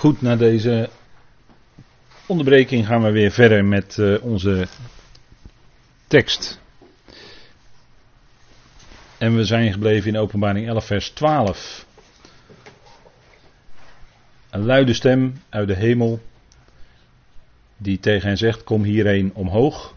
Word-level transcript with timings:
Goed, 0.00 0.22
na 0.22 0.36
deze 0.36 0.88
onderbreking 2.26 2.86
gaan 2.86 3.02
we 3.02 3.10
weer 3.10 3.30
verder 3.30 3.64
met 3.64 3.96
uh, 3.96 4.22
onze 4.22 4.66
tekst. 6.06 6.60
En 9.18 9.36
we 9.36 9.44
zijn 9.44 9.72
gebleven 9.72 10.08
in 10.08 10.18
Openbaring 10.18 10.68
11, 10.68 10.84
vers 10.84 11.10
12. 11.10 11.86
Een 14.50 14.64
luide 14.64 14.92
stem 14.92 15.42
uit 15.48 15.68
de 15.68 15.74
hemel, 15.74 16.20
die 17.76 17.98
tegen 17.98 18.28
hen 18.28 18.38
zegt: 18.38 18.64
Kom 18.64 18.82
hierheen 18.82 19.34
omhoog. 19.34 19.94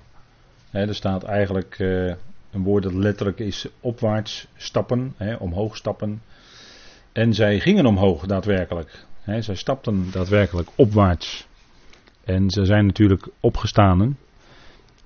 er 0.71 0.95
staat 0.95 1.23
eigenlijk 1.23 1.79
uh, 1.79 2.13
een 2.51 2.63
woord 2.63 2.83
dat 2.83 2.93
letterlijk 2.93 3.39
is 3.39 3.67
opwaarts 3.79 4.47
stappen, 4.55 5.15
omhoog 5.39 5.77
stappen. 5.77 6.21
En 7.11 7.33
zij 7.33 7.59
gingen 7.59 7.85
omhoog 7.85 8.25
daadwerkelijk. 8.25 9.05
Zij 9.25 9.55
stapten 9.55 10.11
daadwerkelijk 10.11 10.69
opwaarts. 10.75 11.47
En 12.23 12.49
ze 12.49 12.65
zijn 12.65 12.85
natuurlijk 12.85 13.27
opgestanen. 13.39 14.17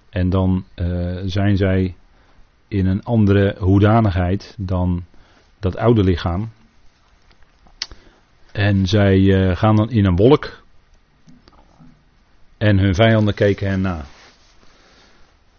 En 0.09 0.29
dan 0.29 0.65
uh, 0.75 1.21
zijn 1.25 1.57
zij 1.57 1.95
in 2.67 2.85
een 2.85 3.03
andere 3.03 3.55
hoedanigheid 3.59 4.55
dan 4.57 5.05
dat 5.59 5.77
oude 5.77 6.03
lichaam. 6.03 6.49
En 8.51 8.87
zij 8.87 9.17
uh, 9.17 9.55
gaan 9.55 9.75
dan 9.75 9.89
in 9.89 10.05
een 10.05 10.15
wolk. 10.15 10.63
En 12.57 12.77
hun 12.77 12.95
vijanden 12.95 13.33
keken 13.33 13.69
hen 13.69 13.81
na. 13.81 14.05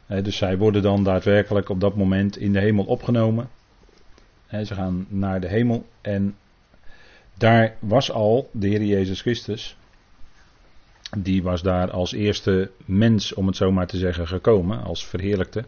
Dus 0.06 0.36
zij 0.36 0.58
worden 0.58 0.82
dan 0.82 1.04
daadwerkelijk 1.04 1.68
op 1.68 1.80
dat 1.80 1.96
moment 1.96 2.36
in 2.36 2.52
de 2.52 2.60
hemel 2.60 2.84
opgenomen. 2.84 3.48
He, 4.46 4.64
ze 4.64 4.74
gaan 4.74 5.06
naar 5.08 5.40
de 5.40 5.48
hemel 5.48 5.86
en 6.00 6.36
daar 7.38 7.76
was 7.78 8.10
al 8.10 8.50
de 8.52 8.68
Heer 8.68 8.84
Jezus 8.84 9.20
Christus. 9.20 9.76
Die 11.18 11.42
was 11.42 11.62
daar 11.62 11.90
als 11.90 12.12
eerste 12.12 12.70
mens, 12.84 13.34
om 13.34 13.46
het 13.46 13.56
zo 13.56 13.72
maar 13.72 13.86
te 13.86 13.96
zeggen, 13.96 14.28
gekomen, 14.28 14.82
als 14.82 15.06
verheerlijkte. 15.06 15.64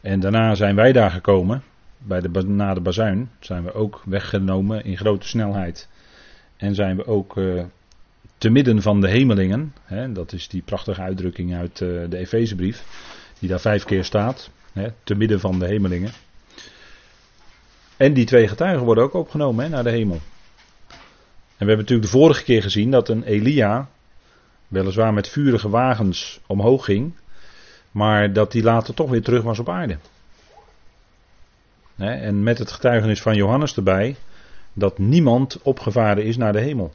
En 0.00 0.20
daarna 0.20 0.54
zijn 0.54 0.74
wij 0.74 0.92
daar 0.92 1.10
gekomen, 1.10 1.62
bij 1.98 2.20
de, 2.20 2.28
na 2.46 2.74
de 2.74 2.80
bazuin, 2.80 3.30
zijn 3.40 3.64
we 3.64 3.74
ook 3.74 4.02
weggenomen 4.04 4.84
in 4.84 4.96
grote 4.96 5.28
snelheid. 5.28 5.88
En 6.56 6.74
zijn 6.74 6.96
we 6.96 7.06
ook 7.06 7.36
uh, 7.36 7.64
te 8.38 8.50
midden 8.50 8.82
van 8.82 9.00
de 9.00 9.08
hemelingen, 9.08 9.74
hè, 9.82 10.12
dat 10.12 10.32
is 10.32 10.48
die 10.48 10.62
prachtige 10.62 11.00
uitdrukking 11.00 11.54
uit 11.54 11.80
uh, 11.80 12.08
de 12.08 12.16
Efezebrief, 12.16 12.84
die 13.38 13.48
daar 13.48 13.60
vijf 13.60 13.84
keer 13.84 14.04
staat, 14.04 14.50
hè, 14.72 14.88
te 15.04 15.14
midden 15.14 15.40
van 15.40 15.58
de 15.58 15.66
hemelingen. 15.66 16.10
En 17.96 18.14
die 18.14 18.24
twee 18.24 18.48
getuigen 18.48 18.84
worden 18.84 19.04
ook 19.04 19.14
opgenomen 19.14 19.64
hè, 19.64 19.70
naar 19.70 19.84
de 19.84 19.90
hemel. 19.90 20.20
En 21.58 21.66
we 21.66 21.72
hebben 21.72 21.86
natuurlijk 21.86 22.12
de 22.12 22.18
vorige 22.18 22.44
keer 22.44 22.62
gezien 22.62 22.90
dat 22.90 23.08
een 23.08 23.22
Elia, 23.22 23.88
weliswaar 24.68 25.12
met 25.12 25.28
vurige 25.28 25.68
wagens 25.68 26.40
omhoog 26.46 26.84
ging, 26.84 27.12
maar 27.90 28.32
dat 28.32 28.52
die 28.52 28.62
later 28.62 28.94
toch 28.94 29.10
weer 29.10 29.22
terug 29.22 29.42
was 29.42 29.58
op 29.58 29.68
aarde. 29.68 29.98
En 31.96 32.42
met 32.42 32.58
het 32.58 32.72
getuigenis 32.72 33.22
van 33.22 33.36
Johannes 33.36 33.76
erbij, 33.76 34.16
dat 34.72 34.98
niemand 34.98 35.62
opgevaren 35.62 36.24
is 36.24 36.36
naar 36.36 36.52
de 36.52 36.60
hemel. 36.60 36.94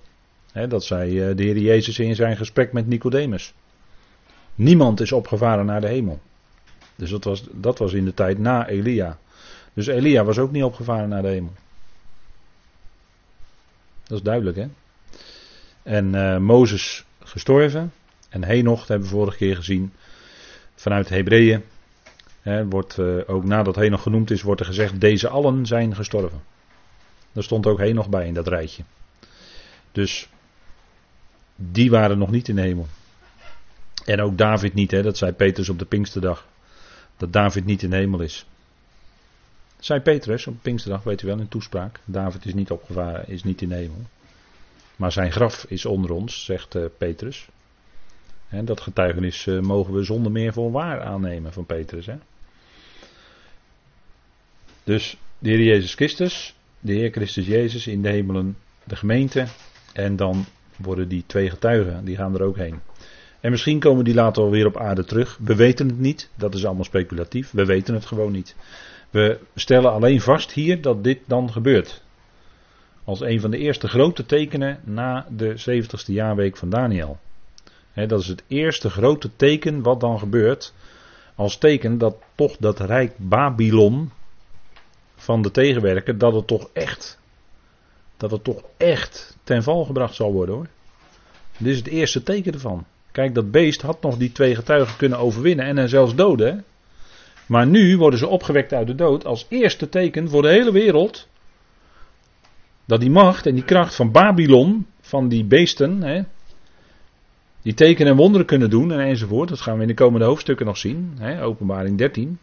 Dat 0.68 0.84
zei 0.84 1.22
eh, 1.22 1.36
de 1.36 1.44
Heer 1.44 1.58
Jezus 1.58 2.00
in 2.00 2.16
zijn 2.16 2.38
gesprek 2.38 2.74
met 2.74 2.88
Nicodemus. 2.88 3.54
Niemand 4.56 5.00
is 5.00 5.12
opgevaren 5.12 5.66
naar 5.66 5.82
de 5.82 5.88
hemel. 5.88 6.20
Dus 6.96 7.10
dat 7.10 7.24
was, 7.24 7.44
dat 7.52 7.78
was 7.78 7.94
in 7.94 8.06
de 8.06 8.14
tijd 8.14 8.40
na 8.40 8.68
Elia. 8.68 9.18
Dus 9.74 9.88
Elia 9.88 10.24
was 10.24 10.38
ook 10.38 10.52
niet 10.52 10.64
opgevaren 10.64 11.10
naar 11.10 11.22
de 11.22 11.28
hemel. 11.28 11.54
Dat 14.04 14.18
is 14.18 14.24
duidelijk, 14.24 14.58
hè? 14.58 14.68
En 15.84 16.14
uh, 16.14 16.38
Mozes 16.38 17.06
gestorven. 17.24 17.94
En 18.30 18.44
Henoch, 18.44 18.80
dat 18.80 18.88
hebben 18.88 19.08
we 19.08 19.14
vorige 19.14 19.38
keer 19.38 19.56
gezien. 19.56 19.94
Vanuit 20.76 21.10
Hebreeën. 21.10 21.64
Hè, 22.42 22.66
wordt, 22.66 22.98
uh, 22.98 23.22
ook 23.28 23.44
nadat 23.44 23.76
Henoch 23.76 24.02
genoemd 24.02 24.32
is, 24.32 24.42
wordt 24.42 24.60
er 24.60 24.68
gezegd: 24.68 25.02
deze 25.02 25.28
allen 25.28 25.66
zijn 25.66 25.96
gestorven. 25.96 26.42
Daar 27.32 27.44
stond 27.44 27.66
ook 27.66 27.80
Henoch 27.80 28.10
bij 28.10 28.28
in 28.28 28.34
dat 28.34 28.48
rijtje. 28.48 28.84
Dus 29.92 30.30
die 31.56 31.90
waren 31.90 32.18
nog 32.18 32.32
niet 32.32 32.48
in 32.48 32.58
hemel. 32.58 32.88
En 34.06 34.22
ook 34.22 34.38
David 34.38 34.74
niet, 34.74 34.92
hè, 34.92 35.02
dat 35.02 35.18
zei 35.18 35.32
Petrus 35.32 35.70
op 35.70 35.80
de 35.80 35.86
Pinksterdag. 35.86 36.48
Dat 37.18 37.34
David 37.34 37.66
niet 37.66 37.84
in 37.84 37.90
de 37.90 37.96
hemel 37.96 38.22
is. 38.22 38.46
Zei 39.84 40.00
Petrus 40.00 40.48
op 40.48 40.56
Pinksterdag, 40.62 41.04
weet 41.04 41.22
u 41.22 41.28
wel, 41.28 41.40
in 41.40 41.48
toespraak. 41.48 42.00
David 42.06 42.46
is 42.46 42.54
niet 42.54 42.72
opgevaren, 42.72 43.28
is 43.28 43.44
niet 43.44 43.62
in 43.62 43.70
de 43.70 43.76
hemel. 43.76 44.02
Maar 44.96 45.12
zijn 45.12 45.32
graf 45.32 45.66
is 45.68 45.86
onder 45.86 46.12
ons, 46.12 46.46
zegt 46.46 46.76
uh, 46.76 46.86
Petrus. 46.98 47.48
En 48.50 48.66
dat 48.66 48.82
getuigenis 48.82 49.46
uh, 49.46 49.60
mogen 49.60 49.94
we 49.94 50.04
zonder 50.04 50.32
meer 50.32 50.54
voor 50.54 50.72
waar 50.72 51.02
aannemen 51.02 51.54
van 51.54 51.66
Petrus. 51.66 52.06
Hè? 52.06 52.16
Dus 54.84 55.18
de 55.40 55.50
Heer 55.50 55.64
Jezus 55.64 55.96
Christus, 55.96 56.56
de 56.80 56.94
Heer 56.94 57.12
Christus 57.12 57.46
Jezus 57.46 57.88
in 57.88 58.02
de 58.02 58.10
hemelen, 58.10 58.58
de 58.84 58.96
gemeente. 58.96 59.46
En 59.94 60.16
dan 60.16 60.46
worden 60.76 61.08
die 61.08 61.24
twee 61.26 61.50
getuigen, 61.50 62.06
die 62.06 62.16
gaan 62.16 62.36
er 62.36 62.44
ook 62.44 62.58
heen. 62.58 62.80
En 63.40 63.52
misschien 63.52 63.80
komen 63.80 64.04
die 64.04 64.14
later 64.14 64.44
alweer 64.44 64.66
op 64.66 64.78
aarde 64.78 65.06
terug. 65.06 65.38
We 65.42 65.56
weten 65.56 65.88
het 65.88 66.00
niet, 66.00 66.30
dat 66.36 66.56
is 66.56 66.66
allemaal 66.66 66.84
speculatief. 66.84 67.52
We 67.52 67.66
weten 67.66 67.94
het 67.94 68.06
gewoon 68.06 68.32
niet. 68.32 68.56
We 69.14 69.40
stellen 69.56 69.92
alleen 69.92 70.22
vast 70.22 70.52
hier 70.52 70.82
dat 70.82 71.04
dit 71.04 71.20
dan 71.26 71.52
gebeurt. 71.52 72.02
Als 73.04 73.22
een 73.22 73.40
van 73.40 73.52
de 73.52 73.58
eerste 73.58 73.88
grote 73.88 74.26
tekenen 74.26 74.80
na 74.84 75.28
de 75.30 75.82
70ste 75.82 76.06
jaarweek 76.06 76.58
van 76.58 76.70
Daniel. 76.70 77.20
dat 77.94 78.20
is 78.20 78.28
het 78.28 78.44
eerste 78.48 78.90
grote 78.90 79.30
teken 79.36 79.82
wat 79.82 80.00
dan 80.00 80.20
gebeurt. 80.20 80.74
Als 81.36 81.58
teken 81.58 81.98
dat 81.98 82.16
toch 82.36 82.58
dat 82.58 82.80
rijk 82.80 83.14
Babylon 83.18 84.12
van 85.16 85.42
de 85.42 85.52
tegenwerker, 85.52 86.18
dat 86.18 86.34
het 86.34 86.48
toch 86.48 86.70
echt, 86.74 87.20
dat 88.18 88.32
het 88.32 88.44
toch 88.44 88.64
echt 88.78 89.38
ten 89.44 89.64
val 89.64 89.86
gebracht 89.86 90.16
zal 90.16 90.32
worden 90.32 90.56
hoor. 90.56 90.68
Dit 91.58 91.72
is 91.72 91.78
het 91.78 91.88
eerste 91.88 92.24
teken 92.24 92.54
ervan. 92.54 92.86
Kijk, 93.12 93.36
dat 93.36 93.52
beest 93.52 93.82
had 93.82 94.02
nog 94.02 94.18
die 94.18 94.32
twee 94.32 94.56
getuigen 94.56 94.98
kunnen 94.98 95.20
overwinnen 95.20 95.66
en 95.66 95.78
hen 95.78 95.90
zelfs 95.90 96.16
doden. 96.16 96.66
Maar 97.46 97.68
nu 97.68 97.98
worden 97.98 98.20
ze 98.20 98.28
opgewekt 98.28 98.74
uit 98.74 98.88
de 98.88 98.96
dood 98.96 99.26
als 99.26 99.46
eerste 99.50 99.90
teken 99.90 100.30
voor 100.30 100.42
de 100.42 100.50
hele 100.50 100.72
wereld. 100.72 101.28
Dat 102.86 103.00
die 103.00 103.12
macht 103.12 103.46
en 103.46 103.56
die 103.56 103.64
kracht 103.64 103.96
van 103.96 104.12
Babylon, 104.12 104.88
van 105.02 105.28
die 105.28 105.46
beesten, 105.46 106.02
hè, 106.02 106.22
die 107.62 107.74
tekenen 107.74 108.12
en 108.12 108.18
wonderen 108.18 108.48
kunnen 108.48 108.70
doen 108.70 108.92
en 108.92 109.00
enzovoort. 109.00 109.50
Dat 109.50 109.62
gaan 109.62 109.76
we 109.76 109.82
in 109.82 109.88
de 109.88 109.94
komende 109.94 110.26
hoofdstukken 110.26 110.66
nog 110.66 110.78
zien. 110.78 111.16
Hè, 111.18 111.44
openbaring 111.44 111.98
13. 111.98 112.40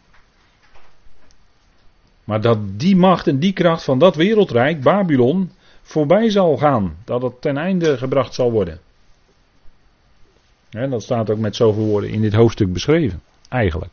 Maar 2.23 2.41
dat 2.41 2.57
die 2.79 2.95
macht 2.95 3.27
en 3.27 3.39
die 3.39 3.53
kracht 3.53 3.83
van 3.83 3.99
dat 3.99 4.15
wereldrijk, 4.15 4.81
Babylon, 4.81 5.51
voorbij 5.81 6.29
zal 6.29 6.57
gaan. 6.57 6.95
Dat 7.03 7.21
het 7.21 7.41
ten 7.41 7.57
einde 7.57 7.97
gebracht 7.97 8.33
zal 8.33 8.51
worden. 8.51 8.79
Hè, 10.69 10.89
dat 10.89 11.03
staat 11.03 11.29
ook 11.29 11.37
met 11.37 11.55
zoveel 11.55 11.85
woorden 11.85 12.09
in 12.09 12.21
dit 12.21 12.33
hoofdstuk 12.33 12.73
beschreven. 12.73 13.21
Eigenlijk. 13.49 13.91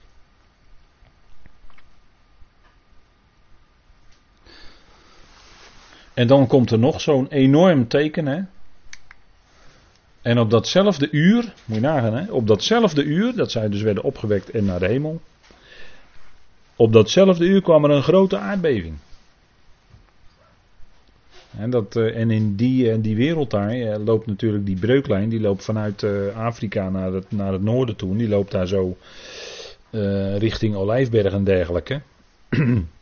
En 6.19 6.27
dan 6.27 6.47
komt 6.47 6.71
er 6.71 6.79
nog 6.79 7.01
zo'n 7.01 7.29
enorm 7.29 7.89
teken. 7.89 8.27
Hè? 8.27 8.41
En 10.23 10.39
op 10.39 10.51
datzelfde 10.51 11.09
uur, 11.11 11.55
moet 11.65 11.77
je 11.77 11.83
nagaan, 11.83 12.15
hè? 12.15 12.33
op 12.33 12.47
datzelfde 12.47 13.03
uur, 13.03 13.37
dat 13.37 13.51
zij 13.51 13.69
dus 13.69 13.83
werden 13.83 14.03
opgewekt 14.03 14.51
en 14.51 14.65
naar 14.65 14.79
de 14.79 14.87
hemel. 14.87 15.21
Op 16.77 16.93
datzelfde 16.93 17.45
uur 17.45 17.63
kwam 17.63 17.85
er 17.85 17.91
een 17.91 18.03
grote 18.03 18.39
aardbeving. 18.39 18.95
En, 21.59 21.71
dat, 21.71 21.97
eh, 21.97 22.21
en 22.21 22.31
in 22.31 22.57
die, 22.57 22.93
uh, 22.93 22.97
die 23.01 23.17
wereld 23.17 23.51
daar 23.51 23.77
uh, 23.77 23.97
loopt 24.05 24.27
natuurlijk 24.27 24.67
die 24.67 24.79
breuklijn, 24.79 25.29
die 25.29 25.41
loopt 25.41 25.65
vanuit 25.65 26.07
Afrika 26.35 26.91
naar 26.91 27.13
het, 27.13 27.31
naar 27.31 27.53
het 27.53 27.63
noorden 27.63 27.97
toe. 27.97 28.17
Die 28.17 28.29
loopt 28.29 28.51
daar 28.51 28.67
zo 28.67 28.97
richting 30.39 30.75
Olijfberg 30.75 31.33
en 31.33 31.45
dergelijke. 31.45 32.01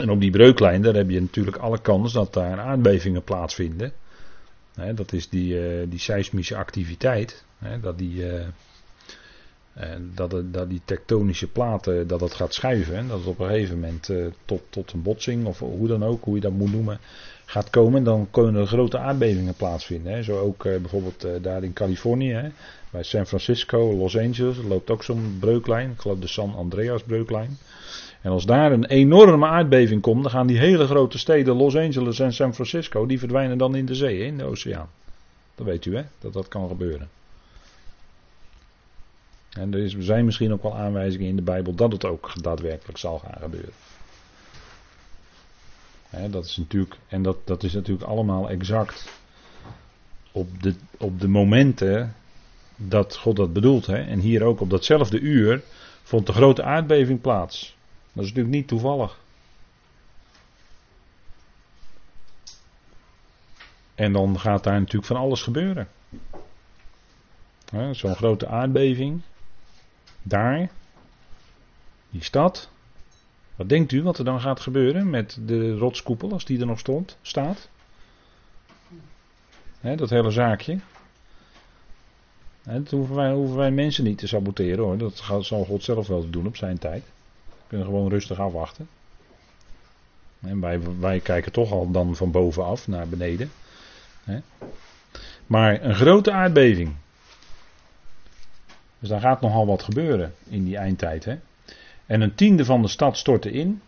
En 0.00 0.10
op 0.10 0.20
die 0.20 0.30
breuklijn, 0.30 0.82
daar 0.82 0.94
heb 0.94 1.10
je 1.10 1.20
natuurlijk 1.20 1.56
alle 1.56 1.80
kans 1.80 2.12
dat 2.12 2.32
daar 2.32 2.60
aardbevingen 2.60 3.24
plaatsvinden. 3.24 3.92
dat 4.94 5.12
is 5.12 5.28
die, 5.28 5.54
uh, 5.54 5.86
die 5.88 5.98
seismische 5.98 6.56
activiteit. 6.56 7.44
dat, 7.80 7.98
die, 7.98 8.14
uh, 8.14 8.44
dat, 10.14 10.34
dat 10.52 10.68
die 10.68 10.80
tektonische 10.84 11.46
platen 11.48 12.06
dat 12.06 12.20
het 12.20 12.34
gaat 12.34 12.54
schuiven. 12.54 12.96
En 12.96 13.08
dat 13.08 13.18
het 13.18 13.26
op 13.26 13.38
een 13.38 13.46
gegeven 13.46 13.80
moment 13.80 14.10
tot, 14.44 14.62
tot 14.68 14.92
een 14.92 15.02
botsing, 15.02 15.46
of 15.46 15.58
hoe 15.58 15.88
dan 15.88 16.04
ook, 16.04 16.24
hoe 16.24 16.34
je 16.34 16.40
dat 16.40 16.52
moet 16.52 16.72
noemen, 16.72 16.98
gaat 17.44 17.70
komen. 17.70 18.04
Dan 18.04 18.28
kunnen 18.30 18.54
er 18.54 18.66
grote 18.66 18.98
aardbevingen 18.98 19.54
plaatsvinden. 19.54 20.24
Zo 20.24 20.38
ook 20.38 20.62
bijvoorbeeld 20.62 21.26
daar 21.40 21.62
in 21.62 21.72
Californië, 21.72 22.52
bij 22.90 23.02
San 23.02 23.26
Francisco, 23.26 23.96
Los 23.96 24.18
Angeles, 24.18 24.56
loopt 24.68 24.90
ook 24.90 25.02
zo'n 25.02 25.36
breuklijn. 25.40 25.90
Ik 25.90 26.00
geloof 26.00 26.18
de 26.18 26.26
San 26.26 26.54
Andreas 26.54 27.02
breuklijn. 27.02 27.58
En 28.24 28.30
als 28.30 28.46
daar 28.46 28.72
een 28.72 28.84
enorme 28.84 29.46
aardbeving 29.46 30.02
komt, 30.02 30.22
dan 30.22 30.30
gaan 30.30 30.46
die 30.46 30.58
hele 30.58 30.86
grote 30.86 31.18
steden, 31.18 31.56
Los 31.56 31.76
Angeles 31.76 32.18
en 32.18 32.32
San 32.32 32.54
Francisco, 32.54 33.06
die 33.06 33.18
verdwijnen 33.18 33.58
dan 33.58 33.74
in 33.74 33.86
de 33.86 33.94
zee, 33.94 34.18
in 34.18 34.38
de 34.38 34.44
oceaan. 34.44 34.88
Dat 35.54 35.66
weet 35.66 35.84
u 35.84 35.96
hè, 35.96 36.02
dat 36.18 36.32
dat 36.32 36.48
kan 36.48 36.68
gebeuren. 36.68 37.08
En 39.50 39.74
er 39.74 39.94
zijn 39.98 40.24
misschien 40.24 40.52
ook 40.52 40.62
wel 40.62 40.76
aanwijzingen 40.76 41.28
in 41.28 41.36
de 41.36 41.42
Bijbel 41.42 41.74
dat 41.74 41.92
het 41.92 42.04
ook 42.04 42.42
daadwerkelijk 42.42 42.98
zal 42.98 43.18
gaan 43.18 43.40
gebeuren. 43.40 43.72
dat 46.30 46.44
is 46.44 46.56
natuurlijk, 46.56 46.96
en 47.08 47.22
dat, 47.22 47.36
dat 47.44 47.62
is 47.62 47.72
natuurlijk 47.72 48.08
allemaal 48.08 48.50
exact 48.50 49.08
op 50.32 50.62
de, 50.62 50.74
op 50.98 51.20
de 51.20 51.28
momenten 51.28 52.14
dat 52.76 53.16
God 53.16 53.36
dat 53.36 53.52
bedoelt. 53.52 53.86
Hè? 53.86 53.98
En 53.98 54.18
hier 54.18 54.42
ook 54.42 54.60
op 54.60 54.70
datzelfde 54.70 55.20
uur 55.20 55.62
vond 56.02 56.26
de 56.26 56.32
grote 56.32 56.62
aardbeving 56.62 57.20
plaats. 57.20 57.76
Dat 58.14 58.24
is 58.24 58.28
natuurlijk 58.30 58.54
niet 58.54 58.68
toevallig. 58.68 59.18
En 63.94 64.12
dan 64.12 64.40
gaat 64.40 64.64
daar 64.64 64.78
natuurlijk 64.78 65.06
van 65.06 65.16
alles 65.16 65.42
gebeuren. 65.42 65.88
Zo'n 67.90 68.14
grote 68.14 68.46
aardbeving. 68.46 69.20
Daar. 70.22 70.70
Die 72.10 72.22
stad. 72.22 72.70
Wat 73.56 73.68
denkt 73.68 73.92
u 73.92 74.02
wat 74.02 74.18
er 74.18 74.24
dan 74.24 74.40
gaat 74.40 74.60
gebeuren 74.60 75.10
met 75.10 75.38
de 75.40 75.76
rotskoepel 75.76 76.32
als 76.32 76.44
die 76.44 76.60
er 76.60 76.66
nog 76.66 76.78
stond, 76.78 77.18
staat? 77.22 77.68
dat 79.80 80.10
hele 80.10 80.30
zaakje. 80.30 80.78
dat 82.62 82.90
hoeven 82.90 83.14
wij, 83.14 83.32
hoeven 83.32 83.56
wij 83.56 83.70
mensen 83.70 84.04
niet 84.04 84.18
te 84.18 84.26
saboteren 84.26 84.84
hoor. 84.84 84.98
Dat 84.98 85.22
zal 85.40 85.64
God 85.64 85.82
zelf 85.82 86.06
wel 86.06 86.30
doen 86.30 86.46
op 86.46 86.56
zijn 86.56 86.78
tijd. 86.78 87.04
Kunnen 87.66 87.86
gewoon 87.86 88.08
rustig 88.08 88.40
afwachten. 88.40 88.88
En 90.40 90.60
wij, 90.60 90.80
wij 90.98 91.20
kijken 91.20 91.52
toch 91.52 91.72
al 91.72 91.90
dan 91.90 92.16
van 92.16 92.30
bovenaf 92.30 92.88
naar 92.88 93.08
beneden. 93.08 93.50
Maar 95.46 95.82
een 95.82 95.94
grote 95.94 96.32
aardbeving. 96.32 96.94
Dus 98.98 99.08
daar 99.08 99.20
gaat 99.20 99.40
nogal 99.40 99.66
wat 99.66 99.82
gebeuren 99.82 100.34
in 100.48 100.64
die 100.64 100.76
eindtijd. 100.76 101.24
Hè? 101.24 101.38
En 102.06 102.20
een 102.20 102.34
tiende 102.34 102.64
van 102.64 102.82
de 102.82 102.88
stad 102.88 103.16
stortte 103.16 103.50
in. 103.50 103.80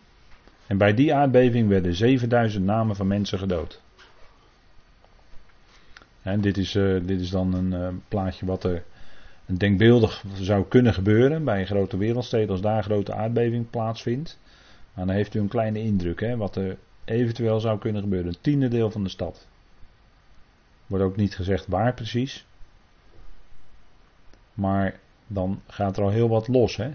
En 0.67 0.77
bij 0.77 0.93
die 0.93 1.13
aardbeving 1.13 1.69
werden 1.69 1.95
7000 1.95 2.65
namen 2.65 2.95
van 2.95 3.07
mensen 3.07 3.39
gedood. 3.39 3.81
En 6.21 6.41
dit, 6.41 6.57
is, 6.57 6.75
uh, 6.75 7.01
dit 7.03 7.21
is 7.21 7.29
dan 7.29 7.53
een 7.53 7.71
uh, 7.71 7.87
plaatje 8.07 8.45
wat 8.45 8.63
er 8.63 8.83
denkbeeldig 9.55 10.23
zou 10.33 10.65
kunnen 10.67 10.93
gebeuren 10.93 11.43
bij 11.43 11.59
een 11.59 11.65
grote 11.65 11.97
wereldsteden 11.97 12.49
als 12.49 12.61
daar 12.61 12.77
een 12.77 12.83
grote 12.83 13.13
aardbeving 13.13 13.69
plaatsvindt. 13.69 14.39
Maar 14.93 15.05
dan 15.05 15.15
heeft 15.15 15.33
u 15.33 15.39
een 15.39 15.47
kleine 15.47 15.79
indruk 15.79 16.19
hè, 16.19 16.37
wat 16.37 16.55
er 16.55 16.77
eventueel 17.05 17.59
zou 17.59 17.79
kunnen 17.79 18.01
gebeuren. 18.01 18.27
Een 18.27 18.41
tiende 18.41 18.67
deel 18.67 18.91
van 18.91 19.03
de 19.03 19.09
stad. 19.09 19.47
Wordt 20.87 21.05
ook 21.05 21.15
niet 21.15 21.35
gezegd 21.35 21.67
waar 21.67 21.93
precies. 21.93 22.45
Maar 24.53 24.99
dan 25.27 25.61
gaat 25.67 25.97
er 25.97 26.03
al 26.03 26.09
heel 26.09 26.29
wat 26.29 26.47
los. 26.47 26.75
Hè? 26.75 26.89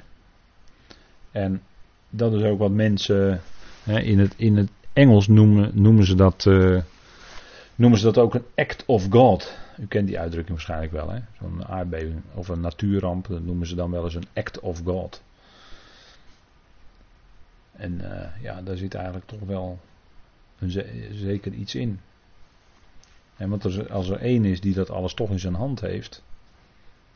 En 1.30 1.62
dat 2.10 2.32
is 2.32 2.42
ook 2.42 2.58
wat 2.58 2.70
mensen 2.70 3.40
hè, 3.82 4.00
in, 4.00 4.18
het, 4.18 4.34
in 4.36 4.56
het 4.56 4.70
Engels 4.92 5.28
noemen, 5.28 5.70
noemen 5.74 6.04
ze 6.04 6.14
dat. 6.14 6.44
Uh, 6.44 6.80
noemen 7.74 7.98
ze 7.98 8.04
dat 8.04 8.18
ook 8.18 8.34
een 8.34 8.44
act 8.54 8.82
of 8.86 9.06
God. 9.10 9.58
U 9.78 9.86
kent 9.86 10.06
die 10.06 10.18
uitdrukking 10.18 10.56
waarschijnlijk 10.56 10.92
wel. 10.92 11.12
Zo'n 11.40 11.66
aardbeving 11.66 12.22
of 12.34 12.48
een 12.48 12.60
natuurramp. 12.60 13.26
Dat 13.26 13.42
noemen 13.42 13.66
ze 13.66 13.74
dan 13.74 13.90
wel 13.90 14.04
eens 14.04 14.14
een 14.14 14.28
act 14.34 14.60
of 14.60 14.80
God. 14.84 15.22
En 17.72 17.92
uh, 17.92 18.42
ja, 18.42 18.62
daar 18.62 18.76
zit 18.76 18.94
eigenlijk 18.94 19.26
toch 19.26 19.40
wel 19.40 19.78
een 20.58 20.70
zeker 21.12 21.52
iets 21.52 21.74
in. 21.74 22.00
En 23.36 23.48
want 23.48 23.90
als 23.90 24.08
er 24.08 24.20
één 24.20 24.44
is 24.44 24.60
die 24.60 24.74
dat 24.74 24.90
alles 24.90 25.14
toch 25.14 25.30
in 25.30 25.40
zijn 25.40 25.54
hand 25.54 25.80
heeft. 25.80 26.22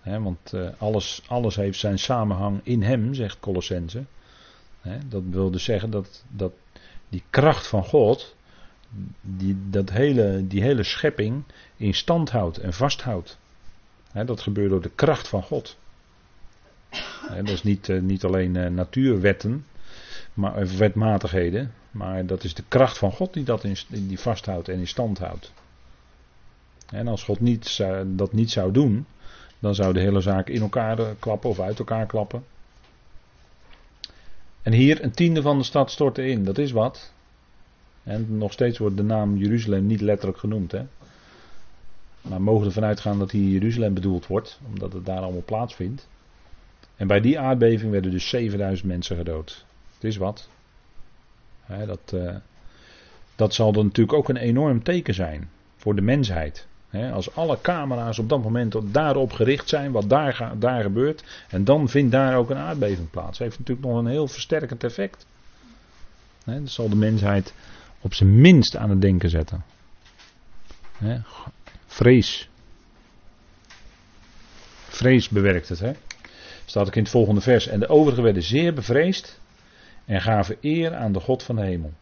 Hè, 0.01 0.21
want 0.21 0.53
uh, 0.53 0.69
alles, 0.79 1.23
alles 1.27 1.57
heeft 1.57 1.79
zijn 1.79 1.99
samenhang 1.99 2.61
in 2.63 2.83
hem, 2.83 3.15
zegt 3.15 3.41
Colossense. 3.41 4.05
Hè, 4.81 5.09
dat 5.09 5.23
wil 5.31 5.51
dus 5.51 5.65
zeggen 5.65 5.91
dat, 5.91 6.25
dat 6.29 6.53
die 7.09 7.23
kracht 7.31 7.67
van 7.67 7.85
God. 7.85 8.36
Die, 9.21 9.57
dat 9.71 9.91
hele, 9.91 10.47
die 10.47 10.63
hele 10.63 10.83
schepping 10.83 11.43
in 11.77 11.95
stand 11.95 12.31
houdt 12.31 12.59
en 12.59 12.73
vasthoudt. 12.73 13.39
Dat 14.13 14.41
gebeurt 14.41 14.71
door 14.71 14.83
de 14.83 14.91
kracht 14.95 15.29
van 15.29 15.43
God. 15.43 15.77
dat 17.29 17.49
is 17.49 17.63
niet, 17.63 17.89
uh, 17.89 18.01
niet 18.01 18.25
alleen 18.25 18.55
uh, 18.55 18.67
natuurwetten, 18.67 19.67
maar, 20.35 20.77
wetmatigheden. 20.77 21.73
Maar 21.91 22.27
dat 22.27 22.45
is 22.45 22.55
de 22.55 22.65
kracht 22.69 22.99
van 22.99 23.13
God 23.13 23.33
die 23.33 23.45
dat 23.45 23.65
in, 23.65 23.77
die 23.89 24.19
vasthoudt 24.19 24.69
en 24.69 24.79
in 24.79 24.87
stand 24.87 25.19
houdt. 25.19 25.53
En 26.87 27.09
als 27.09 27.25
God 27.25 27.41
niet, 27.41 27.85
dat 28.07 28.33
niet 28.33 28.51
zou 28.51 28.73
doen, 28.73 29.07
dan 29.59 29.75
zou 29.75 29.93
de 29.93 30.01
hele 30.01 30.21
zaak 30.21 30.49
in 30.49 30.61
elkaar 30.61 30.99
eh, 30.99 31.07
klappen 31.19 31.51
of 31.51 31.61
uit 31.61 31.79
elkaar 31.79 32.07
klappen. 32.07 32.45
En 34.63 34.73
hier 34.73 35.05
een 35.05 35.11
tiende 35.11 35.43
van 35.43 35.59
de 35.59 35.65
stad 35.65 35.91
stortte 35.91 36.27
in, 36.27 36.45
dat 36.45 36.59
is 36.59 36.71
wat. 36.71 37.13
En 38.07 38.39
nog 38.39 38.53
steeds 38.53 38.79
wordt 38.79 38.97
de 38.97 39.03
naam 39.03 39.37
Jeruzalem 39.37 39.87
niet 39.87 40.01
letterlijk 40.01 40.39
genoemd. 40.39 40.73
Hè? 40.73 40.83
Maar 42.21 42.43
mogen 42.43 42.67
ervan 42.67 42.85
uitgaan 42.85 43.19
dat 43.19 43.31
hier 43.31 43.51
Jeruzalem 43.51 43.95
bedoeld 43.95 44.27
wordt, 44.27 44.61
omdat 44.73 44.93
het 44.93 45.07
daar 45.07 45.21
allemaal 45.21 45.43
plaatsvindt. 45.45 46.09
En 46.97 47.07
bij 47.07 47.21
die 47.21 47.39
aardbeving 47.39 47.91
werden 47.91 48.11
dus 48.11 48.29
7000 48.29 48.89
mensen 48.89 49.17
gedood. 49.17 49.65
Het 49.95 50.05
is 50.05 50.17
wat. 50.17 50.49
dat, 51.87 52.13
uh, 52.15 52.37
dat 53.37 53.55
zal 53.55 53.73
dan 53.73 53.85
natuurlijk 53.85 54.19
ook 54.19 54.29
een 54.29 54.37
enorm 54.37 54.83
teken 54.83 55.15
zijn 55.15 55.51
voor 55.77 55.95
de 55.95 56.03
mensheid 56.03 56.67
als 57.05 57.35
alle 57.35 57.59
camera's 57.61 58.19
op 58.19 58.29
dat 58.29 58.43
moment 58.43 58.75
daarop 58.93 59.33
gericht 59.33 59.69
zijn, 59.69 59.93
wat 59.93 60.09
daar, 60.09 60.53
daar 60.59 60.83
gebeurt, 60.83 61.25
en 61.49 61.65
dan 61.65 61.89
vindt 61.89 62.13
daar 62.13 62.37
ook 62.37 62.51
een 62.51 62.57
aardbeving 62.57 63.11
plaats. 63.11 63.39
Heeft 63.39 63.59
natuurlijk 63.59 63.87
nog 63.87 63.99
een 63.99 64.07
heel 64.07 64.29
versterkend 64.29 64.85
effect. 64.85 65.27
dat 66.45 66.71
zal 66.71 66.89
de 66.89 66.97
mensheid 66.97 67.55
op 68.07 68.15
zijn 68.15 68.41
minst 68.41 68.77
aan 68.77 68.91
het 68.91 69.01
denken 69.01 69.31
zetten. 69.31 69.65
vrees. 71.87 72.49
Vrees 74.89 75.29
bewerkt 75.29 75.69
het. 75.69 75.79
Hè? 75.79 75.93
Staat 76.65 76.87
ook 76.87 76.95
in 76.95 77.03
het 77.03 77.11
volgende 77.11 77.41
vers. 77.41 77.67
En 77.67 77.81
de 77.81 77.89
overigen 77.89 78.25
werden 78.25 78.43
zeer 78.43 78.75
bevreesd 78.75 79.41
en 80.05 80.21
gaven 80.21 80.57
eer 80.61 80.95
aan 80.95 81.13
de 81.13 81.21
God 81.21 81.43
van 81.43 81.57
de 81.57 81.63
hemel. 81.63 81.93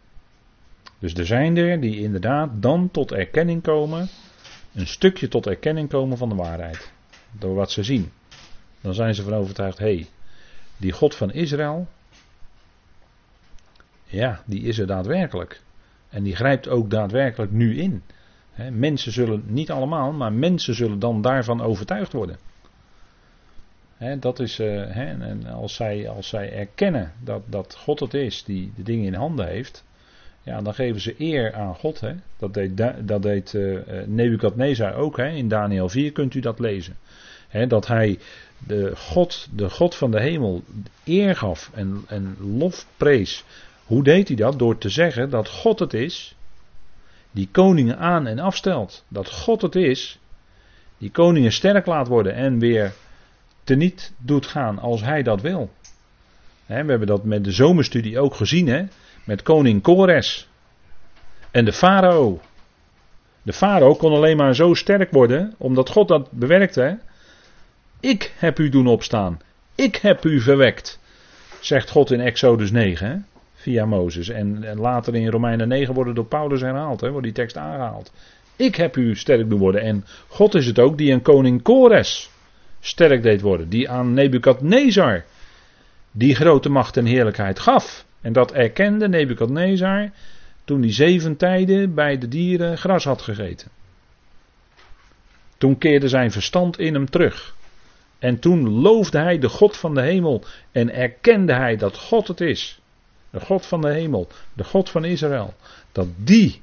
Dus 0.98 1.14
er 1.14 1.26
zijn 1.26 1.56
er 1.56 1.80
die 1.80 2.00
inderdaad 2.00 2.50
dan 2.62 2.90
tot 2.90 3.12
erkenning 3.12 3.62
komen 3.62 4.08
een 4.74 4.86
stukje 4.86 5.28
tot 5.28 5.46
erkenning 5.46 5.88
komen 5.88 6.18
van 6.18 6.28
de 6.28 6.34
waarheid. 6.34 6.92
Door 7.38 7.54
wat 7.54 7.70
ze 7.70 7.82
zien. 7.82 8.12
Dan 8.80 8.94
zijn 8.94 9.14
ze 9.14 9.22
van 9.22 9.34
overtuigd, 9.34 9.78
hé, 9.78 9.94
hey, 9.94 10.06
die 10.76 10.92
God 10.92 11.14
van 11.14 11.32
Israël, 11.32 11.88
ja, 14.04 14.42
die 14.46 14.62
is 14.62 14.78
er 14.78 14.86
daadwerkelijk. 14.86 15.62
En 16.14 16.22
die 16.22 16.36
grijpt 16.36 16.68
ook 16.68 16.90
daadwerkelijk 16.90 17.52
nu 17.52 17.76
in. 17.76 18.02
mensen 18.72 19.12
zullen, 19.12 19.42
niet 19.46 19.70
allemaal, 19.70 20.12
maar 20.12 20.32
mensen 20.32 20.74
zullen 20.74 20.98
dan 20.98 21.22
daarvan 21.22 21.62
overtuigd 21.62 22.12
worden. 22.12 22.38
dat 24.20 24.40
is, 24.40 24.60
uh, 24.60 24.96
en 24.96 25.46
als 25.46 25.74
zij, 25.74 26.08
als 26.08 26.28
zij 26.28 26.52
erkennen 26.52 27.12
dat, 27.20 27.42
dat 27.46 27.74
God 27.74 28.00
het 28.00 28.14
is 28.14 28.44
die 28.44 28.72
de 28.76 28.82
dingen 28.82 29.04
in 29.04 29.14
handen 29.14 29.46
heeft, 29.46 29.84
ja, 30.42 30.60
dan 30.60 30.74
geven 30.74 31.00
ze 31.00 31.14
eer 31.18 31.54
aan 31.54 31.74
God. 31.74 32.00
Dat 32.36 32.54
deed, 32.54 32.76
dat 33.08 33.22
deed 33.22 33.52
uh, 33.52 33.78
Nebukadnezar 34.06 34.94
ook. 34.94 35.18
In 35.18 35.48
Daniel 35.48 35.88
4 35.88 36.12
kunt 36.12 36.34
u 36.34 36.40
dat 36.40 36.58
lezen. 36.58 36.96
Dat 37.68 37.86
hij 37.86 38.18
de 38.58 38.96
God, 38.96 39.48
de 39.54 39.70
God 39.70 39.94
van 39.94 40.10
de 40.10 40.20
hemel 40.20 40.62
eer 41.04 41.36
gaf 41.36 41.70
en, 41.74 42.04
en 42.06 42.36
lof 42.40 42.86
prees. 42.96 43.44
Hoe 43.84 44.02
deed 44.02 44.28
hij 44.28 44.36
dat? 44.36 44.58
Door 44.58 44.78
te 44.78 44.88
zeggen 44.88 45.30
dat 45.30 45.48
God 45.48 45.78
het 45.78 45.94
is 45.94 46.36
die 47.30 47.48
koningen 47.52 47.98
aan 47.98 48.26
en 48.26 48.38
afstelt. 48.38 49.04
Dat 49.08 49.30
God 49.30 49.62
het 49.62 49.74
is 49.74 50.18
die 50.98 51.10
koningen 51.10 51.52
sterk 51.52 51.86
laat 51.86 52.08
worden 52.08 52.34
en 52.34 52.58
weer 52.58 52.92
teniet 53.64 54.12
doet 54.18 54.46
gaan 54.46 54.78
als 54.78 55.02
hij 55.02 55.22
dat 55.22 55.40
wil. 55.40 55.70
we 56.66 56.74
hebben 56.74 57.06
dat 57.06 57.24
met 57.24 57.44
de 57.44 57.52
zomerstudie 57.52 58.18
ook 58.18 58.34
gezien. 58.34 58.66
Hè? 58.66 58.84
met 59.24 59.42
koning 59.42 59.82
Kores 59.82 60.48
en 61.50 61.64
de 61.64 61.72
farao. 61.72 62.40
De 63.42 63.52
farao 63.52 63.94
kon 63.94 64.12
alleen 64.12 64.36
maar 64.36 64.54
zo 64.54 64.74
sterk 64.74 65.10
worden 65.10 65.54
omdat 65.58 65.90
God 65.90 66.08
dat 66.08 66.30
bewerkte. 66.30 66.98
Ik 68.00 68.32
heb 68.36 68.58
u 68.58 68.68
doen 68.68 68.86
opstaan. 68.86 69.40
Ik 69.74 69.96
heb 69.96 70.24
u 70.24 70.40
verwekt. 70.40 70.98
Zegt 71.60 71.90
God 71.90 72.10
in 72.10 72.20
Exodus 72.20 72.70
9 72.70 73.06
hè, 73.08 73.16
via 73.64 73.86
Mozes. 73.86 74.28
En, 74.28 74.76
later 74.76 75.14
in 75.14 75.28
Romeinen 75.28 75.68
9 75.68 75.94
wordt 75.94 76.08
het 76.08 76.16
door 76.16 76.28
Paulus 76.28 76.60
herhaald. 76.60 77.00
Hè, 77.00 77.10
wordt 77.10 77.24
die 77.24 77.34
tekst 77.34 77.56
aangehaald. 77.56 78.12
Ik 78.56 78.74
heb 78.74 78.96
u 78.96 79.16
sterk 79.16 79.48
doen 79.48 79.58
worden. 79.58 79.80
En 79.80 80.04
God 80.28 80.54
is 80.54 80.66
het 80.66 80.78
ook 80.78 80.98
die 80.98 81.12
een 81.12 81.22
koning 81.22 81.62
Kores 81.62 82.30
sterk 82.80 83.22
deed 83.22 83.40
worden. 83.40 83.68
Die 83.68 83.90
aan 83.90 84.14
Nebukadnezar 84.14 85.24
die 86.12 86.34
grote 86.34 86.68
macht 86.68 86.96
en 86.96 87.04
heerlijkheid 87.04 87.58
gaf. 87.58 88.04
En 88.20 88.32
dat 88.32 88.52
erkende 88.52 89.08
Nebukadnezar 89.08 90.10
toen 90.64 90.80
hij 90.80 90.92
zeven 90.92 91.36
tijden 91.36 91.94
bij 91.94 92.18
de 92.18 92.28
dieren 92.28 92.78
gras 92.78 93.04
had 93.04 93.22
gegeten. 93.22 93.68
Toen 95.58 95.78
keerde 95.78 96.08
zijn 96.08 96.30
verstand 96.30 96.78
in 96.78 96.94
hem 96.94 97.10
terug. 97.10 97.54
En 98.18 98.38
toen 98.38 98.70
loofde 98.70 99.18
hij 99.18 99.38
de 99.38 99.48
God 99.48 99.76
van 99.76 99.94
de 99.94 100.00
hemel 100.00 100.44
en 100.72 100.94
erkende 100.94 101.54
hij 101.54 101.76
dat 101.76 101.98
God 101.98 102.28
het 102.28 102.40
is. 102.40 102.80
De 103.34 103.40
God 103.40 103.66
van 103.66 103.80
de 103.80 103.92
hemel, 103.92 104.28
de 104.52 104.64
God 104.64 104.90
van 104.90 105.04
Israël. 105.04 105.54
Dat 105.92 106.06
die 106.16 106.62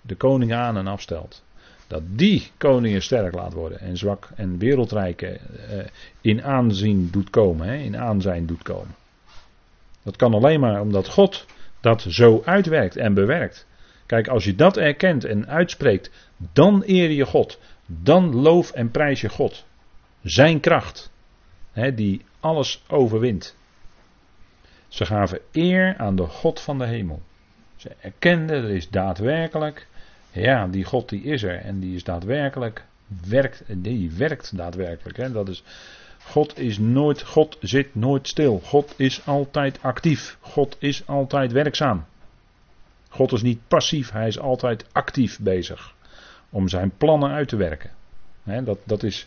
de 0.00 0.14
koning 0.14 0.52
aan 0.52 0.76
en 0.76 0.86
afstelt. 0.86 1.42
Dat 1.86 2.02
die 2.06 2.50
koningen 2.56 3.02
sterk 3.02 3.34
laat 3.34 3.52
worden 3.52 3.80
en 3.80 3.96
zwak 3.96 4.28
en 4.34 4.58
wereldrijke 4.58 5.26
eh, 5.26 5.78
in 6.20 6.44
aanzien 6.44 7.08
doet 7.10 7.30
komen, 7.30 7.68
in 7.68 7.96
aanzijn 7.96 8.46
doet 8.46 8.62
komen. 8.62 8.94
Dat 10.02 10.16
kan 10.16 10.34
alleen 10.34 10.60
maar 10.60 10.80
omdat 10.80 11.08
God 11.08 11.46
dat 11.80 12.06
zo 12.08 12.42
uitwerkt 12.44 12.96
en 12.96 13.14
bewerkt. 13.14 13.66
Kijk, 14.06 14.28
als 14.28 14.44
je 14.44 14.54
dat 14.54 14.76
erkent 14.76 15.24
en 15.24 15.48
uitspreekt, 15.48 16.10
dan 16.52 16.82
eer 16.86 17.10
je 17.10 17.24
God. 17.24 17.58
Dan 17.86 18.34
loof 18.34 18.70
en 18.70 18.90
prijs 18.90 19.20
je 19.20 19.28
God. 19.28 19.64
Zijn 20.22 20.60
kracht, 20.60 21.10
die 21.94 22.24
alles 22.40 22.82
overwint. 22.88 23.55
Ze 24.96 25.06
gaven 25.06 25.40
eer 25.52 25.96
aan 25.96 26.16
de 26.16 26.26
God 26.26 26.60
van 26.60 26.78
de 26.78 26.86
hemel. 26.86 27.22
Ze 27.76 27.90
erkenden, 28.00 28.64
er 28.64 28.70
is 28.70 28.88
daadwerkelijk 28.90 29.86
ja, 30.42 30.66
die 30.66 30.84
God 30.84 31.08
die 31.08 31.22
is 31.22 31.42
er 31.42 31.60
en 31.60 31.80
die 31.80 31.94
is 31.94 32.04
daadwerkelijk, 32.04 32.84
werkt, 33.28 33.62
die 33.66 34.10
werkt 34.10 34.56
daadwerkelijk. 34.56 35.16
Hè. 35.16 35.32
Dat 35.32 35.48
is, 35.48 35.62
God 36.18 36.58
is 36.58 36.78
nooit, 36.78 37.22
God 37.22 37.56
zit 37.60 37.94
nooit 37.94 38.28
stil. 38.28 38.60
God 38.64 38.94
is 38.96 39.26
altijd 39.26 39.78
actief. 39.82 40.36
God 40.40 40.76
is 40.78 41.06
altijd 41.06 41.52
werkzaam. 41.52 42.04
God 43.08 43.32
is 43.32 43.42
niet 43.42 43.60
passief, 43.68 44.10
hij 44.10 44.26
is 44.26 44.38
altijd 44.38 44.84
actief 44.92 45.38
bezig 45.40 45.94
om 46.50 46.68
zijn 46.68 46.92
plannen 46.98 47.30
uit 47.30 47.48
te 47.48 47.56
werken. 47.56 47.90
dat, 48.44 48.78
dat 48.84 49.02
is 49.02 49.26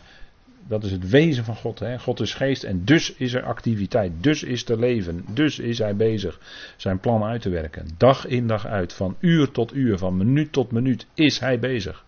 dat 0.66 0.84
is 0.84 0.90
het 0.90 1.08
wezen 1.08 1.44
van 1.44 1.56
God. 1.56 1.78
Hè? 1.78 1.98
God 1.98 2.20
is 2.20 2.34
geest 2.34 2.62
en 2.62 2.84
dus 2.84 3.14
is 3.14 3.32
er 3.32 3.42
activiteit. 3.42 4.12
Dus 4.20 4.42
is 4.42 4.68
er 4.68 4.78
leven. 4.78 5.24
Dus 5.28 5.58
is 5.58 5.78
hij 5.78 5.96
bezig 5.96 6.40
zijn 6.76 6.98
plan 6.98 7.24
uit 7.24 7.42
te 7.42 7.48
werken. 7.48 7.88
Dag 7.96 8.26
in 8.26 8.46
dag 8.46 8.66
uit. 8.66 8.92
Van 8.92 9.16
uur 9.20 9.50
tot 9.50 9.74
uur. 9.74 9.98
Van 9.98 10.16
minuut 10.16 10.52
tot 10.52 10.70
minuut 10.70 11.06
is 11.14 11.38
hij 11.38 11.58
bezig. 11.58 12.04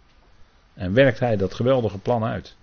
En 0.75 0.93
werkt 0.93 1.19
hij 1.19 1.37
dat 1.37 1.55
geweldige 1.55 1.99
plan 1.99 2.25
uit. 2.25 2.57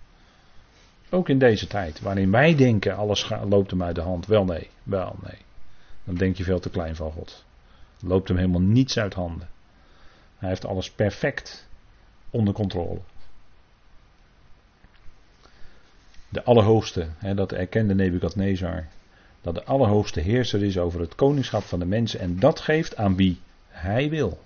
Ook 1.10 1.28
in 1.28 1.38
deze 1.38 1.66
tijd. 1.66 2.00
Waarin 2.00 2.30
wij 2.30 2.54
denken 2.54 2.96
alles 2.96 3.30
loopt 3.48 3.70
hem 3.70 3.82
uit 3.82 3.94
de 3.94 4.00
hand. 4.00 4.26
Wel 4.26 4.44
nee. 4.44 4.68
Wel 4.82 5.16
nee. 5.22 5.38
Dan 6.04 6.14
denk 6.14 6.36
je 6.36 6.44
veel 6.44 6.60
te 6.60 6.70
klein 6.70 6.96
van 6.96 7.12
God. 7.12 7.44
Loopt 8.02 8.28
hem 8.28 8.36
helemaal 8.36 8.60
niets 8.60 8.98
uit 8.98 9.14
handen. 9.14 9.48
Hij 10.38 10.48
heeft 10.48 10.66
alles 10.66 10.90
perfect 10.90 11.68
onder 12.30 12.54
controle. 12.54 12.98
De 16.32 16.42
Allerhoogste, 16.44 17.06
hè, 17.18 17.34
dat 17.34 17.52
erkende 17.52 17.94
Nebukadnezar, 17.94 18.86
dat 19.40 19.54
de 19.54 19.64
Allerhoogste 19.64 20.20
heerser 20.20 20.62
is 20.62 20.78
over 20.78 21.00
het 21.00 21.14
koningschap 21.14 21.62
van 21.62 21.78
de 21.78 21.84
mensen 21.84 22.20
en 22.20 22.38
dat 22.38 22.60
geeft 22.60 22.96
aan 22.96 23.16
wie 23.16 23.38
hij 23.68 24.10
wil. 24.10 24.40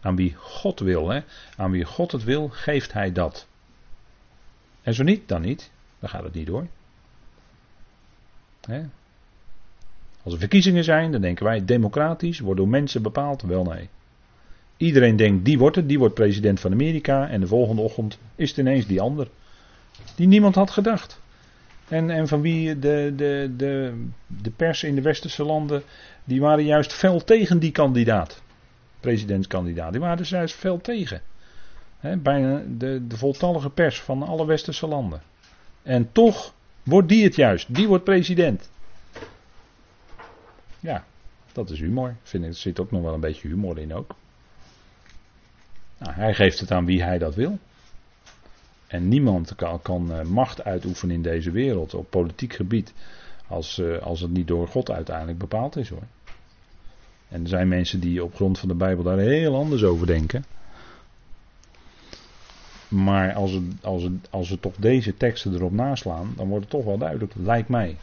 Aan 0.00 0.16
wie 0.16 0.34
God 0.34 0.80
wil, 0.80 1.08
hè. 1.08 1.20
aan 1.56 1.70
wie 1.70 1.84
God 1.84 2.12
het 2.12 2.24
wil, 2.24 2.48
geeft 2.48 2.92
hij 2.92 3.12
dat. 3.12 3.46
En 4.82 4.94
zo 4.94 5.02
niet, 5.02 5.28
dan 5.28 5.42
niet. 5.42 5.70
Dan 5.98 6.08
gaat 6.08 6.22
het 6.22 6.34
niet 6.34 6.46
door. 6.46 6.66
Hè? 8.60 8.82
Als 10.22 10.32
er 10.32 10.40
verkiezingen 10.40 10.84
zijn, 10.84 11.12
dan 11.12 11.20
denken 11.20 11.44
wij 11.44 11.64
democratisch, 11.64 12.40
wordt 12.40 12.60
door 12.60 12.68
mensen 12.68 13.02
bepaald. 13.02 13.42
Wel 13.42 13.64
nee. 13.64 13.88
Iedereen 14.76 15.16
denkt, 15.16 15.44
die 15.44 15.58
wordt 15.58 15.76
het, 15.76 15.88
die 15.88 15.98
wordt 15.98 16.14
president 16.14 16.60
van 16.60 16.72
Amerika. 16.72 17.28
En 17.28 17.40
de 17.40 17.46
volgende 17.46 17.82
ochtend 17.82 18.18
is 18.34 18.48
het 18.48 18.58
ineens 18.58 18.86
die 18.86 19.00
ander. 19.00 19.28
Die 20.14 20.26
niemand 20.26 20.54
had 20.54 20.70
gedacht. 20.70 21.20
En, 21.88 22.10
en 22.10 22.28
van 22.28 22.40
wie 22.40 22.78
de, 22.78 23.12
de, 23.16 23.52
de, 23.56 24.04
de 24.26 24.50
pers 24.50 24.82
in 24.82 24.94
de 24.94 25.02
westerse 25.02 25.44
landen, 25.44 25.82
die 26.24 26.40
waren 26.40 26.64
juist 26.64 26.92
fel 26.92 27.24
tegen 27.24 27.58
die 27.58 27.70
kandidaat. 27.70 28.42
Presidentskandidaat. 29.00 29.92
Die 29.92 30.00
waren 30.00 30.16
dus 30.16 30.28
juist 30.28 30.54
fel 30.54 30.80
tegen. 30.80 31.20
bijna 32.00 32.62
de, 32.78 33.06
de 33.06 33.16
voltallige 33.16 33.70
pers 33.70 34.00
van 34.00 34.22
alle 34.22 34.46
westerse 34.46 34.86
landen. 34.86 35.22
En 35.82 36.12
toch 36.12 36.54
wordt 36.82 37.08
die 37.08 37.24
het 37.24 37.34
juist. 37.34 37.74
Die 37.74 37.88
wordt 37.88 38.04
president. 38.04 38.70
Ja, 40.80 41.04
dat 41.52 41.70
is 41.70 41.78
humor. 41.78 42.16
Vind 42.22 42.44
ik, 42.44 42.50
er 42.50 42.56
zit 42.56 42.80
ook 42.80 42.90
nog 42.90 43.02
wel 43.02 43.14
een 43.14 43.20
beetje 43.20 43.48
humor 43.48 43.78
in 43.78 43.94
ook. 43.94 44.14
Nou, 45.98 46.14
hij 46.14 46.34
geeft 46.34 46.60
het 46.60 46.70
aan 46.70 46.84
wie 46.84 47.02
hij 47.02 47.18
dat 47.18 47.34
wil. 47.34 47.58
En 48.92 49.08
niemand 49.08 49.54
kan, 49.54 49.82
kan 49.82 50.12
eh, 50.12 50.24
macht 50.24 50.64
uitoefenen 50.64 51.14
in 51.14 51.22
deze 51.22 51.50
wereld 51.50 51.94
op 51.94 52.10
politiek 52.10 52.52
gebied 52.52 52.92
als, 53.46 53.78
eh, 53.78 53.98
als 53.98 54.20
het 54.20 54.30
niet 54.30 54.46
door 54.46 54.68
God 54.68 54.90
uiteindelijk 54.90 55.38
bepaald 55.38 55.76
is 55.76 55.88
hoor. 55.88 56.02
En 57.28 57.42
er 57.42 57.48
zijn 57.48 57.68
mensen 57.68 58.00
die 58.00 58.24
op 58.24 58.34
grond 58.34 58.58
van 58.58 58.68
de 58.68 58.74
Bijbel 58.74 59.04
daar 59.04 59.18
heel 59.18 59.56
anders 59.56 59.82
over 59.82 60.06
denken. 60.06 60.44
Maar 62.88 63.32
als, 63.32 63.52
het, 63.52 63.64
als, 63.82 64.02
het, 64.02 64.12
als 64.30 64.50
we 64.50 64.60
toch 64.60 64.76
deze 64.76 65.16
teksten 65.16 65.54
erop 65.54 65.72
naslaan, 65.72 66.32
dan 66.36 66.48
wordt 66.48 66.64
het 66.64 66.72
toch 66.72 66.84
wel 66.84 66.98
duidelijk, 66.98 67.32
lijkt 67.36 67.68
mij. 67.68 67.96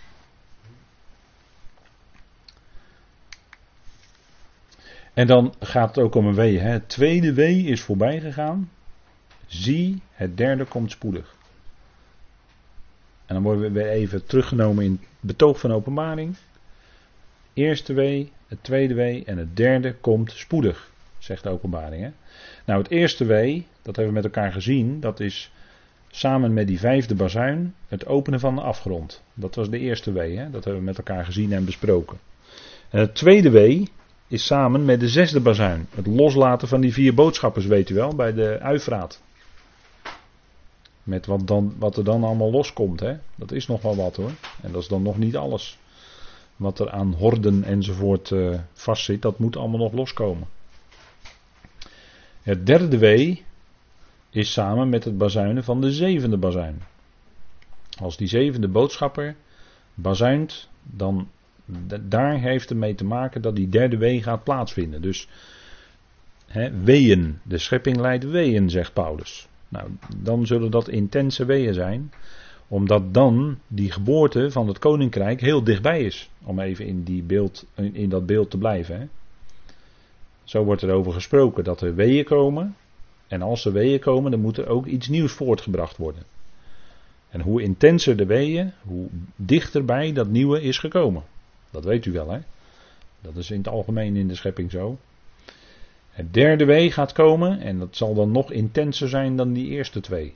En 5.14 5.28
dan 5.28 5.54
gaat 5.60 5.96
het 5.96 6.04
ook 6.04 6.16
om 6.16 6.26
een 6.26 6.36
wee. 6.36 6.60
Het 6.60 6.90
tweede 6.90 7.34
wee 7.34 7.64
is 7.64 7.82
voorbij 7.82 8.20
gegaan. 8.20 8.70
Zie, 9.50 10.02
het 10.12 10.38
derde 10.38 10.66
komt 10.66 10.92
spoedig. 10.92 11.36
En 13.26 13.36
dan 13.36 13.44
worden 13.44 13.62
we 13.62 13.72
weer 13.72 13.90
even 13.90 14.26
teruggenomen 14.26 14.84
in 14.84 14.92
het 14.92 15.02
betoog 15.20 15.60
van 15.60 15.72
openbaring. 15.72 16.36
Eerste 17.54 17.94
wee, 17.94 18.32
het 18.48 18.64
tweede 18.64 18.94
wee 18.94 19.24
en 19.26 19.38
het 19.38 19.56
derde 19.56 19.94
komt 19.94 20.32
spoedig, 20.32 20.92
zegt 21.18 21.44
de 21.44 21.50
openbaring. 21.50 22.04
Hè? 22.04 22.10
Nou, 22.66 22.82
het 22.82 22.92
eerste 22.92 23.26
wee, 23.26 23.68
dat 23.82 23.96
hebben 23.96 24.14
we 24.14 24.22
met 24.22 24.24
elkaar 24.24 24.52
gezien, 24.52 25.00
dat 25.00 25.20
is 25.20 25.52
samen 26.08 26.54
met 26.54 26.68
die 26.68 26.80
vijfde 26.80 27.16
bazuin 27.16 27.76
het 27.88 28.06
openen 28.06 28.40
van 28.40 28.56
de 28.56 28.62
afgrond. 28.62 29.24
Dat 29.34 29.56
was 29.56 29.70
de 29.70 29.80
eerste 29.80 30.12
wee, 30.12 30.38
hè? 30.38 30.50
dat 30.50 30.64
hebben 30.64 30.82
we 30.82 30.88
met 30.88 30.98
elkaar 30.98 31.26
gezien 31.26 31.54
en 31.54 31.66
besproken. 31.66 32.18
En 32.90 33.00
het 33.00 33.16
tweede 33.16 33.50
wee 33.50 33.90
is 34.28 34.46
samen 34.46 34.86
met 34.86 35.00
de 35.00 35.08
zesde 35.08 35.40
bazuin. 35.40 35.88
Het 35.96 36.08
loslaten 36.08 36.68
van 36.68 36.82
die 36.82 36.94
vier 36.94 37.14
boodschappers, 37.14 37.66
weet 37.66 37.90
u 37.90 37.96
wel, 37.96 38.16
bij 38.16 38.34
de 38.34 38.60
Uifraat. 38.60 39.22
Met 41.10 41.26
wat, 41.26 41.48
dan, 41.48 41.76
wat 41.80 41.98
er 41.98 42.04
dan 42.04 42.24
allemaal 42.24 42.52
loskomt. 42.52 43.00
Hè? 43.00 43.18
Dat 43.36 43.52
is 43.52 43.68
nog 43.68 43.82
wel 43.82 43.96
wat 43.96 44.16
hoor. 44.16 44.32
En 44.62 44.72
dat 44.72 44.82
is 44.82 44.88
dan 44.88 45.02
nog 45.02 45.18
niet 45.18 45.38
alles. 45.38 45.78
Wat 46.56 46.80
er 46.80 46.92
aan 46.92 47.14
horden 47.14 47.64
enzovoort 47.64 48.30
uh, 48.30 48.60
vastzit, 48.74 49.22
dat 49.22 49.40
moet 49.40 49.58
allemaal 49.58 49.80
nog 49.80 49.94
loskomen. 49.94 50.48
Het 52.42 52.66
derde 52.66 52.98
wee 52.98 53.44
is 54.30 54.52
samen 54.52 54.90
met 54.90 55.04
het 55.04 55.18
bazuinen 55.18 55.64
van 55.64 55.82
de 55.82 55.92
zevende 55.92 56.38
bazuin. 56.38 56.82
Als 58.00 58.18
die 58.18 58.28
zevende 58.28 58.68
boodschapper 58.68 59.36
bazuint, 59.94 60.70
dan 60.84 61.28
daar 62.02 62.40
heeft 62.40 62.70
het 62.70 62.78
mee 62.78 62.96
te 62.96 63.06
maken 63.06 63.42
dat 63.42 63.56
die 63.56 63.70
derde 63.70 63.98
wee 63.98 64.24
gaat 64.24 64.44
plaatsvinden. 64.44 65.02
Dus 65.02 65.28
he, 66.46 66.72
weeën, 66.84 67.40
de 67.44 67.58
schepping 67.58 67.98
leidt 67.98 68.24
weeën, 68.24 68.70
zegt 68.70 68.94
Paulus. 68.94 69.48
Nou, 69.70 69.90
dan 70.18 70.48
zullen 70.48 70.72
dat 70.72 70.88
intense 70.88 71.46
weeën 71.46 71.74
zijn, 71.74 72.12
omdat 72.68 73.14
dan 73.14 73.58
die 73.68 73.92
geboorte 73.92 74.52
van 74.52 74.68
het 74.68 74.80
koninkrijk 74.80 75.42
heel 75.42 75.64
dichtbij 75.64 76.04
is. 76.04 76.30
Om 76.44 76.60
even 76.60 76.86
in, 76.86 77.04
die 77.04 77.24
beeld, 77.24 77.66
in 77.76 78.10
dat 78.10 78.26
beeld 78.26 78.50
te 78.50 78.58
blijven. 78.58 79.00
Hè. 79.00 79.08
Zo 80.44 80.64
wordt 80.64 80.82
er 80.82 80.92
over 80.92 81.14
gesproken 81.14 81.64
dat 81.64 81.82
er 81.82 81.96
weeën 81.96 82.24
komen. 82.24 82.76
En 83.28 83.42
als 83.42 83.66
er 83.66 83.72
weeën 83.72 84.00
komen, 84.00 84.32
dan 84.32 84.40
moet 84.40 84.58
er 84.58 84.68
ook 84.68 84.86
iets 84.86 85.08
nieuws 85.08 85.32
voortgebracht 85.32 85.98
worden. 85.98 86.24
En 87.30 87.42
hoe 87.42 87.62
intenser 87.62 88.18
de 88.18 88.26
weeën, 88.26 88.72
hoe 88.82 89.08
dichterbij 89.36 90.14
dat 90.14 90.28
nieuwe 90.28 90.62
is 90.62 90.78
gekomen. 90.78 91.24
Dat 91.72 91.84
weet 91.84 92.06
u 92.06 92.12
wel, 92.12 92.30
hè? 92.30 92.40
Dat 93.22 93.36
is 93.36 93.52
in 93.52 93.58
het 93.58 93.68
algemeen 93.68 94.16
in 94.16 94.28
de 94.28 94.36
schepping 94.36 94.72
zo. 94.72 94.98
Het 96.10 96.34
derde 96.34 96.66
wee 96.66 96.92
gaat 96.92 97.12
komen 97.12 97.60
en 97.60 97.80
dat 97.80 97.96
zal 97.96 98.14
dan 98.14 98.32
nog 98.32 98.52
intenser 98.52 99.10
zijn 99.10 99.36
dan 99.36 99.54
die 99.54 99.68
eerste 99.68 100.00
twee. 100.00 100.36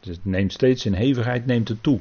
Dus 0.00 0.16
het 0.16 0.24
neemt 0.24 0.52
steeds 0.52 0.86
in 0.86 0.92
hevigheid 0.92 1.46
neemt 1.46 1.68
het 1.68 1.82
toe. 1.82 2.00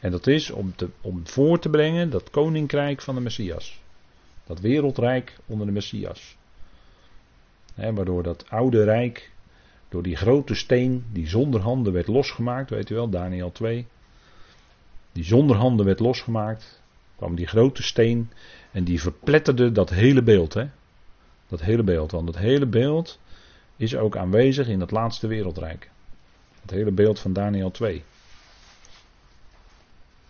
En 0.00 0.10
dat 0.10 0.26
is 0.26 0.50
om, 0.50 0.76
te, 0.76 0.88
om 1.00 1.26
voor 1.26 1.58
te 1.58 1.68
brengen 1.68 2.10
dat 2.10 2.30
koninkrijk 2.30 3.02
van 3.02 3.14
de 3.14 3.20
Messias. 3.20 3.80
Dat 4.46 4.60
wereldrijk 4.60 5.36
onder 5.46 5.66
de 5.66 5.72
Messias. 5.72 6.36
waardoor 7.74 8.22
dat 8.22 8.50
oude 8.50 8.84
rijk, 8.84 9.30
door 9.88 10.02
die 10.02 10.16
grote 10.16 10.54
steen 10.54 11.04
die 11.12 11.28
zonder 11.28 11.60
handen 11.60 11.92
werd 11.92 12.06
losgemaakt, 12.06 12.70
weet 12.70 12.90
u 12.90 12.94
wel, 12.94 13.08
Daniel 13.08 13.52
2. 13.52 13.86
Die 15.12 15.24
zonder 15.24 15.56
handen 15.56 15.86
werd 15.86 16.00
losgemaakt, 16.00 16.82
kwam 17.16 17.34
die 17.34 17.46
grote 17.46 17.82
steen 17.82 18.30
en 18.72 18.84
die 18.84 19.00
verpletterde 19.00 19.72
dat 19.72 19.90
hele 19.90 20.22
beeld. 20.22 20.54
Hè? 20.54 20.66
Dat 21.48 21.60
hele 21.60 21.82
beeld. 21.82 22.10
Want 22.10 22.28
het 22.28 22.38
hele 22.38 22.66
beeld 22.66 23.18
is 23.76 23.96
ook 23.96 24.16
aanwezig 24.16 24.68
in 24.68 24.80
het 24.80 24.90
laatste 24.90 25.26
wereldrijk. 25.26 25.90
Het 26.60 26.70
hele 26.70 26.90
beeld 26.90 27.18
van 27.18 27.32
Daniel 27.32 27.70
2. 27.70 28.04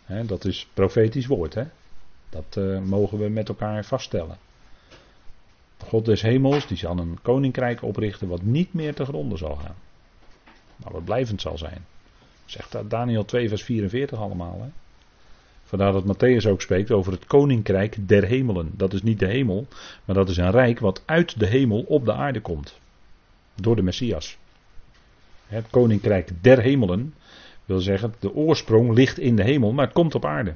dat 0.06 0.44
is 0.44 0.68
profetisch 0.74 1.26
woord, 1.26 1.54
hè? 1.54 1.64
Dat 2.28 2.56
uh, 2.58 2.80
mogen 2.80 3.18
we 3.18 3.28
met 3.28 3.48
elkaar 3.48 3.84
vaststellen. 3.84 4.38
God 5.84 6.04
des 6.04 6.22
hemels, 6.22 6.66
die 6.66 6.76
zal 6.76 6.98
een 6.98 7.18
koninkrijk 7.22 7.82
oprichten 7.82 8.28
wat 8.28 8.42
niet 8.42 8.74
meer 8.74 8.94
te 8.94 9.04
gronden 9.04 9.38
zal 9.38 9.56
gaan. 9.56 9.76
Maar 10.76 10.92
wat 10.92 11.04
blijvend 11.04 11.40
zal 11.40 11.58
zijn. 11.58 11.86
Zegt 12.44 12.90
Daniel 12.90 13.24
2 13.24 13.48
vers 13.48 13.62
44 13.62 14.18
allemaal. 14.18 14.60
Hè? 14.62 14.68
Vandaar 15.66 15.92
dat 15.92 16.04
Matthäus 16.04 16.46
ook 16.46 16.60
spreekt 16.60 16.90
over 16.90 17.12
het 17.12 17.26
koninkrijk 17.26 18.08
der 18.08 18.24
hemelen. 18.24 18.70
Dat 18.76 18.92
is 18.92 19.02
niet 19.02 19.18
de 19.18 19.26
hemel, 19.26 19.66
maar 20.04 20.14
dat 20.14 20.28
is 20.28 20.36
een 20.36 20.50
rijk 20.50 20.78
wat 20.78 21.02
uit 21.04 21.38
de 21.38 21.46
hemel 21.46 21.80
op 21.80 22.04
de 22.04 22.12
aarde 22.12 22.40
komt. 22.40 22.80
Door 23.54 23.76
de 23.76 23.82
Messias. 23.82 24.38
Het 25.46 25.66
koninkrijk 25.70 26.30
der 26.40 26.60
hemelen 26.60 27.14
wil 27.64 27.80
zeggen, 27.80 28.14
de 28.18 28.34
oorsprong 28.34 28.94
ligt 28.94 29.18
in 29.18 29.36
de 29.36 29.42
hemel, 29.42 29.72
maar 29.72 29.84
het 29.84 29.94
komt 29.94 30.14
op 30.14 30.24
aarde. 30.24 30.54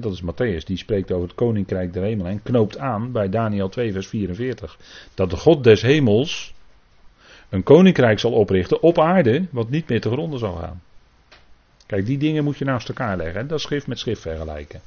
dat 0.00 0.12
is 0.12 0.22
Matthäus, 0.22 0.64
die 0.64 0.76
spreekt 0.76 1.12
over 1.12 1.26
het 1.26 1.36
koninkrijk 1.36 1.92
der 1.92 2.02
hemelen 2.02 2.32
en 2.32 2.42
knoopt 2.42 2.78
aan 2.78 3.12
bij 3.12 3.28
Daniel 3.28 3.68
2, 3.68 3.92
vers 3.92 4.06
44. 4.06 4.78
Dat 5.14 5.30
de 5.30 5.36
God 5.36 5.64
des 5.64 5.82
hemels 5.82 6.54
een 7.48 7.62
koninkrijk 7.62 8.18
zal 8.18 8.32
oprichten 8.32 8.82
op 8.82 8.98
aarde, 8.98 9.46
wat 9.50 9.70
niet 9.70 9.88
meer 9.88 10.00
te 10.00 10.10
gronden 10.10 10.38
zal 10.38 10.54
gaan. 10.54 10.82
Kijk, 11.94 12.06
die 12.06 12.18
dingen 12.18 12.44
moet 12.44 12.58
je 12.58 12.64
naast 12.64 12.88
elkaar 12.88 13.16
leggen. 13.16 13.46
Dat 13.46 13.60
schrift 13.60 13.86
met 13.86 13.98
schrift 13.98 14.20
vergelijken. 14.20 14.80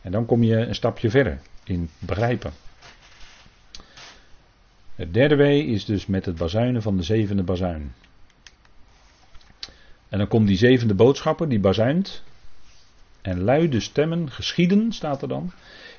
En 0.00 0.12
dan 0.12 0.26
kom 0.26 0.42
je 0.42 0.56
een 0.56 0.74
stapje 0.74 1.10
verder 1.10 1.38
in 1.64 1.90
begrijpen. 1.98 2.52
Het 4.94 5.14
derde 5.14 5.36
W 5.36 5.40
is 5.50 5.84
dus 5.84 6.06
met 6.06 6.26
het 6.26 6.36
bazuinen 6.36 6.82
van 6.82 6.96
de 6.96 7.02
zevende 7.02 7.42
bazuin. 7.42 7.92
En 10.08 10.18
dan 10.18 10.28
komt 10.28 10.46
die 10.46 10.56
zevende 10.56 10.94
boodschapper, 10.94 11.48
die 11.48 11.60
bazuint. 11.60 12.22
En 13.22 13.40
luide 13.40 13.80
stemmen 13.80 14.30
geschieden, 14.30 14.92
staat 14.92 15.22
er 15.22 15.28
dan. 15.28 15.52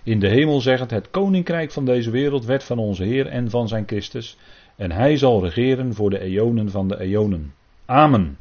In 0.04 0.20
de 0.20 0.30
hemel 0.30 0.62
zegt 0.62 0.92
het 0.92 1.12
koninkrijk 1.12 1.72
van 1.72 1.86
deze 1.86 2.12
wereld 2.12 2.46
werd 2.46 2.64
van 2.64 2.78
onze 2.78 3.04
Heer 3.04 3.28
en 3.28 3.50
van 3.50 3.68
zijn 3.68 3.88
Christus. 3.88 4.38
En 4.76 4.92
hij 4.92 5.18
zal 5.18 5.44
regeren 5.44 5.94
voor 5.94 6.10
de 6.10 6.20
eonen 6.20 6.72
van 6.72 6.88
de 6.88 7.00
eonen. 7.00 7.54
Amen. 7.86 8.38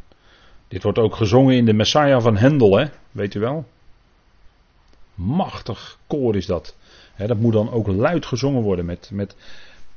Dit 0.71 0.83
wordt 0.83 0.99
ook 0.99 1.15
gezongen 1.15 1.57
in 1.57 1.65
de 1.65 1.73
Messiah 1.73 2.23
van 2.23 2.37
Hendel, 2.37 2.77
hè? 2.77 2.87
weet 3.11 3.35
u 3.35 3.41
wel? 3.41 3.65
Machtig 5.15 5.99
koor 6.07 6.37
is 6.37 6.47
dat. 6.47 6.77
dat 7.17 7.39
moet 7.39 7.53
dan 7.53 7.71
ook 7.71 7.87
luid 7.87 8.27
gezongen 8.27 8.62
worden 8.62 8.85
met, 8.85 9.11
met 9.12 9.37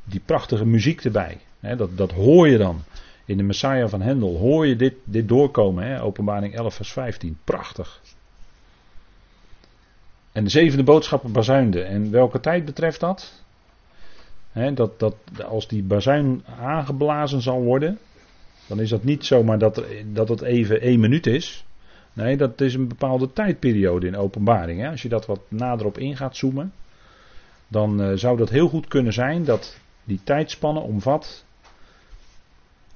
die 0.04 0.22
prachtige 0.26 0.66
muziek 0.66 1.04
erbij. 1.04 1.38
dat, 1.60 1.98
dat 1.98 2.12
hoor 2.12 2.48
je 2.48 2.58
dan. 2.58 2.84
In 3.26 3.38
de 3.38 3.44
Messiah 3.44 3.90
van 3.90 4.02
Hendel 4.02 4.38
hoor 4.38 4.68
je 4.68 4.76
dit, 4.76 4.94
dit 5.04 5.28
doorkomen. 5.28 5.84
Hè? 5.84 6.02
Openbaring 6.02 6.56
11 6.56 6.76
vers 6.76 6.92
15. 6.92 7.38
Prachtig. 7.44 8.02
En 10.32 10.44
de 10.44 10.50
zevende 10.50 10.84
boodschapper 10.84 11.32
bazuinde. 11.32 11.82
En 11.82 12.12
welke 12.12 12.40
tijd 12.40 12.66
betreft 12.66 13.00
dat? 13.00 13.44
dat, 14.74 15.00
dat 15.00 15.16
als 15.44 15.68
die 15.68 15.84
bazuin 15.84 16.44
aangeblazen 16.60 17.42
zal 17.42 17.62
worden, 17.62 18.00
dan 18.74 18.84
is 18.84 18.90
dat 18.90 19.04
niet 19.04 19.26
zomaar 19.26 19.58
dat, 19.58 19.84
dat 20.14 20.30
het 20.30 20.42
even 20.42 20.82
één 20.82 21.00
minuut 21.00 21.28
is. 21.28 21.66
Nee, 22.14 22.38
dat 22.38 22.62
is 22.62 22.74
een 22.74 22.88
bepaalde 22.88 23.34
tijdperiode 23.34 24.08
in 24.08 24.16
openbaring. 24.16 24.80
Hè. 24.82 24.90
Als 24.90 25.02
je 25.02 25.10
dat 25.10 25.26
wat 25.26 25.40
nader 25.48 25.86
op 25.86 25.98
in 25.98 26.18
gaat 26.18 26.36
zoomen, 26.36 26.74
dan 27.68 28.02
uh, 28.02 28.12
zou 28.16 28.38
dat 28.38 28.50
heel 28.50 28.68
goed 28.68 28.88
kunnen 28.88 29.14
zijn 29.14 29.44
dat 29.44 29.78
die 30.04 30.20
tijdspanne 30.24 30.80
omvat 30.80 31.46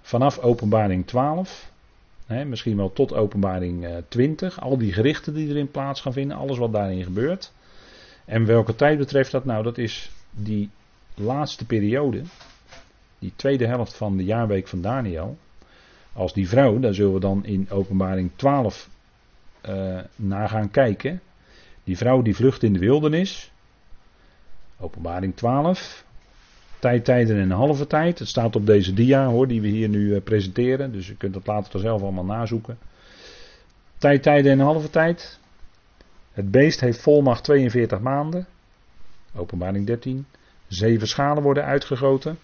vanaf 0.01 0.39
openbaring 0.39 1.07
12, 1.07 1.71
hè, 2.25 2.45
misschien 2.45 2.77
wel 2.77 2.93
tot 2.93 3.13
openbaring 3.13 3.85
uh, 3.85 3.97
20, 4.07 4.61
al 4.61 4.77
die 4.77 4.93
gerichten 4.93 5.33
die 5.33 5.49
erin 5.49 5.71
plaats 5.71 6.01
gaan 6.01 6.13
vinden, 6.13 6.37
alles 6.37 6.57
wat 6.57 6.73
daarin 6.73 7.03
gebeurt. 7.03 7.53
En 8.25 8.45
welke 8.45 8.75
tijd 8.75 8.97
betreft 8.97 9.31
dat 9.31 9.45
nou? 9.45 9.63
Dat 9.63 9.77
is 9.77 10.11
die 10.31 10.69
laatste 11.15 11.65
periode, 11.65 12.21
die 13.19 13.33
tweede 13.35 13.67
helft 13.67 13.95
van 13.95 14.17
de 14.17 14.23
jaarweek 14.23 14.67
van 14.67 14.81
Daniel, 14.81 15.37
als 16.17 16.33
die 16.33 16.49
vrouw, 16.49 16.79
daar 16.79 16.93
zullen 16.93 17.13
we 17.13 17.19
dan 17.19 17.45
in 17.45 17.67
openbaring 17.69 18.31
12 18.35 18.89
uh, 19.65 19.97
eh, 19.97 20.05
naar 20.15 20.49
gaan 20.49 20.71
kijken. 20.71 21.21
Die 21.83 21.97
vrouw 21.97 22.21
die 22.21 22.35
vlucht 22.35 22.63
in 22.63 22.73
de 22.73 22.79
wildernis, 22.79 23.51
openbaring 24.79 25.35
12, 25.35 26.05
tijd, 26.79 27.05
tijden 27.05 27.35
en 27.35 27.41
een 27.41 27.51
halve 27.51 27.87
tijd. 27.87 28.19
Het 28.19 28.27
staat 28.27 28.55
op 28.55 28.65
deze 28.65 28.93
dia 28.93 29.25
hoor, 29.25 29.47
die 29.47 29.61
we 29.61 29.67
hier 29.67 29.89
nu 29.89 30.13
uh, 30.13 30.21
presenteren, 30.21 30.91
dus 30.91 31.07
je 31.07 31.15
kunt 31.15 31.33
dat 31.33 31.47
later 31.47 31.79
zelf 31.79 32.01
allemaal 32.01 32.25
nazoeken. 32.25 32.77
Tijd, 33.97 34.23
tijden 34.23 34.51
en 34.51 34.59
een 34.59 34.65
halve 34.65 34.89
tijd. 34.89 35.39
Het 36.31 36.51
beest 36.51 36.79
heeft 36.79 37.01
volmacht 37.01 37.43
42 37.43 37.99
maanden. 37.99 38.47
Openbaring 39.35 39.85
13. 39.85 40.25
Zeven 40.67 41.07
schalen 41.07 41.43
worden 41.43 41.63
uitgegoten. 41.63 42.37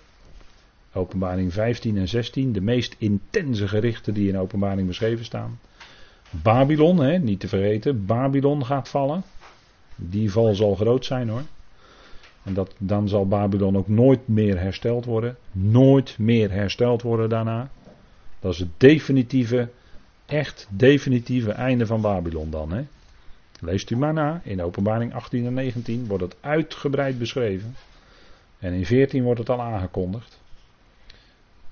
Openbaring 0.93 1.53
15 1.53 1.97
en 1.97 2.07
16, 2.07 2.51
de 2.51 2.61
meest 2.61 2.95
intense 2.97 3.67
gerichten 3.67 4.13
die 4.13 4.29
in 4.29 4.37
openbaring 4.37 4.87
beschreven 4.87 5.25
staan. 5.25 5.59
Babylon, 6.29 6.97
hè, 6.97 7.17
niet 7.17 7.39
te 7.39 7.47
vergeten, 7.47 8.05
Babylon 8.05 8.65
gaat 8.65 8.89
vallen. 8.89 9.23
Die 9.95 10.31
val 10.31 10.55
zal 10.55 10.75
groot 10.75 11.05
zijn 11.05 11.29
hoor. 11.29 11.43
En 12.43 12.53
dat, 12.53 12.73
dan 12.77 13.07
zal 13.07 13.27
Babylon 13.27 13.77
ook 13.77 13.87
nooit 13.87 14.27
meer 14.27 14.59
hersteld 14.59 15.05
worden. 15.05 15.37
Nooit 15.51 16.15
meer 16.19 16.51
hersteld 16.51 17.01
worden 17.01 17.29
daarna. 17.29 17.69
Dat 18.39 18.53
is 18.53 18.59
het 18.59 18.69
definitieve, 18.77 19.69
echt 20.25 20.67
definitieve 20.69 21.51
einde 21.51 21.85
van 21.85 22.01
Babylon 22.01 22.49
dan. 22.49 22.71
Hè. 22.71 22.83
Leest 23.59 23.89
u 23.89 23.97
maar 23.97 24.13
na. 24.13 24.41
In 24.43 24.61
openbaring 24.61 25.13
18 25.13 25.45
en 25.45 25.53
19 25.53 26.07
wordt 26.07 26.23
het 26.23 26.35
uitgebreid 26.39 27.19
beschreven. 27.19 27.75
En 28.59 28.73
in 28.73 28.85
14 28.85 29.23
wordt 29.23 29.39
het 29.39 29.49
al 29.49 29.61
aangekondigd. 29.61 30.41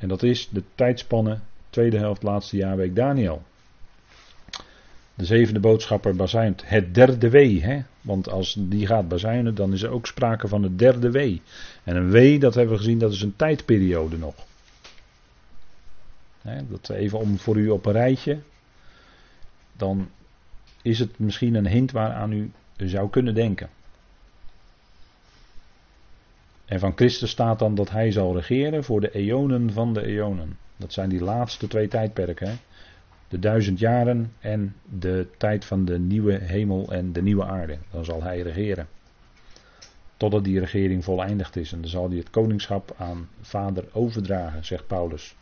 En 0.02 0.08
dat 0.08 0.24
is 0.24 0.50
de 0.50 0.64
tijdspanne, 0.76 1.40
tweede 1.70 1.98
helft, 1.98 2.24
laatste 2.24 2.58
jaarweek 2.58 2.96
Daniel. 2.96 3.44
De 5.14 5.26
zevende 5.26 5.60
boodschapper 5.60 6.16
bazuint 6.16 6.64
het 6.66 6.94
derde 6.96 7.30
wee. 7.30 7.64
Hè? 7.64 7.82
Want 8.02 8.30
als 8.30 8.56
die 8.60 8.88
gaat 8.88 9.08
bazuinen, 9.08 9.56
dan 9.56 9.74
is 9.74 9.82
er 9.82 9.90
ook 9.90 10.08
sprake 10.08 10.48
van 10.48 10.64
het 10.64 10.80
derde 10.80 11.12
wee. 11.12 11.42
En 11.84 11.96
een 11.96 12.10
wee, 12.10 12.40
dat 12.40 12.54
hebben 12.54 12.74
we 12.74 12.80
gezien, 12.80 13.00
dat 13.00 13.12
is 13.12 13.22
een 13.22 13.36
tijdperiode 13.36 14.18
nog. 14.18 14.36
Hè, 16.42 16.62
dat 16.70 16.90
even 16.90 17.20
om 17.20 17.38
voor 17.38 17.58
u 17.58 17.70
op 17.70 17.86
een 17.86 17.92
rijtje. 17.92 18.40
Dan 19.78 20.10
is 20.82 21.00
het 21.00 21.20
misschien 21.20 21.56
een 21.56 21.68
hint 21.68 21.92
waaraan 21.92 22.32
u 22.32 22.52
zou 22.78 23.10
kunnen 23.10 23.34
denken. 23.34 23.70
En 26.72 26.80
van 26.80 26.92
Christus 26.96 27.30
staat 27.30 27.60
dan 27.60 27.76
dat 27.76 27.90
hij 27.90 28.12
zal 28.12 28.36
regeren 28.36 28.84
voor 28.84 29.02
de 29.02 29.12
eonen 29.12 29.74
van 29.74 29.94
de 29.94 30.06
eonen. 30.06 30.58
Dat 30.78 30.94
zijn 30.94 31.10
die 31.10 31.24
laatste 31.24 31.68
twee 31.68 31.88
tijdperken. 31.88 32.48
Hè? 32.48 32.54
De 33.28 33.40
duizend 33.40 33.80
jaren 33.80 34.34
en 34.40 34.76
de 35.00 35.28
tijd 35.38 35.66
van 35.66 35.86
de 35.86 36.00
nieuwe 36.00 36.34
hemel 36.34 36.92
en 36.92 37.14
de 37.14 37.22
nieuwe 37.22 37.46
aarde. 37.46 37.78
Dan 37.92 38.06
zal 38.06 38.24
hij 38.24 38.42
regeren. 38.42 38.88
Totdat 40.18 40.44
die 40.44 40.60
regering 40.60 41.04
voleindigd 41.04 41.56
is. 41.56 41.72
En 41.72 41.82
dan 41.82 41.90
zal 41.90 42.10
hij 42.10 42.18
het 42.18 42.30
koningschap 42.30 42.96
aan 42.98 43.30
vader 43.42 43.86
overdragen, 43.92 44.66
zegt 44.66 44.88
Paulus. 44.88 45.36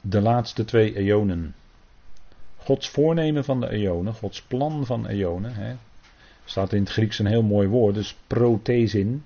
De 0.00 0.20
laatste 0.20 0.64
twee 0.64 0.96
eonen. 0.96 1.54
Gods 2.56 2.88
voornemen 2.88 3.44
van 3.44 3.60
de 3.60 3.68
eonen, 3.68 4.14
Gods 4.14 4.42
plan 4.42 4.86
van 4.86 5.06
eonen. 5.06 5.54
Hè, 5.54 5.74
staat 6.44 6.72
in 6.72 6.82
het 6.82 6.92
Grieks 6.92 7.18
een 7.18 7.26
heel 7.26 7.42
mooi 7.42 7.68
woord, 7.68 7.94
dus 7.94 8.16
prothesin. 8.26 9.24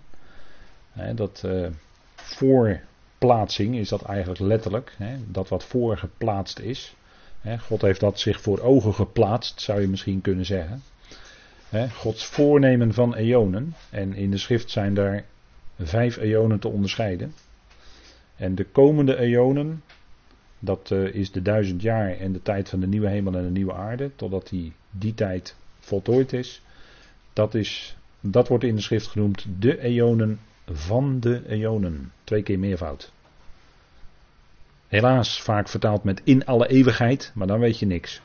dat 1.14 1.42
uh, 1.46 1.66
voorplaatsing 2.14 3.76
is 3.76 3.88
dat 3.88 4.02
eigenlijk 4.02 4.40
letterlijk, 4.40 4.96
dat 5.29 5.48
wat 5.48 5.64
voorgeplaatst 5.64 6.59
is. 6.59 6.94
God 7.61 7.83
heeft 7.83 8.00
dat 8.00 8.20
zich 8.20 8.40
voor 8.40 8.61
ogen 8.61 8.94
geplaatst, 8.94 9.61
zou 9.61 9.81
je 9.81 9.88
misschien 9.88 10.20
kunnen 10.20 10.46
zeggen. 10.46 10.83
Gods 11.92 12.24
voornemen 12.24 12.94
van 12.94 13.14
eonen. 13.14 13.74
En 13.90 14.14
in 14.14 14.31
de 14.31 14.38
schrift 14.38 14.70
zijn 14.70 14.94
daar 14.94 15.24
vijf 15.79 16.16
eonen 16.16 16.59
te 16.59 16.68
onderscheiden. 16.68 17.35
En 18.37 18.55
de 18.55 18.64
komende 18.64 19.16
eonen, 19.18 19.83
dat 20.59 20.90
uh, 20.90 21.14
is 21.14 21.33
de 21.33 21.42
duizend 21.42 21.83
jaar 21.83 22.18
en 22.18 22.33
de 22.33 22.42
tijd 22.42 22.68
van 22.68 22.81
de 22.81 22.87
nieuwe 22.87 23.09
hemel 23.09 23.35
en 23.35 23.42
de 23.42 23.50
nieuwe 23.50 23.72
aarde, 23.72 24.11
totdat 24.16 24.48
die, 24.48 24.72
die 24.90 25.14
tijd 25.14 25.57
voltooid 25.79 26.33
is. 26.33 26.62
Dat, 27.37 27.55
is, 27.55 27.96
dat 28.20 28.49
wordt 28.49 28.64
in 28.64 28.75
de 28.75 28.81
schrift 28.81 29.07
genoemd 29.07 29.46
de 29.59 29.81
eonen 29.81 30.40
van 30.66 31.20
de 31.20 31.49
eonen. 31.49 32.12
Twee 32.25 32.42
keer 32.42 32.59
meervoud. 32.59 33.12
Helaas 34.88 35.42
vaak 35.42 35.68
vertaald 35.68 36.05
met 36.05 36.20
in 36.25 36.46
alle 36.46 36.68
eeuwigheid, 36.68 37.33
maar 37.35 37.46
dan 37.46 37.59
weet 37.59 37.79
je 37.79 37.87
niks. 37.87 38.20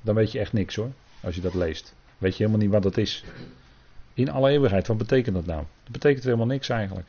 Dan 0.00 0.14
weet 0.14 0.32
je 0.32 0.38
echt 0.38 0.52
niks 0.52 0.74
hoor, 0.74 0.90
als 1.20 1.34
je 1.34 1.40
dat 1.40 1.54
leest. 1.54 1.94
Weet 2.18 2.36
je 2.36 2.42
helemaal 2.44 2.62
niet 2.62 2.72
wat 2.72 2.82
dat 2.82 2.96
is. 2.96 3.24
In 4.14 4.30
alle 4.30 4.50
eeuwigheid, 4.50 4.86
wat 4.86 4.98
betekent 4.98 5.34
dat 5.34 5.46
nou? 5.46 5.64
Dat 5.82 5.92
betekent 5.92 6.24
helemaal 6.24 6.46
niks 6.46 6.68
eigenlijk. 6.68 7.08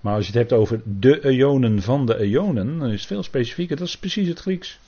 Maar 0.00 0.14
als 0.14 0.26
je 0.26 0.32
het 0.32 0.40
hebt 0.40 0.60
over 0.60 0.82
de 0.84 1.24
eonen 1.24 1.82
van 1.82 2.06
de 2.06 2.18
eonen, 2.18 2.78
dan 2.78 2.88
is 2.88 2.98
het 2.98 3.06
veel 3.06 3.22
specifieker. 3.22 3.76
Dat 3.76 3.86
is 3.86 3.98
precies 3.98 4.28
het 4.28 4.40
Grieks. 4.40 4.78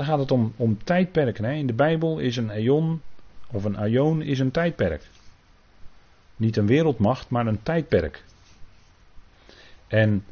Dan 0.00 0.08
gaat 0.08 0.18
het 0.18 0.30
om, 0.30 0.52
om 0.56 0.84
tijdperken. 0.84 1.44
Hè. 1.44 1.52
In 1.52 1.66
de 1.66 1.72
Bijbel 1.72 2.18
is 2.18 2.36
een 2.36 2.50
eon 2.50 3.00
of 3.50 3.64
een 3.64 3.76
aion 3.76 4.22
is 4.22 4.38
een 4.38 4.50
tijdperk. 4.50 5.08
Niet 6.36 6.56
een 6.56 6.66
wereldmacht, 6.66 7.30
maar 7.30 7.46
een 7.46 7.62
tijdperk. 7.62 8.24
En 9.86 10.24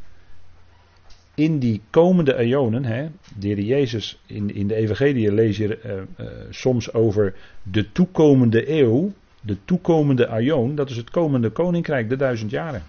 in 1.35 1.59
die 1.59 1.83
komende 1.91 2.37
eonen, 2.37 2.85
hè, 2.85 3.09
de 3.39 3.67
Jezus, 3.67 4.21
in, 4.27 4.55
in 4.55 4.67
de 4.67 4.75
evangelie 4.75 5.33
lees 5.33 5.57
je 5.57 5.81
uh, 5.85 6.27
uh, 6.27 6.33
soms 6.51 6.93
over 6.93 7.35
de 7.63 7.93
toekomende 7.93 8.71
eeuw, 8.71 9.13
de 9.41 9.57
toekomende 9.65 10.29
aion, 10.29 10.75
dat 10.75 10.91
is 10.91 10.97
het 10.97 11.11
komende 11.11 11.51
koninkrijk, 11.51 12.09
de 12.09 12.17
duizend 12.17 12.51
jaren. 12.51 12.83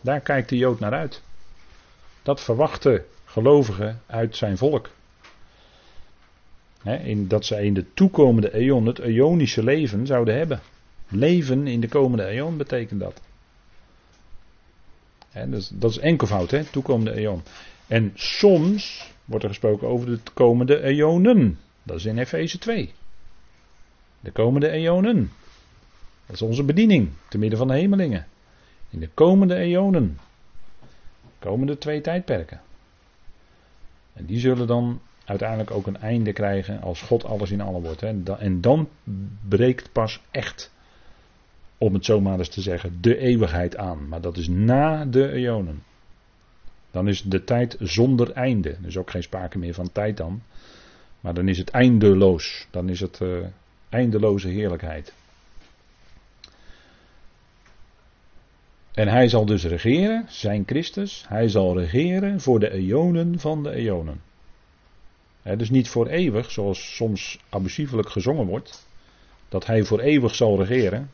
Daar 0.00 0.20
kijkt 0.20 0.48
de 0.48 0.56
Jood 0.56 0.80
naar 0.80 0.92
uit. 0.92 1.22
Dat 2.22 2.40
verwachten 2.40 3.04
gelovigen 3.24 4.00
uit 4.06 4.36
zijn 4.36 4.56
volk. 4.56 4.90
In, 6.84 7.28
dat 7.28 7.44
zij 7.44 7.64
in 7.64 7.74
de 7.74 7.84
toekomende 7.94 8.54
eon 8.54 8.86
het 8.86 8.98
eonische 8.98 9.64
leven 9.64 10.06
zouden 10.06 10.36
hebben. 10.36 10.60
Leven 11.08 11.66
in 11.66 11.80
de 11.80 11.88
komende 11.88 12.24
eon 12.24 12.56
betekent 12.56 13.00
dat. 13.00 13.20
Dus, 15.46 15.68
dat 15.68 15.90
is 15.90 15.98
enkelvoud, 15.98 16.50
hè, 16.50 16.64
toekomende 16.64 17.12
eon. 17.12 17.42
En 17.86 18.12
soms 18.14 19.12
wordt 19.24 19.44
er 19.44 19.50
gesproken 19.50 19.88
over 19.88 20.06
de 20.06 20.20
komende 20.34 20.82
eonen. 20.82 21.58
Dat 21.82 21.96
is 21.96 22.04
in 22.04 22.18
Efeze 22.18 22.58
2. 22.58 22.92
De 24.20 24.30
komende 24.30 24.70
eonen. 24.70 25.32
Dat 26.26 26.34
is 26.34 26.42
onze 26.42 26.64
bediening, 26.64 27.10
te 27.28 27.38
midden 27.38 27.58
van 27.58 27.68
de 27.68 27.74
hemelingen. 27.74 28.26
In 28.90 29.00
de 29.00 29.08
komende 29.14 29.54
eonen. 29.54 30.18
Komende 31.38 31.78
twee 31.78 32.00
tijdperken. 32.00 32.60
En 34.12 34.24
die 34.24 34.38
zullen 34.38 34.66
dan 34.66 35.00
uiteindelijk 35.28 35.70
ook 35.70 35.86
een 35.86 36.00
einde 36.00 36.32
krijgen 36.32 36.80
als 36.80 37.02
God 37.02 37.24
alles 37.24 37.50
in 37.50 37.60
allen 37.60 37.82
wordt. 37.82 38.00
Hè. 38.00 38.22
En 38.38 38.60
dan 38.60 38.88
breekt 39.48 39.92
pas 39.92 40.20
echt, 40.30 40.72
om 41.78 41.94
het 41.94 42.04
zo 42.04 42.20
maar 42.20 42.38
eens 42.38 42.48
te 42.48 42.60
zeggen, 42.60 42.98
de 43.00 43.16
eeuwigheid 43.16 43.76
aan. 43.76 44.08
Maar 44.08 44.20
dat 44.20 44.36
is 44.36 44.48
na 44.48 45.04
de 45.04 45.32
eonen. 45.32 45.82
Dan 46.90 47.08
is 47.08 47.22
de 47.22 47.44
tijd 47.44 47.76
zonder 47.80 48.32
einde. 48.32 48.76
Is 48.82 48.96
ook 48.96 49.10
geen 49.10 49.22
sprake 49.22 49.58
meer 49.58 49.74
van 49.74 49.92
tijd 49.92 50.16
dan. 50.16 50.42
Maar 51.20 51.34
dan 51.34 51.48
is 51.48 51.58
het 51.58 51.70
eindeloos. 51.70 52.66
Dan 52.70 52.88
is 52.88 53.00
het 53.00 53.20
uh, 53.20 53.46
eindeloze 53.88 54.48
heerlijkheid. 54.48 55.12
En 58.92 59.08
hij 59.08 59.28
zal 59.28 59.46
dus 59.46 59.64
regeren, 59.64 60.24
zijn 60.28 60.62
Christus, 60.66 61.24
hij 61.28 61.48
zal 61.48 61.78
regeren 61.78 62.40
voor 62.40 62.60
de 62.60 62.70
eonen 62.70 63.38
van 63.38 63.62
de 63.62 63.70
eonen. 63.70 64.27
Dus 65.56 65.70
niet 65.70 65.88
voor 65.88 66.06
eeuwig, 66.06 66.50
zoals 66.50 66.96
soms 66.96 67.38
abusievelijk 67.48 68.10
gezongen 68.10 68.46
wordt, 68.46 68.86
dat 69.48 69.66
hij 69.66 69.84
voor 69.84 70.00
eeuwig 70.00 70.34
zal 70.34 70.62
regeren. 70.62 71.10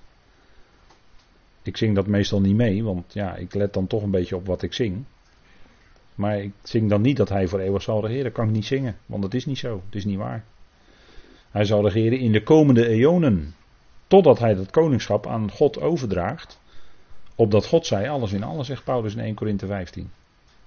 Ik 1.62 1.76
zing 1.76 1.94
dat 1.94 2.06
meestal 2.06 2.40
niet 2.40 2.56
mee, 2.56 2.84
want 2.84 3.12
ja, 3.12 3.36
ik 3.36 3.54
let 3.54 3.72
dan 3.72 3.86
toch 3.86 4.02
een 4.02 4.10
beetje 4.10 4.36
op 4.36 4.46
wat 4.46 4.62
ik 4.62 4.72
zing. 4.72 5.04
Maar 6.14 6.38
ik 6.38 6.52
zing 6.62 6.88
dan 6.88 7.00
niet 7.00 7.16
dat 7.16 7.28
hij 7.28 7.48
voor 7.48 7.58
eeuwig 7.58 7.82
zal 7.82 8.00
regeren. 8.00 8.24
Dat 8.24 8.32
kan 8.32 8.46
ik 8.46 8.54
niet 8.54 8.64
zingen, 8.64 8.96
want 9.06 9.22
dat 9.22 9.34
is 9.34 9.46
niet 9.46 9.58
zo. 9.58 9.82
Het 9.86 9.94
is 9.94 10.04
niet 10.04 10.18
waar. 10.18 10.44
Hij 11.50 11.64
zal 11.64 11.88
regeren 11.88 12.18
in 12.18 12.32
de 12.32 12.42
komende 12.42 12.86
eonen. 12.88 13.54
Totdat 14.06 14.38
hij 14.38 14.54
dat 14.54 14.70
koningschap 14.70 15.26
aan 15.26 15.50
God 15.50 15.80
overdraagt. 15.80 16.60
Opdat 17.34 17.66
God 17.66 17.86
zei 17.86 18.08
alles 18.08 18.32
in 18.32 18.42
alles, 18.42 18.66
zegt 18.66 18.84
Paulus 18.84 19.14
in 19.14 19.20
1 19.20 19.34
Korinthe 19.34 19.66
15. 19.66 20.10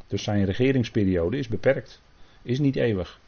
Dus 0.08 0.23
zijn 0.23 0.45
regeringsperiode 0.45 1.38
is 1.38 1.47
beperkt. 1.47 2.01
Is 2.41 2.60
niet 2.60 2.75
eeuwig. 2.75 3.19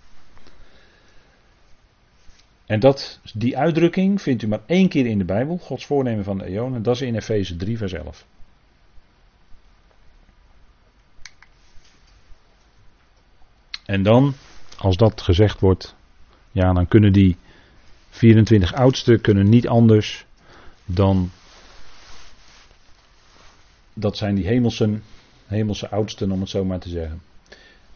En 2.69 2.79
dat, 2.79 3.19
die 3.33 3.57
uitdrukking 3.57 4.21
vindt 4.21 4.41
u 4.43 4.47
maar 4.47 4.61
één 4.65 4.89
keer 4.89 5.05
in 5.05 5.17
de 5.17 5.25
Bijbel. 5.25 5.57
Gods 5.57 5.85
voornemen 5.85 6.23
van 6.23 6.37
de 6.37 6.45
eonen. 6.45 6.83
Dat 6.83 6.95
is 6.95 7.01
in 7.01 7.15
Efeze 7.15 7.55
3 7.55 7.77
vers 7.77 7.93
11. 7.93 8.25
En 13.85 14.03
dan, 14.03 14.33
als 14.77 14.97
dat 14.97 15.21
gezegd 15.21 15.59
wordt, 15.59 15.95
ja, 16.51 16.73
dan 16.73 16.87
kunnen 16.87 17.13
die 17.13 17.37
24 18.09 18.73
oudsten 18.73 19.21
kunnen 19.21 19.49
niet 19.49 19.67
anders 19.67 20.25
dan 20.85 21.31
dat 23.93 24.17
zijn 24.17 24.35
die 24.35 24.47
hemelse, 24.47 24.99
hemelse 25.45 25.89
oudsten, 25.89 26.31
om 26.31 26.39
het 26.39 26.49
zo 26.49 26.65
maar 26.65 26.79
te 26.79 26.89
zeggen. 26.89 27.21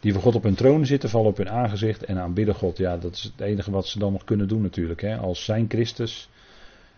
Die 0.04 0.13
voor 0.13 0.22
God 0.22 0.36
op 0.36 0.44
hun 0.44 0.56
troon 0.56 0.86
zitten, 0.86 1.10
vallen 1.10 1.30
op 1.30 1.38
hun 1.38 1.50
aangezicht 1.50 2.04
en 2.04 2.18
aanbidden 2.18 2.56
God. 2.56 2.78
Ja, 2.78 2.98
dat 2.98 3.13
is 3.16 3.24
het 3.24 3.42
enige 3.42 3.72
wat 3.72 3.88
ze 3.88 4.00
dan 4.00 4.12
nog 4.12 4.24
kunnen 4.24 4.48
doen 4.48 4.62
natuurlijk. 4.62 5.02
Hè. 5.02 5.18
Als 5.18 5.46
zijn 5.46 5.66
Christus 5.70 6.30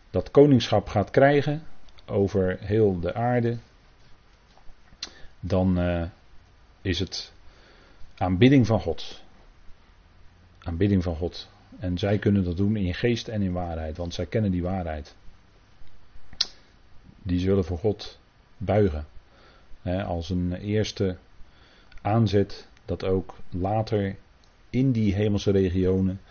dat 0.09 0.31
koningschap 0.31 0.87
gaat 0.87 1.09
krijgen 1.09 1.63
over 2.05 2.57
heel 2.59 2.99
de 2.99 3.13
aarde, 3.13 3.57
dan 5.39 5.79
uh, 5.79 6.03
is 6.81 6.99
het 6.99 7.33
Aanbidding 8.17 8.65
van 8.65 8.79
God. 8.79 9.21
Aanbidding 10.59 11.03
van 11.03 11.15
God. 11.15 11.49
En 11.79 11.97
zij 11.97 12.17
kunnen 12.19 12.43
dat 12.43 12.57
doen 12.57 12.75
in 12.75 12.93
geest 12.93 13.27
en 13.27 13.41
in 13.41 13.51
waarheid, 13.51 13.97
want 13.97 14.13
zij 14.13 14.25
kennen 14.25 14.51
die 14.51 14.63
waarheid. 14.63 15.15
Die 17.23 17.39
zullen 17.39 17.65
voor 17.65 17.77
God 17.77 18.19
buigen. 18.57 19.05
als 20.05 20.29
een 20.29 20.53
eerste 20.53 21.17
aanzet 22.01 22.67
dat 22.85 23.03
ook 23.03 23.35
later 23.49 24.15
in 24.69 24.91
die 24.91 25.13
hemelse 25.13 25.51
regionen, 25.51 26.21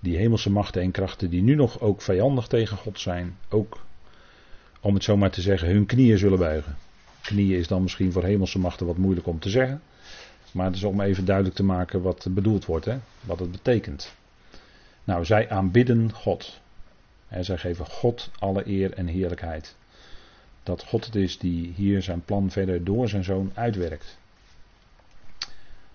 die 0.00 0.16
hemelse 0.16 0.50
machten 0.50 0.82
en 0.82 0.90
krachten 0.90 1.30
die 1.30 1.42
nu 1.42 1.54
nog 1.54 1.80
ook 1.80 2.02
vijandig 2.02 2.46
tegen 2.46 2.76
God 2.76 3.00
zijn, 3.00 3.36
ook 3.48 3.84
om 4.80 4.94
het 4.94 5.04
zo 5.04 5.16
maar 5.16 5.30
te 5.30 5.40
zeggen, 5.40 5.68
hun 5.68 5.86
knieën 5.86 6.18
zullen 6.18 6.38
buigen. 6.38 6.76
Knieën 7.20 7.58
is 7.58 7.68
dan 7.68 7.82
misschien 7.82 8.12
voor 8.12 8.24
hemelse 8.24 8.58
machten 8.58 8.86
wat 8.86 8.96
moeilijk 8.96 9.26
om 9.26 9.38
te 9.38 9.50
zeggen. 9.50 9.82
Maar 10.52 10.66
het 10.66 10.74
is 10.74 10.84
om 10.84 11.00
even 11.00 11.24
duidelijk 11.24 11.56
te 11.56 11.62
maken 11.62 12.02
wat 12.02 12.26
bedoeld 12.30 12.64
wordt, 12.64 12.84
hè? 12.84 12.98
wat 13.20 13.38
het 13.38 13.50
betekent. 13.50 14.14
Nou, 15.04 15.24
zij 15.24 15.50
aanbidden 15.50 16.12
God. 16.12 16.60
En 17.28 17.44
zij 17.44 17.58
geven 17.58 17.86
God 17.86 18.30
alle 18.38 18.68
eer 18.68 18.92
en 18.92 19.06
heerlijkheid. 19.06 19.76
Dat 20.62 20.84
God 20.84 21.04
het 21.04 21.14
is 21.14 21.38
die 21.38 21.72
hier 21.76 22.02
zijn 22.02 22.24
plan 22.24 22.50
verder 22.50 22.84
door 22.84 23.08
zijn 23.08 23.24
zoon 23.24 23.50
uitwerkt. 23.54 24.18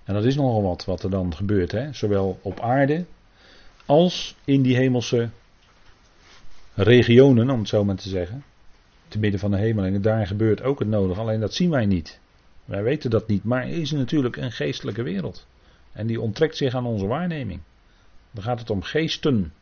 En 0.03 0.13
dat 0.13 0.25
is 0.25 0.35
nogal 0.35 0.61
wat 0.61 0.85
wat 0.85 1.03
er 1.03 1.09
dan 1.09 1.35
gebeurt, 1.35 1.71
hè? 1.71 1.93
zowel 1.93 2.39
op 2.41 2.59
aarde 2.59 3.05
als 3.85 4.35
in 4.45 4.61
die 4.61 4.75
hemelse 4.75 5.29
regionen, 6.73 7.49
om 7.49 7.59
het 7.59 7.67
zo 7.67 7.83
maar 7.83 7.95
te 7.95 8.09
zeggen. 8.09 8.43
Te 9.07 9.19
midden 9.19 9.39
van 9.39 9.51
de 9.51 9.57
hemelingen, 9.57 10.01
daar 10.01 10.27
gebeurt 10.27 10.63
ook 10.63 10.79
het 10.79 10.87
nodig, 10.87 11.19
alleen 11.19 11.39
dat 11.39 11.53
zien 11.53 11.69
wij 11.69 11.85
niet. 11.85 12.19
Wij 12.65 12.83
weten 12.83 13.09
dat 13.09 13.27
niet, 13.27 13.43
maar 13.43 13.63
er 13.63 13.79
is 13.79 13.91
natuurlijk 13.91 14.35
een 14.37 14.51
geestelijke 14.51 15.03
wereld. 15.03 15.47
En 15.91 16.07
die 16.07 16.21
onttrekt 16.21 16.57
zich 16.57 16.75
aan 16.75 16.85
onze 16.85 17.07
waarneming. 17.07 17.59
Dan 18.31 18.43
gaat 18.43 18.59
het 18.59 18.69
om 18.69 18.81
geesten. 18.81 19.53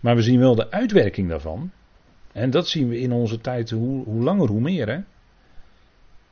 Maar 0.00 0.16
we 0.16 0.22
zien 0.22 0.38
wel 0.38 0.54
de 0.54 0.70
uitwerking 0.70 1.28
daarvan. 1.28 1.70
En 2.32 2.50
dat 2.50 2.68
zien 2.68 2.88
we 2.88 3.00
in 3.00 3.12
onze 3.12 3.40
tijd 3.40 3.70
hoe, 3.70 4.04
hoe 4.04 4.22
langer 4.22 4.48
hoe 4.48 4.60
meer. 4.60 4.88
Hè? 4.88 5.00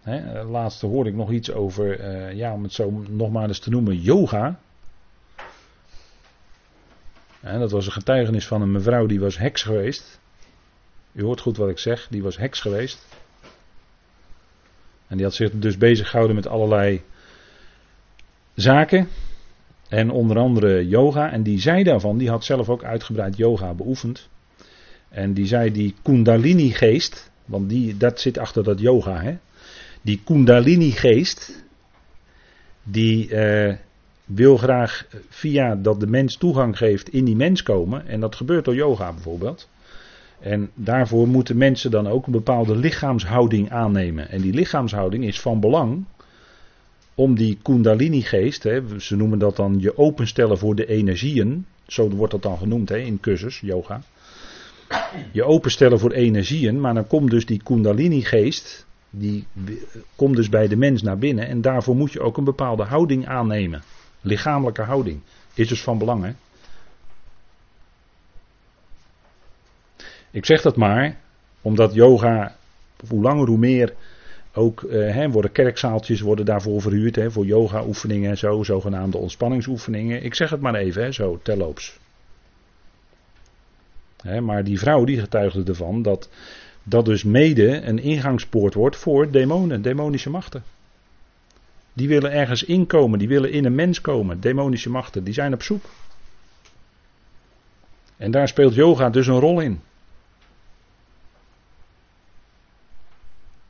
Hè, 0.03 0.45
laatste 0.45 0.87
hoorde 0.87 1.11
ik 1.11 1.17
nog 1.17 1.31
iets 1.31 1.53
over, 1.53 2.01
uh, 2.01 2.33
ja, 2.33 2.53
om 2.53 2.63
het 2.63 2.73
zo 2.73 3.05
nog 3.09 3.31
maar 3.31 3.49
eens 3.49 3.59
te 3.59 3.71
noemen, 3.71 4.01
yoga. 4.01 4.59
Dat 7.41 7.71
was 7.71 7.87
een 7.87 7.93
getuigenis 7.93 8.47
van 8.47 8.63
een 8.63 8.73
mevrouw 8.73 9.07
die 9.07 9.21
was 9.21 9.39
heks 9.39 9.63
geweest. 9.63 10.21
U 11.13 11.23
hoort 11.23 11.41
goed 11.41 11.57
wat 11.57 11.69
ik 11.69 11.79
zeg, 11.79 12.07
die 12.11 12.23
was 12.23 12.37
heks 12.37 12.61
geweest. 12.61 13.07
En 15.07 15.17
die 15.17 15.27
had 15.27 15.35
zich 15.35 15.51
dus 15.55 15.79
bezig 15.79 16.09
gehouden 16.09 16.37
met 16.37 16.47
allerlei 16.47 17.03
zaken. 18.55 19.09
En 19.89 20.11
onder 20.11 20.39
andere 20.39 20.89
yoga. 20.89 21.33
En 21.33 21.43
die 21.43 21.61
zei 21.61 21.83
daarvan, 21.83 22.19
die 22.19 22.31
had 22.31 22.45
zelf 22.45 22.69
ook 22.69 22.85
uitgebreid 22.85 23.37
yoga 23.37 23.75
beoefend. 23.75 24.29
En 25.09 25.33
die 25.33 25.47
zei 25.47 25.73
die 25.73 25.95
Kundalini 26.03 26.71
geest. 26.71 27.31
Want 27.45 27.69
die, 27.69 27.97
dat 27.97 28.21
zit 28.21 28.39
achter 28.39 28.65
dat 28.65 28.81
yoga. 28.81 29.21
Hè? 29.21 29.39
Die 30.03 30.21
Kundalini 30.25 30.91
geest. 30.91 31.65
Die 32.83 33.35
eh, 33.35 33.75
wil 34.25 34.57
graag 34.57 35.07
via 35.29 35.75
dat 35.75 36.01
de 36.01 36.07
mens 36.07 36.37
toegang 36.37 36.77
geeft 36.77 37.09
in 37.09 37.25
die 37.25 37.37
mens 37.37 37.63
komen. 37.63 38.07
En 38.07 38.21
dat 38.21 38.37
gebeurt 38.37 38.65
door 38.65 38.75
yoga 38.75 39.13
bijvoorbeeld. 39.13 39.69
En 40.41 40.71
daarvoor 40.75 41.29
moeten 41.29 41.57
mensen 41.57 41.91
dan 41.91 42.07
ook 42.07 42.27
een 42.27 42.33
bepaalde 42.33 42.77
lichaamshouding 42.77 43.71
aannemen. 43.71 44.29
En 44.29 44.41
die 44.41 44.53
lichaamshouding 44.53 45.25
is 45.25 45.41
van 45.41 45.61
belang 45.61 46.05
om 47.15 47.35
die 47.35 47.59
Kundalini-geest, 47.63 48.63
ze 48.99 49.17
noemen 49.17 49.39
dat 49.39 49.57
dan 49.57 49.77
je 49.81 49.99
openstellen 49.99 50.59
voor 50.59 50.75
de 50.75 50.87
energieën, 50.87 51.67
zo 51.87 52.09
wordt 52.09 52.33
dat 52.33 52.43
dan 52.43 52.59
genoemd 52.59 52.89
hè, 52.89 52.97
in 52.97 53.21
cursus, 53.21 53.61
yoga. 53.61 54.03
Je 55.33 55.45
openstellen 55.45 55.99
voor 55.99 56.13
energieën, 56.13 56.81
maar 56.81 56.95
dan 56.95 57.07
komt 57.07 57.31
dus 57.31 57.47
die 57.47 57.63
Kundalini-geest 57.63 58.87
die 59.15 59.47
komt 60.17 60.37
dus 60.37 60.49
bij 60.49 60.69
de 60.69 60.77
mens 60.77 61.03
naar 61.03 61.19
binnen. 61.19 61.49
En 61.49 61.61
daarvoor 61.61 61.97
moet 61.97 62.13
je 62.13 62.21
ook 62.21 62.37
een 62.37 62.45
bepaalde 62.45 62.83
houding 62.83 63.27
aannemen. 63.27 63.83
Lichamelijke 64.21 64.83
houding. 64.83 65.21
Is 65.55 65.69
dus 65.69 65.83
van 65.83 65.99
belang, 65.99 66.25
hè? 66.25 66.33
Ik 70.31 70.45
zeg 70.47 70.63
dat 70.63 70.77
maar, 70.77 71.17
omdat 71.63 71.95
yoga, 71.95 72.57
hoe 73.09 73.23
langer 73.23 73.47
hoe 73.47 73.59
meer, 73.59 73.95
ook 74.55 74.83
eh, 74.83 75.27
worden 75.27 75.53
kerkzaaltjes 75.53 76.21
worden 76.21 76.45
daarvoor 76.45 76.81
verhuurd, 76.81 77.17
hè, 77.17 77.31
voor 77.31 77.47
yoga-oefeningen 77.47 78.31
en 78.31 78.39
zo, 78.39 78.63
zogenaamde 78.63 79.19
ontspanningsoefeningen. 79.19 80.25
Ik 80.25 80.35
zeg 80.35 80.51
het 80.51 80.61
maar 80.61 80.75
even, 80.75 81.03
hè, 81.03 81.13
zo, 81.13 81.41
terloops. 81.43 82.01
Maar 84.41 84.65
die 84.65 84.79
vrouw 84.79 85.05
die 85.05 85.21
getuigde 85.21 85.63
ervan 85.65 86.03
dat 86.03 86.29
dat 86.83 87.05
dus 87.05 87.25
mede 87.25 87.83
een 87.83 87.99
ingangspoort 87.99 88.75
wordt 88.75 88.97
voor 88.97 89.31
demonen, 89.31 89.83
demonische 89.83 90.31
machten. 90.31 90.63
Die 91.93 92.09
willen 92.09 92.33
ergens 92.33 92.65
inkomen, 92.65 93.19
die 93.19 93.29
willen 93.29 93.53
in 93.53 93.65
een 93.65 93.75
mens 93.75 94.01
komen, 94.01 94.41
demonische 94.41 94.91
machten, 94.91 95.25
die 95.25 95.35
zijn 95.35 95.53
op 95.53 95.63
zoek. 95.63 95.85
En 98.17 98.31
daar 98.31 98.49
speelt 98.49 98.75
yoga 98.75 99.11
dus 99.11 99.27
een 99.27 99.41
rol 99.41 99.61
in. 99.61 99.81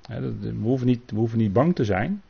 We 0.08 0.54
hoeven 0.60 0.86
niet, 0.86 1.10
hoeven 1.10 1.38
niet 1.38 1.52
bang 1.52 1.74
te 1.74 1.84
zijn. 1.84 2.22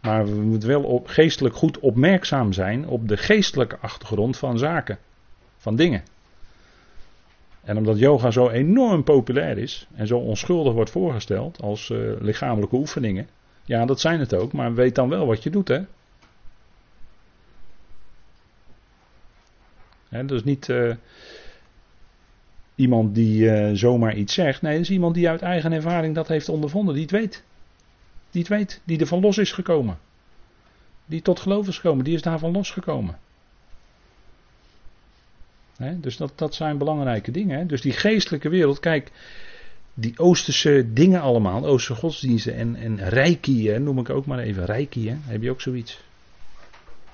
Maar 0.00 0.26
we 0.26 0.40
moeten 0.40 0.68
wel 0.68 0.82
op, 0.82 1.06
geestelijk 1.06 1.54
goed 1.54 1.78
opmerkzaam 1.78 2.52
zijn 2.52 2.86
op 2.86 3.08
de 3.08 3.16
geestelijke 3.16 3.78
achtergrond 3.78 4.36
van 4.36 4.58
zaken, 4.58 4.98
van 5.56 5.76
dingen. 5.76 6.02
En 7.64 7.76
omdat 7.76 7.98
yoga 7.98 8.30
zo 8.30 8.48
enorm 8.48 9.04
populair 9.04 9.58
is 9.58 9.86
en 9.94 10.06
zo 10.06 10.18
onschuldig 10.18 10.72
wordt 10.72 10.90
voorgesteld 10.90 11.62
als 11.62 11.88
uh, 11.88 12.12
lichamelijke 12.20 12.76
oefeningen. 12.76 13.28
Ja, 13.64 13.84
dat 13.86 14.00
zijn 14.00 14.20
het 14.20 14.34
ook, 14.34 14.52
maar 14.52 14.74
weet 14.74 14.94
dan 14.94 15.08
wel 15.08 15.26
wat 15.26 15.42
je 15.42 15.50
doet, 15.50 15.68
hè? 15.68 15.80
He, 20.08 20.24
dus 20.24 20.44
niet 20.44 20.68
uh, 20.68 20.94
iemand 22.74 23.14
die 23.14 23.42
uh, 23.42 23.70
zomaar 23.72 24.16
iets 24.16 24.34
zegt. 24.34 24.62
Nee, 24.62 24.72
dat 24.72 24.82
is 24.82 24.90
iemand 24.90 25.14
die 25.14 25.28
uit 25.28 25.42
eigen 25.42 25.72
ervaring 25.72 26.14
dat 26.14 26.28
heeft 26.28 26.48
ondervonden, 26.48 26.94
die 26.94 27.02
het 27.02 27.12
weet. 27.12 27.44
Die 28.30 28.40
het 28.40 28.50
weet, 28.50 28.80
die 28.84 29.00
er 29.00 29.06
van 29.06 29.20
los 29.20 29.38
is 29.38 29.52
gekomen. 29.52 29.98
Die 31.06 31.22
tot 31.22 31.40
geloof 31.40 31.68
is 31.68 31.78
gekomen, 31.78 32.04
die 32.04 32.14
is 32.14 32.22
daarvan 32.22 32.52
losgekomen 32.52 33.18
dus 36.00 36.16
dat, 36.16 36.32
dat 36.34 36.54
zijn 36.54 36.78
belangrijke 36.78 37.30
dingen. 37.30 37.66
Dus 37.66 37.80
die 37.80 37.92
geestelijke 37.92 38.48
wereld, 38.48 38.80
kijk, 38.80 39.10
die 39.94 40.18
Oosterse 40.18 40.86
dingen 40.92 41.20
allemaal, 41.20 41.66
Oosterse 41.66 42.00
godsdiensten 42.00 42.54
en, 42.54 42.76
en 42.76 43.08
reiki, 43.08 43.78
noem 43.78 43.98
ik 43.98 44.10
ook 44.10 44.26
maar 44.26 44.38
even, 44.38 44.64
reiki, 44.64 45.18
heb 45.26 45.42
je 45.42 45.50
ook 45.50 45.60
zoiets. 45.60 46.02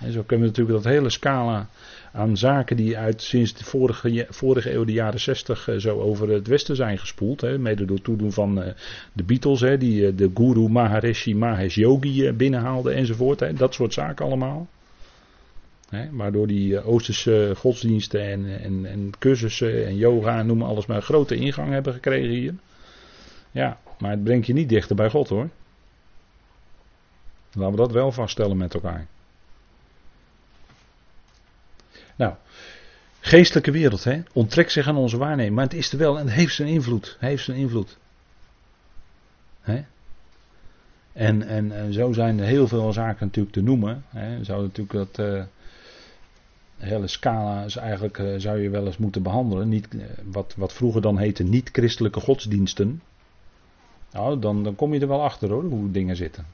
En 0.00 0.12
zo 0.12 0.22
kunnen 0.22 0.46
we 0.46 0.52
natuurlijk 0.52 0.84
dat 0.84 0.92
hele 0.92 1.10
scala 1.10 1.68
aan 2.12 2.36
zaken 2.36 2.76
die 2.76 2.98
uit 2.98 3.22
sinds 3.22 3.54
de 3.54 3.64
vorige, 3.64 4.26
vorige 4.30 4.72
eeuw, 4.72 4.84
de 4.84 4.92
jaren 4.92 5.20
60, 5.20 5.68
eh, 5.68 5.76
zo 5.76 6.00
over 6.00 6.28
het 6.28 6.46
Westen 6.46 6.76
zijn 6.76 6.98
gespoeld. 6.98 7.40
Hè, 7.40 7.58
mede 7.58 7.84
door 7.84 8.00
toedoen 8.00 8.32
van 8.32 8.58
uh, 8.58 8.66
de 9.12 9.22
Beatles, 9.22 9.60
hè, 9.60 9.78
die 9.78 10.02
uh, 10.02 10.16
de 10.16 10.30
Guru 10.34 10.68
Maharishi 10.68 11.34
Mahesh 11.34 11.74
Yogi 11.74 12.32
binnenhaalden 12.32 12.94
enzovoort. 12.94 13.40
Hè, 13.40 13.52
dat 13.52 13.74
soort 13.74 13.92
zaken 13.92 14.24
allemaal. 14.24 14.68
Hè, 15.90 16.10
waardoor 16.10 16.46
die 16.46 16.76
eh, 16.76 16.88
Oosterse 16.88 17.52
godsdiensten 17.56 18.26
en, 18.26 18.60
en, 18.60 18.86
en 18.86 19.12
cursussen 19.18 19.86
en 19.86 19.96
yoga, 19.96 20.42
noem 20.42 20.62
alles 20.62 20.86
maar, 20.86 21.02
grote 21.02 21.34
ingang 21.34 21.72
hebben 21.72 21.92
gekregen 21.92 22.28
hier. 22.28 22.54
Ja, 23.50 23.80
maar 23.98 24.10
het 24.10 24.24
brengt 24.24 24.46
je 24.46 24.52
niet 24.52 24.68
dichter 24.68 24.96
bij 24.96 25.10
God 25.10 25.28
hoor. 25.28 25.48
Laten 27.52 27.70
we 27.70 27.76
dat 27.76 27.92
wel 27.92 28.12
vaststellen 28.12 28.56
met 28.56 28.74
elkaar. 28.74 29.06
Nou, 32.16 32.34
geestelijke 33.20 33.70
wereld, 33.70 34.04
hè, 34.04 34.22
onttrekt 34.32 34.72
zich 34.72 34.86
aan 34.86 34.96
onze 34.96 35.16
waarneming, 35.16 35.54
maar 35.54 35.64
het 35.64 35.74
is 35.74 35.92
er 35.92 35.98
wel 35.98 36.18
en 36.18 36.26
het 36.26 36.34
heeft 36.34 36.54
zijn 36.54 36.68
invloed. 36.68 37.16
Heeft 37.18 37.44
zijn 37.44 37.56
invloed. 37.56 37.98
Hè? 39.60 39.84
En, 41.12 41.42
en, 41.42 41.72
en, 41.72 41.92
zo 41.92 42.12
zijn 42.12 42.38
er 42.38 42.46
heel 42.46 42.68
veel 42.68 42.92
zaken 42.92 43.26
natuurlijk 43.26 43.54
te 43.54 43.62
noemen. 43.62 44.04
Hè. 44.08 44.44
Zou 44.44 44.62
natuurlijk 44.62 44.92
dat. 44.92 45.26
Uh, 45.26 45.42
hele 46.80 47.06
scala 47.06 47.64
is 47.64 47.76
eigenlijk, 47.76 48.18
uh, 48.18 48.34
zou 48.36 48.58
je 48.62 48.70
wel 48.70 48.86
eens 48.86 48.96
moeten 48.96 49.22
behandelen. 49.22 49.68
Niet, 49.68 49.88
uh, 49.94 50.04
wat, 50.24 50.54
wat 50.56 50.72
vroeger 50.72 51.02
dan 51.02 51.18
heette 51.18 51.42
niet-christelijke 51.42 52.20
godsdiensten. 52.20 53.02
Nou, 54.12 54.38
dan, 54.38 54.64
dan 54.64 54.74
kom 54.74 54.94
je 54.94 55.00
er 55.00 55.08
wel 55.08 55.22
achter 55.22 55.50
hoor, 55.50 55.64
hoe 55.64 55.90
dingen 55.90 56.16
zitten. 56.16 56.46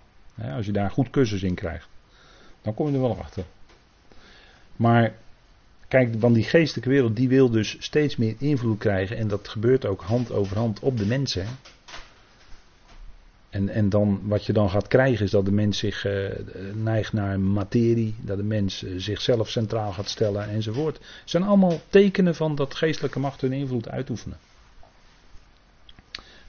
als 0.54 0.66
je 0.66 0.72
daar 0.72 0.90
goed 0.90 1.10
cursus 1.10 1.42
in 1.42 1.54
krijgt, 1.54 1.88
dan 2.62 2.74
kom 2.74 2.86
je 2.88 2.94
er 2.94 3.00
wel 3.00 3.18
achter. 3.18 3.44
Maar 4.76 5.14
kijk, 5.88 6.14
want 6.20 6.34
die 6.34 6.44
geestelijke 6.44 6.90
wereld 6.90 7.16
die 7.16 7.28
wil 7.28 7.50
dus 7.50 7.76
steeds 7.78 8.16
meer 8.16 8.34
invloed 8.38 8.78
krijgen. 8.78 9.16
En 9.16 9.28
dat 9.28 9.48
gebeurt 9.48 9.86
ook 9.86 10.02
hand 10.02 10.32
over 10.32 10.56
hand 10.56 10.80
op 10.80 10.98
de 10.98 11.06
mensen. 11.06 11.46
En, 13.56 13.68
en 13.68 13.88
dan, 13.88 14.20
wat 14.22 14.46
je 14.46 14.52
dan 14.52 14.70
gaat 14.70 14.88
krijgen 14.88 15.24
is 15.24 15.30
dat 15.30 15.44
de 15.44 15.52
mens 15.52 15.78
zich 15.78 16.04
uh, 16.04 16.28
neigt 16.74 17.12
naar 17.12 17.40
materie, 17.40 18.14
dat 18.20 18.36
de 18.36 18.42
mens 18.42 18.82
uh, 18.82 18.94
zichzelf 18.96 19.48
centraal 19.48 19.92
gaat 19.92 20.08
stellen 20.08 20.48
enzovoort. 20.48 20.96
Het 20.96 21.30
zijn 21.30 21.42
allemaal 21.42 21.80
tekenen 21.88 22.34
van 22.34 22.54
dat 22.54 22.74
geestelijke 22.74 23.18
macht 23.18 23.40
hun 23.40 23.52
invloed 23.52 23.88
uitoefenen. 23.88 24.38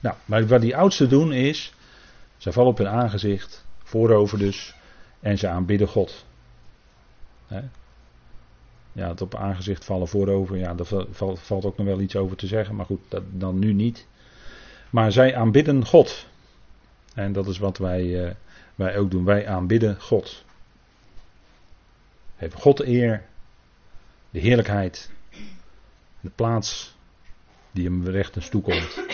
Nou, 0.00 0.16
maar 0.24 0.46
wat 0.46 0.60
die 0.60 0.76
oudsten 0.76 1.08
doen 1.08 1.32
is, 1.32 1.72
ze 2.36 2.52
vallen 2.52 2.70
op 2.70 2.78
hun 2.78 2.88
aangezicht, 2.88 3.66
voorover 3.82 4.38
dus, 4.38 4.74
en 5.20 5.38
ze 5.38 5.48
aanbidden 5.48 5.88
God. 5.88 6.24
Ja, 8.92 9.08
het 9.08 9.20
op 9.20 9.34
aangezicht 9.34 9.84
vallen 9.84 10.08
voorover, 10.08 10.56
ja, 10.56 10.74
daar 10.74 11.04
valt, 11.10 11.40
valt 11.40 11.64
ook 11.64 11.76
nog 11.76 11.86
wel 11.86 12.00
iets 12.00 12.16
over 12.16 12.36
te 12.36 12.46
zeggen, 12.46 12.74
maar 12.74 12.86
goed, 12.86 13.00
dat 13.08 13.22
dan 13.30 13.58
nu 13.58 13.72
niet. 13.72 14.06
Maar 14.90 15.12
zij 15.12 15.36
aanbidden 15.36 15.86
God. 15.86 16.26
En 17.18 17.32
dat 17.32 17.46
is 17.46 17.58
wat 17.58 17.78
wij, 17.78 18.02
uh, 18.02 18.30
wij 18.74 18.98
ook 18.98 19.10
doen. 19.10 19.24
Wij 19.24 19.48
aanbidden 19.48 20.00
God. 20.00 20.44
Geven 22.36 22.60
God 22.60 22.76
de 22.76 22.86
eer, 22.86 23.24
de 24.30 24.38
heerlijkheid, 24.38 25.10
de 26.20 26.30
plaats 26.30 26.94
die 27.70 27.84
hem 27.84 28.08
rechtens 28.08 28.48
toekomt. 28.48 29.04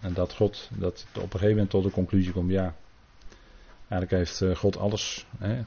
En 0.00 0.12
dat 0.12 0.34
God 0.34 0.68
dat 0.72 1.06
op 1.08 1.22
een 1.22 1.30
gegeven 1.30 1.50
moment 1.50 1.70
tot 1.70 1.84
de 1.84 1.90
conclusie 1.90 2.32
komt, 2.32 2.50
ja, 2.50 2.74
eigenlijk 3.88 4.10
heeft 4.10 4.40
eh, 4.40 4.56
God 4.56 4.76
alles, 4.76 5.26
hè, 5.38 5.62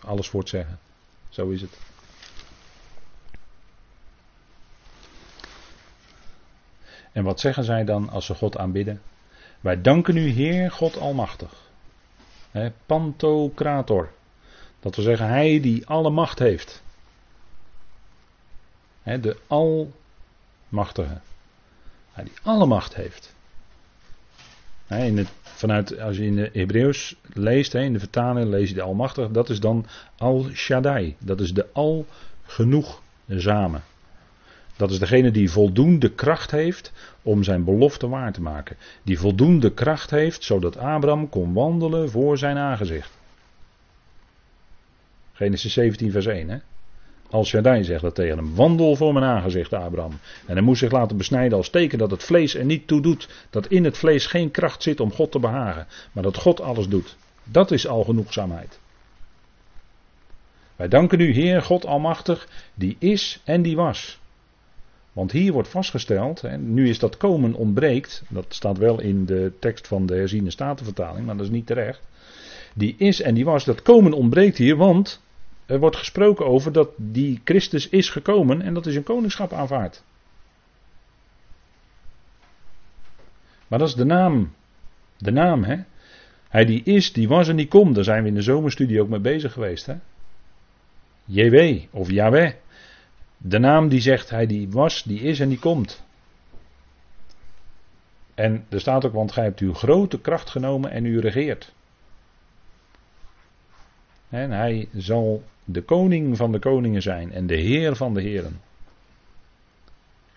alles 0.00 0.28
voor 0.28 0.40
het 0.40 0.48
zeggen. 0.48 0.78
Zo 1.28 1.48
is 1.48 1.60
het. 1.60 1.78
En 7.12 7.24
wat 7.24 7.40
zeggen 7.40 7.64
zij 7.64 7.84
dan 7.84 8.08
als 8.08 8.26
ze 8.26 8.34
God 8.34 8.56
aanbidden? 8.56 9.00
Wij 9.66 9.80
danken 9.80 10.16
u, 10.16 10.28
Heer 10.28 10.70
God 10.70 10.98
Almachtig. 10.98 11.50
He, 12.50 12.72
Pantocrator. 12.86 14.12
Dat 14.80 14.96
wil 14.96 15.04
zeggen, 15.04 15.28
Hij 15.28 15.60
die 15.60 15.86
alle 15.86 16.10
macht 16.10 16.38
heeft. 16.38 16.82
He, 19.02 19.20
de 19.20 19.36
Almachtige. 19.46 21.20
Hij 22.12 22.24
die 22.24 22.32
alle 22.42 22.66
macht 22.66 22.94
heeft. 22.94 23.34
in 24.88 25.18
het, 25.18 25.28
vanuit, 25.42 26.00
als 26.00 26.16
je 26.16 26.24
in 26.24 26.36
de 26.36 26.50
Hebreeuws 26.52 27.16
leest, 27.22 27.74
in 27.74 27.92
de 27.92 27.98
vertaling 27.98 28.48
lees 28.48 28.68
je 28.68 28.74
de 28.74 28.82
Almachtige, 28.82 29.30
dat 29.30 29.50
is 29.50 29.60
dan 29.60 29.86
Al-Shaddai. 30.16 31.16
Dat 31.18 31.40
is 31.40 31.54
de 31.54 31.66
Al-Genoegzame. 31.72 33.80
Dat 34.76 34.90
is 34.90 34.98
degene 34.98 35.30
die 35.30 35.50
voldoende 35.50 36.10
kracht 36.10 36.50
heeft 36.50 36.92
om 37.22 37.42
zijn 37.42 37.64
belofte 37.64 38.08
waar 38.08 38.32
te 38.32 38.40
maken. 38.40 38.76
Die 39.02 39.18
voldoende 39.18 39.72
kracht 39.72 40.10
heeft 40.10 40.44
zodat 40.44 40.76
Abraham 40.76 41.28
kon 41.28 41.52
wandelen 41.52 42.10
voor 42.10 42.38
zijn 42.38 42.56
aangezicht. 42.56 43.10
Genesis 45.32 45.72
17 45.72 46.10
vers 46.10 46.26
1 46.26 46.48
hè. 46.48 46.58
Als 47.30 47.48
Shaddai 47.48 47.84
zegt 47.84 48.02
dat 48.02 48.14
tegen 48.14 48.36
hem, 48.36 48.54
wandel 48.54 48.96
voor 48.96 49.12
mijn 49.12 49.24
aangezicht 49.24 49.72
Abraham. 49.72 50.18
En 50.46 50.52
hij 50.54 50.62
moest 50.62 50.80
zich 50.80 50.90
laten 50.90 51.16
besnijden 51.16 51.58
als 51.58 51.70
teken 51.70 51.98
dat 51.98 52.10
het 52.10 52.22
vlees 52.22 52.54
er 52.54 52.64
niet 52.64 52.86
toe 52.86 53.00
doet. 53.00 53.28
Dat 53.50 53.66
in 53.66 53.84
het 53.84 53.98
vlees 53.98 54.26
geen 54.26 54.50
kracht 54.50 54.82
zit 54.82 55.00
om 55.00 55.12
God 55.12 55.32
te 55.32 55.38
behagen. 55.38 55.86
Maar 56.12 56.22
dat 56.22 56.36
God 56.36 56.60
alles 56.60 56.88
doet. 56.88 57.16
Dat 57.44 57.70
is 57.70 57.86
al 57.86 58.04
genoegzaamheid. 58.04 58.78
Wij 60.76 60.88
danken 60.88 61.20
u 61.20 61.32
Heer 61.32 61.62
God 61.62 61.86
Almachtig, 61.86 62.48
die 62.74 62.96
is 62.98 63.40
en 63.44 63.62
die 63.62 63.76
was. 63.76 64.18
Want 65.16 65.32
hier 65.32 65.52
wordt 65.52 65.68
vastgesteld, 65.68 66.44
en 66.44 66.74
nu 66.74 66.88
is 66.88 66.98
dat 66.98 67.16
komen 67.16 67.54
ontbreekt, 67.54 68.22
dat 68.28 68.44
staat 68.48 68.78
wel 68.78 69.00
in 69.00 69.24
de 69.24 69.52
tekst 69.60 69.86
van 69.86 70.06
de 70.06 70.14
herziene 70.14 70.50
statenvertaling, 70.50 71.26
maar 71.26 71.36
dat 71.36 71.44
is 71.44 71.52
niet 71.52 71.66
terecht. 71.66 72.00
Die 72.74 72.94
is 72.98 73.20
en 73.20 73.34
die 73.34 73.44
was, 73.44 73.64
dat 73.64 73.82
komen 73.82 74.12
ontbreekt 74.12 74.56
hier, 74.56 74.76
want 74.76 75.22
er 75.66 75.78
wordt 75.78 75.96
gesproken 75.96 76.46
over 76.46 76.72
dat 76.72 76.88
die 76.96 77.40
Christus 77.44 77.88
is 77.88 78.08
gekomen 78.10 78.62
en 78.62 78.74
dat 78.74 78.86
is 78.86 78.96
een 78.96 79.02
koningschap 79.02 79.52
aanvaard. 79.52 80.02
Maar 83.68 83.78
dat 83.78 83.88
is 83.88 83.94
de 83.94 84.04
naam 84.04 84.52
De 85.16 85.30
naam, 85.30 85.64
hè? 85.64 85.76
Hij 86.48 86.64
die 86.64 86.82
is, 86.82 87.12
die 87.12 87.28
was 87.28 87.48
en 87.48 87.56
die 87.56 87.68
komt. 87.68 87.94
Daar 87.94 88.04
zijn 88.04 88.22
we 88.22 88.28
in 88.28 88.34
de 88.34 88.42
zomerstudie 88.42 89.00
ook 89.00 89.08
mee 89.08 89.20
bezig 89.20 89.52
geweest, 89.52 89.86
hè? 89.86 89.94
JW 91.24 91.78
of 91.90 92.10
Yahweh. 92.10 92.52
De 93.38 93.58
naam 93.58 93.88
die 93.88 94.00
zegt 94.00 94.30
hij 94.30 94.46
die 94.46 94.70
was, 94.70 95.02
die 95.02 95.20
is 95.20 95.40
en 95.40 95.48
die 95.48 95.58
komt. 95.58 96.04
En 98.34 98.64
er 98.68 98.80
staat 98.80 99.04
ook, 99.04 99.12
want 99.12 99.32
gij 99.32 99.44
hebt 99.44 99.60
uw 99.60 99.74
grote 99.74 100.20
kracht 100.20 100.50
genomen 100.50 100.90
en 100.90 101.04
u 101.04 101.20
regeert. 101.20 101.74
En 104.28 104.50
hij 104.50 104.88
zal 104.94 105.42
de 105.64 105.82
koning 105.82 106.36
van 106.36 106.52
de 106.52 106.58
koningen 106.58 107.02
zijn 107.02 107.32
en 107.32 107.46
de 107.46 107.56
heer 107.56 107.96
van 107.96 108.14
de 108.14 108.22
heren. 108.22 108.60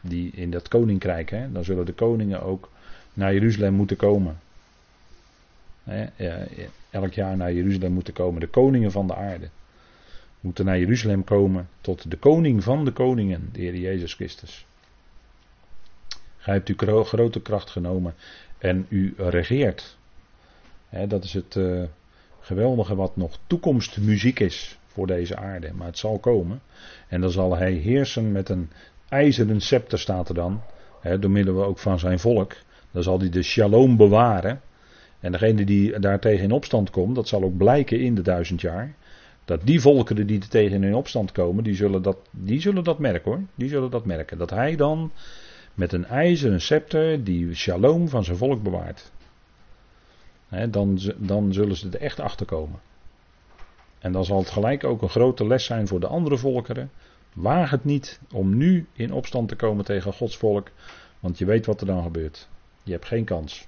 Die 0.01 0.31
in 0.31 0.51
dat 0.51 0.67
koninkrijk, 0.67 1.29
hè, 1.29 1.51
dan 1.51 1.63
zullen 1.63 1.85
de 1.85 1.93
koningen 1.93 2.41
ook 2.41 2.69
naar 3.13 3.33
Jeruzalem 3.33 3.73
moeten 3.73 3.97
komen. 3.97 4.39
Hè, 5.83 6.05
elk 6.89 7.13
jaar 7.13 7.37
naar 7.37 7.53
Jeruzalem 7.53 7.91
moeten 7.91 8.13
komen. 8.13 8.39
De 8.39 8.47
koningen 8.47 8.91
van 8.91 9.07
de 9.07 9.15
aarde 9.15 9.49
moeten 10.39 10.65
naar 10.65 10.79
Jeruzalem 10.79 11.23
komen 11.23 11.69
tot 11.81 12.11
de 12.11 12.17
koning 12.17 12.63
van 12.63 12.85
de 12.85 12.91
koningen, 12.91 13.49
de 13.51 13.59
Heer 13.59 13.75
Jezus 13.75 14.13
Christus. 14.13 14.65
Gij 16.37 16.53
hebt 16.53 16.69
uw 16.69 17.03
grote 17.03 17.41
kracht 17.41 17.69
genomen 17.69 18.13
en 18.57 18.85
u 18.89 19.13
regeert. 19.17 19.97
dat 21.07 21.23
is 21.23 21.33
het 21.33 21.55
uh, 21.55 21.83
geweldige 22.39 22.95
wat 22.95 23.15
nog 23.15 23.39
toekomstmuziek 23.47 24.39
is 24.39 24.77
voor 24.87 25.07
deze 25.07 25.37
aarde. 25.37 25.73
Maar 25.73 25.87
het 25.87 25.97
zal 25.97 26.19
komen. 26.19 26.61
En 27.07 27.21
dan 27.21 27.31
zal 27.31 27.57
hij 27.57 27.71
heersen 27.71 28.31
met 28.31 28.49
een 28.49 28.69
ijzeren 29.09 29.61
scepter, 29.61 29.99
staat 29.99 30.29
er 30.29 30.35
dan. 30.35 30.61
door 31.19 31.31
middel 31.31 31.63
ook 31.63 31.79
van 31.79 31.99
zijn 31.99 32.19
volk. 32.19 32.55
Dan 32.91 33.03
zal 33.03 33.19
hij 33.19 33.29
de 33.29 33.43
shalom 33.43 33.97
bewaren. 33.97 34.61
En 35.19 35.31
degene 35.31 35.65
die 35.65 35.99
daartegen 35.99 36.43
in 36.43 36.51
opstand 36.51 36.89
komt, 36.89 37.15
dat 37.15 37.27
zal 37.27 37.43
ook 37.43 37.57
blijken 37.57 37.99
in 37.99 38.15
de 38.15 38.21
duizend 38.21 38.61
jaar. 38.61 38.95
Dat 39.49 39.61
die 39.63 39.81
volkeren 39.81 40.27
die 40.27 40.39
er 40.39 40.49
tegen 40.49 40.83
in 40.83 40.95
opstand 40.95 41.31
komen, 41.31 41.63
die 41.63 41.75
zullen 41.75 42.01
dat, 42.01 42.17
die 42.31 42.61
zullen 42.61 42.83
dat 42.83 42.99
merken 42.99 43.31
hoor. 43.31 43.41
Die 43.55 43.69
zullen 43.69 43.91
dat 43.91 44.05
merken. 44.05 44.37
Dat 44.37 44.49
hij 44.49 44.75
dan 44.75 45.11
met 45.73 45.93
een 45.93 46.05
ijzeren 46.05 46.61
scepter 46.61 47.23
die 47.23 47.55
shalom 47.55 48.09
van 48.09 48.23
zijn 48.23 48.37
volk 48.37 48.63
bewaart. 48.63 49.11
dan, 50.69 50.99
dan 51.17 51.53
zullen 51.53 51.75
ze 51.75 51.89
er 51.89 52.01
echt 52.01 52.19
achter 52.19 52.45
komen. 52.45 52.79
En 53.99 54.11
dan 54.11 54.25
zal 54.25 54.39
het 54.39 54.49
gelijk 54.49 54.83
ook 54.83 55.01
een 55.01 55.09
grote 55.09 55.47
les 55.47 55.65
zijn 55.65 55.87
voor 55.87 55.99
de 55.99 56.07
andere 56.07 56.37
volkeren. 56.37 56.91
Waag 57.33 57.69
het 57.69 57.83
niet 57.83 58.19
om 58.31 58.57
nu 58.57 58.87
in 58.93 59.13
opstand 59.13 59.49
te 59.49 59.55
komen 59.55 59.85
tegen 59.85 60.13
Gods 60.13 60.37
volk, 60.37 60.71
want 61.19 61.37
je 61.37 61.45
weet 61.45 61.65
wat 61.65 61.81
er 61.81 61.87
dan 61.87 62.03
gebeurt. 62.03 62.49
Je 62.83 62.91
hebt 62.91 63.05
geen 63.05 63.25
kans. 63.25 63.67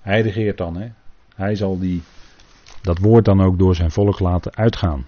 Hij 0.00 0.20
regeert 0.20 0.58
dan, 0.58 0.76
hè? 0.76 0.88
Hij 1.34 1.54
zal 1.54 1.78
die, 1.78 2.02
dat 2.86 2.98
woord 2.98 3.24
dan 3.24 3.42
ook 3.42 3.58
door 3.58 3.74
zijn 3.74 3.90
volk 3.90 4.20
laten 4.20 4.54
uitgaan. 4.54 5.06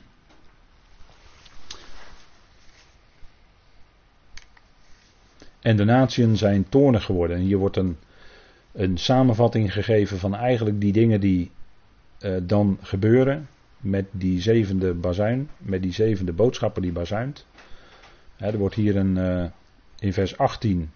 En 5.61 5.77
de 5.77 5.85
natieën 5.85 6.37
zijn 6.37 6.69
toornig 6.69 7.05
geworden. 7.05 7.37
En 7.37 7.43
hier 7.43 7.57
wordt 7.57 7.77
een, 7.77 7.97
een 8.73 8.99
samenvatting 8.99 9.73
gegeven 9.73 10.19
van 10.19 10.35
eigenlijk 10.35 10.81
die 10.81 10.93
dingen 10.93 11.21
die 11.21 11.51
uh, 12.21 12.37
dan 12.43 12.79
gebeuren 12.83 13.49
met 13.79 14.07
die 14.11 14.41
zevende 14.41 14.95
bazuin, 14.95 15.49
met 15.59 15.83
die 15.83 15.93
zevende 15.93 16.33
boodschappen 16.33 16.83
die 16.83 16.93
bazuint. 16.93 17.47
er 18.37 18.59
wordt 18.59 18.75
hier 18.75 18.97
een, 18.97 19.17
uh, 19.17 19.45
in 19.99 20.12
vers 20.12 20.38
18 20.38 20.91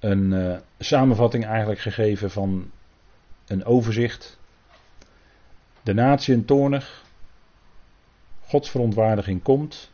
een 0.00 0.32
uh, 0.32 0.56
samenvatting 0.78 1.44
eigenlijk 1.44 1.80
gegeven 1.80 2.30
van 2.30 2.70
een 3.46 3.64
overzicht. 3.64 4.38
De 5.86 5.94
natie 5.94 6.44
toornig, 6.44 7.04
Gods 8.40 8.70
verontwaardiging 8.70 9.42
komt 9.42 9.90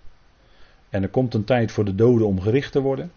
en 0.89 1.03
er 1.03 1.09
komt 1.09 1.35
een 1.35 1.45
tijd 1.45 1.73
voor 1.73 1.85
de 1.85 1.95
doden 1.95 2.27
om 2.27 2.41
gericht 2.41 2.73
te 2.73 2.81
worden. 2.81 3.13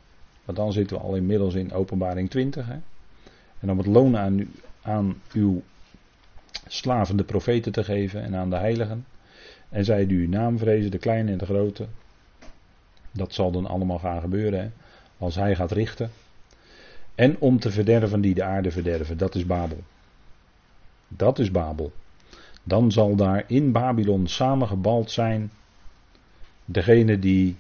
Want 0.45 0.57
dan 0.57 0.73
zitten 0.73 0.97
we 0.97 1.03
al 1.03 1.15
inmiddels 1.15 1.53
in 1.53 1.73
openbaring 1.73 2.29
20. 2.29 2.67
Hè? 2.67 2.77
En 3.59 3.71
om 3.71 3.77
het 3.77 3.88
loon 3.88 4.17
aan, 4.17 4.51
aan 4.81 5.21
uw 5.33 5.61
slaven 6.67 7.17
de 7.17 7.23
profeten 7.23 7.71
te 7.71 7.83
geven 7.83 8.23
en 8.23 8.35
aan 8.35 8.49
de 8.49 8.55
heiligen. 8.55 9.05
En 9.69 9.85
zij 9.85 10.05
die 10.05 10.17
uw 10.17 10.29
naam 10.29 10.57
vrezen, 10.57 10.91
de 10.91 10.97
kleine 10.97 11.31
en 11.31 11.38
de 11.38 11.45
grote. 11.45 11.88
Dat 13.11 13.33
zal 13.33 13.51
dan 13.51 13.65
allemaal 13.65 13.99
gaan 13.99 14.21
gebeuren 14.21 14.73
als 15.17 15.35
hij 15.35 15.55
gaat 15.55 15.71
richten. 15.71 16.11
En 17.15 17.39
om 17.39 17.59
te 17.59 17.71
verderven 17.71 18.21
die 18.21 18.33
de 18.33 18.43
aarde 18.43 18.71
verderven, 18.71 19.17
dat 19.17 19.35
is 19.35 19.45
Babel. 19.45 19.83
Dat 21.07 21.39
is 21.39 21.51
Babel. 21.51 21.91
Dan 22.67 22.91
zal 22.91 23.15
daar 23.15 23.43
in 23.47 23.71
Babylon 23.71 24.28
samengebald 24.28 25.12
zijn 25.12 25.51
degene 26.65 27.19
die 27.19 27.56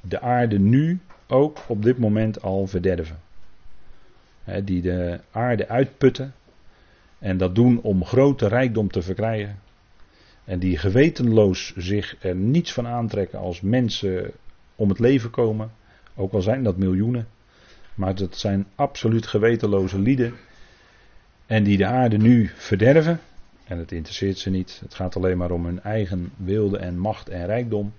de 0.00 0.20
aarde 0.20 0.58
nu 0.58 1.00
ook 1.26 1.58
op 1.66 1.82
dit 1.82 1.98
moment 1.98 2.42
al 2.42 2.66
verderven. 2.66 3.18
die 4.64 4.82
de 4.82 5.20
aarde 5.30 5.68
uitputten 5.68 6.34
en 7.18 7.36
dat 7.36 7.54
doen 7.54 7.80
om 7.80 8.04
grote 8.04 8.46
rijkdom 8.46 8.90
te 8.90 9.02
verkrijgen. 9.02 9.58
En 10.44 10.58
die 10.58 10.78
gewetenloos 10.78 11.74
zich 11.76 12.16
er 12.20 12.34
niets 12.34 12.72
van 12.72 12.86
aantrekken 12.86 13.38
als 13.38 13.60
mensen 13.60 14.30
om 14.74 14.88
het 14.88 14.98
leven 14.98 15.30
komen. 15.30 15.70
Ook 16.14 16.32
al 16.32 16.42
zijn 16.42 16.62
dat 16.62 16.76
miljoenen. 16.76 17.28
Maar 17.94 18.14
het 18.14 18.36
zijn 18.36 18.66
absoluut 18.74 19.26
gewetenloze 19.26 19.98
lieden. 19.98 20.34
En 21.46 21.64
die 21.64 21.76
de 21.76 21.86
aarde 21.86 22.16
nu 22.16 22.50
verderven. 22.54 23.20
En 23.64 23.78
het 23.78 23.92
interesseert 23.92 24.38
ze 24.38 24.50
niet. 24.50 24.80
Het 24.82 24.94
gaat 24.94 25.16
alleen 25.16 25.36
maar 25.36 25.50
om 25.50 25.64
hun 25.64 25.82
eigen 25.82 26.32
wilde 26.36 26.78
en 26.78 26.98
macht 26.98 27.28
en 27.28 27.46
rijkdom. 27.46 27.92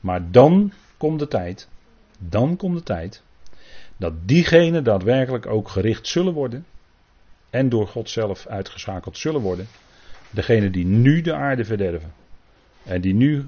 Maar 0.00 0.30
dan 0.30 0.72
komt 0.96 1.18
de 1.18 1.28
tijd 1.28 1.68
dan 2.28 2.56
komt 2.56 2.76
de 2.76 2.82
tijd 2.82 3.22
dat 3.96 4.12
diegenen 4.24 4.84
daadwerkelijk 4.84 5.46
ook 5.46 5.68
gericht 5.68 6.06
zullen 6.06 6.32
worden 6.32 6.66
en 7.50 7.68
door 7.68 7.88
God 7.88 8.10
zelf 8.10 8.46
uitgeschakeld 8.46 9.18
zullen 9.18 9.40
worden. 9.40 9.66
Degenen 10.30 10.72
die 10.72 10.84
nu 10.84 11.20
de 11.20 11.34
aarde 11.34 11.64
verderven 11.64 12.12
en 12.82 13.00
die 13.00 13.14
nu 13.14 13.46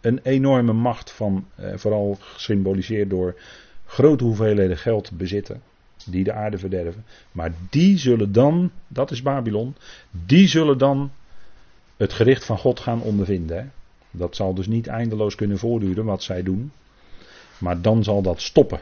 een 0.00 0.20
enorme 0.22 0.72
macht 0.72 1.10
van, 1.10 1.46
eh, 1.54 1.76
vooral 1.76 2.16
gesymboliseerd 2.20 3.10
door 3.10 3.40
grote 3.86 4.24
hoeveelheden 4.24 4.78
geld 4.78 5.10
bezitten, 5.12 5.62
die 6.04 6.24
de 6.24 6.32
aarde 6.32 6.58
verderven. 6.58 7.04
Maar 7.32 7.52
die 7.70 7.98
zullen 7.98 8.32
dan, 8.32 8.70
dat 8.88 9.10
is 9.10 9.22
Babylon, 9.22 9.74
die 10.10 10.48
zullen 10.48 10.78
dan 10.78 11.10
het 11.96 12.12
gericht 12.12 12.44
van 12.44 12.58
God 12.58 12.80
gaan 12.80 13.02
ondervinden. 13.02 13.72
Dat 14.10 14.36
zal 14.36 14.54
dus 14.54 14.66
niet 14.66 14.86
eindeloos 14.86 15.34
kunnen 15.34 15.58
voortduren 15.58 16.04
wat 16.04 16.22
zij 16.22 16.42
doen. 16.42 16.72
Maar 17.58 17.80
dan 17.80 18.04
zal 18.04 18.22
dat 18.22 18.40
stoppen. 18.40 18.80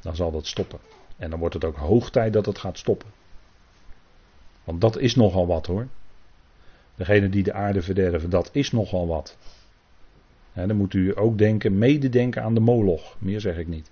Dan 0.00 0.16
zal 0.16 0.30
dat 0.30 0.46
stoppen. 0.46 0.78
En 1.16 1.30
dan 1.30 1.38
wordt 1.38 1.54
het 1.54 1.64
ook 1.64 1.76
hoog 1.76 2.10
tijd 2.10 2.32
dat 2.32 2.46
het 2.46 2.58
gaat 2.58 2.78
stoppen. 2.78 3.08
Want 4.64 4.80
dat 4.80 4.98
is 4.98 5.14
nogal 5.14 5.46
wat 5.46 5.66
hoor. 5.66 5.86
Degene 6.94 7.28
die 7.28 7.42
de 7.42 7.52
aarde 7.52 7.82
verderven, 7.82 8.30
dat 8.30 8.48
is 8.52 8.72
nogal 8.72 9.06
wat. 9.06 9.36
dan 10.52 10.76
moet 10.76 10.94
u 10.94 11.18
ook 11.18 11.38
denken, 11.38 11.78
mededenken 11.78 12.42
aan 12.42 12.54
de 12.54 12.60
moloch. 12.60 13.16
Meer 13.18 13.40
zeg 13.40 13.56
ik 13.56 13.66
niet. 13.66 13.90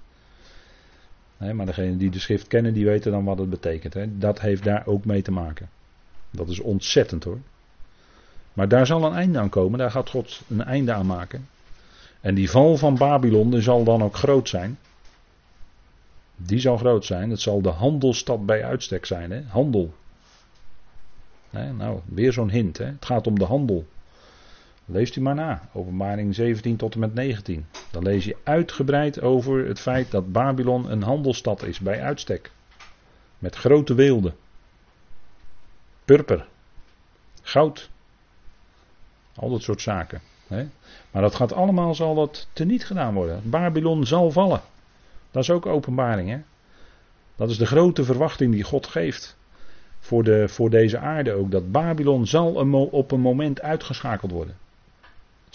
Maar 1.37 1.67
degene 1.67 1.97
die 1.97 2.11
de 2.11 2.19
schrift 2.19 2.47
kennen, 2.47 2.75
die 2.75 2.85
weten 2.85 3.13
dan 3.13 3.25
wat 3.25 3.39
het 3.39 3.51
betekent. 3.51 3.97
Dat 4.21 4.41
heeft 4.41 4.65
daar 4.65 4.87
ook 4.87 5.05
mee 5.05 5.23
te 5.23 5.31
maken. 5.33 5.69
Dat 6.31 6.49
is 6.49 6.61
ontzettend 6.61 7.25
hoor. 7.25 7.39
Maar 8.53 8.69
daar 8.69 8.87
zal 8.87 9.05
een 9.05 9.15
einde 9.15 9.39
aan 9.39 9.49
komen. 9.49 9.79
Daar 9.79 9.91
gaat 9.91 10.11
God 10.11 10.43
een 10.49 10.65
einde 10.65 10.93
aan 10.93 11.07
maken. 11.07 11.49
En 12.21 12.35
die 12.35 12.51
val 12.51 12.77
van 12.77 12.97
Babylon 12.97 13.63
zal 13.63 13.85
dan 13.85 14.03
ook 14.03 14.17
groot 14.17 14.49
zijn. 14.49 14.79
Die 16.37 16.59
zal 16.59 16.77
groot 16.77 17.05
zijn. 17.05 17.31
Het 17.31 17.41
zal 17.41 17.63
de 17.63 17.69
handelstad 17.69 18.47
bij 18.47 18.65
uitstek 18.65 19.07
zijn. 19.07 19.31
Hè? 19.31 19.43
Handel. 19.49 19.95
nou, 21.51 22.01
weer 22.05 22.33
zo'n 22.33 22.51
hint. 22.51 22.79
Hè? 22.79 22.85
Het 22.85 23.05
gaat 23.05 23.27
om 23.27 23.39
de 23.39 23.45
handel. 23.45 23.87
Leest 24.89 25.17
u 25.17 25.21
maar 25.21 25.35
na. 25.35 25.69
Openbaring 25.73 26.35
17 26.35 26.77
tot 26.77 26.95
en 26.95 27.01
met 27.01 27.15
19. 27.15 27.67
Dan 27.91 28.03
lees 28.03 28.25
je 28.25 28.37
uitgebreid 28.43 29.21
over 29.21 29.67
het 29.67 29.81
feit 29.81 30.11
dat 30.11 30.33
Babylon 30.33 30.91
een 30.91 31.03
handelstad 31.03 31.63
is 31.63 31.79
bij 31.79 32.03
uitstek. 32.03 32.51
Met 33.39 33.57
grote 33.57 33.95
weelde. 33.95 34.33
Purper. 36.05 36.47
Goud. 37.43 37.91
Al 39.35 39.51
dat 39.51 39.63
soort 39.63 39.81
zaken. 39.81 40.21
Maar 41.11 41.23
dat 41.23 41.35
gaat 41.35 41.53
allemaal, 41.53 41.95
zal 41.95 42.15
dat 42.15 42.49
teniet 42.53 42.85
gedaan 42.85 43.15
worden. 43.15 43.51
Babylon 43.51 44.07
zal 44.07 44.31
vallen. 44.31 44.61
Dat 45.31 45.43
is 45.43 45.51
ook 45.51 45.67
openbaring. 45.67 46.29
Hè? 46.31 46.39
Dat 47.37 47.51
is 47.51 47.59
de 47.59 47.67
grote 47.67 48.05
verwachting 48.05 48.53
die 48.53 48.63
God 48.63 48.87
geeft. 48.87 49.37
Voor, 49.99 50.25
de, 50.25 50.49
voor 50.49 50.71
deze 50.71 50.99
aarde 50.99 51.33
ook. 51.33 51.51
Dat 51.51 51.73
Babylon 51.73 52.27
zal 52.27 52.53
op 52.91 53.13
een 53.13 53.21
moment 53.21 53.63
uitgeschakeld 53.63 54.31
worden. 54.31 54.57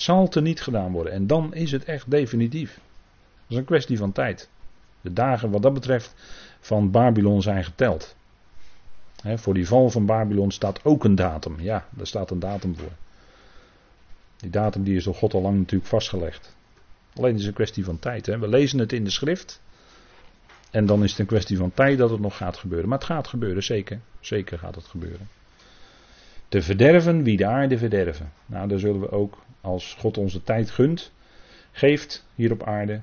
Zal 0.01 0.27
teniet 0.27 0.61
gedaan 0.61 0.91
worden. 0.91 1.13
En 1.13 1.27
dan 1.27 1.53
is 1.53 1.71
het 1.71 1.83
echt 1.83 2.11
definitief. 2.11 2.73
Dat 2.73 3.47
is 3.47 3.57
een 3.57 3.65
kwestie 3.65 3.97
van 3.97 4.11
tijd. 4.11 4.49
De 5.01 5.13
dagen 5.13 5.49
wat 5.49 5.61
dat 5.61 5.73
betreft 5.73 6.13
van 6.59 6.91
Babylon 6.91 7.41
zijn 7.41 7.63
geteld. 7.63 8.15
voor 9.23 9.53
die 9.53 9.67
val 9.67 9.89
van 9.89 10.05
Babylon 10.05 10.51
staat 10.51 10.85
ook 10.85 11.03
een 11.03 11.15
datum. 11.15 11.55
Ja, 11.59 11.85
daar 11.89 12.07
staat 12.07 12.31
een 12.31 12.39
datum 12.39 12.77
voor. 12.77 12.91
Die 14.37 14.49
datum 14.49 14.83
die 14.83 14.95
is 14.95 15.03
door 15.03 15.15
God 15.15 15.33
al 15.33 15.41
lang 15.41 15.57
natuurlijk 15.57 15.89
vastgelegd. 15.89 16.55
Alleen 17.15 17.33
is 17.33 17.39
het 17.39 17.47
een 17.47 17.53
kwestie 17.53 17.85
van 17.85 17.99
tijd. 17.99 18.25
We 18.25 18.47
lezen 18.47 18.79
het 18.79 18.93
in 18.93 19.03
de 19.03 19.09
schrift. 19.09 19.61
En 20.71 20.85
dan 20.85 21.03
is 21.03 21.09
het 21.09 21.19
een 21.19 21.25
kwestie 21.25 21.57
van 21.57 21.73
tijd 21.73 21.97
dat 21.97 22.09
het 22.09 22.19
nog 22.19 22.37
gaat 22.37 22.57
gebeuren. 22.57 22.89
Maar 22.89 22.97
het 22.97 23.07
gaat 23.07 23.27
gebeuren, 23.27 23.63
zeker. 23.63 23.99
Zeker 24.19 24.57
gaat 24.57 24.75
het 24.75 24.85
gebeuren. 24.85 25.29
Te 26.47 26.61
verderven 26.61 27.23
wie 27.23 27.37
de 27.37 27.45
aarde 27.45 27.77
verderven. 27.77 28.31
Nou, 28.45 28.67
daar 28.67 28.79
zullen 28.79 28.99
we 28.99 29.11
ook, 29.11 29.37
als 29.61 29.95
God 29.99 30.17
onze 30.17 30.43
tijd 30.43 30.69
gunt, 30.69 31.11
geeft 31.71 32.25
hier 32.35 32.51
op 32.51 32.63
aarde, 32.63 33.01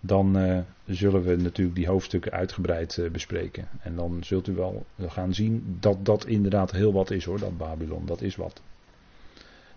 dan 0.00 0.38
uh, 0.38 0.58
zullen 0.86 1.22
we 1.22 1.36
natuurlijk 1.36 1.76
die 1.76 1.86
hoofdstukken 1.86 2.32
uitgebreid 2.32 2.96
uh, 2.96 3.10
bespreken. 3.10 3.68
En 3.80 3.96
dan 3.96 4.18
zult 4.24 4.48
u 4.48 4.54
wel 4.54 4.86
gaan 5.06 5.34
zien 5.34 5.76
dat 5.80 6.04
dat 6.04 6.26
inderdaad 6.26 6.70
heel 6.70 6.92
wat 6.92 7.10
is 7.10 7.24
hoor, 7.24 7.38
dat 7.38 7.58
Babylon, 7.58 8.06
dat 8.06 8.22
is 8.22 8.36
wat. 8.36 8.62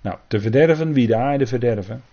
Nou, 0.02 0.18
te 0.28 0.40
verderven 0.40 0.94
wie 0.94 1.08
de 1.08 1.16
aarde 1.16 1.48
verderven. 1.48 2.04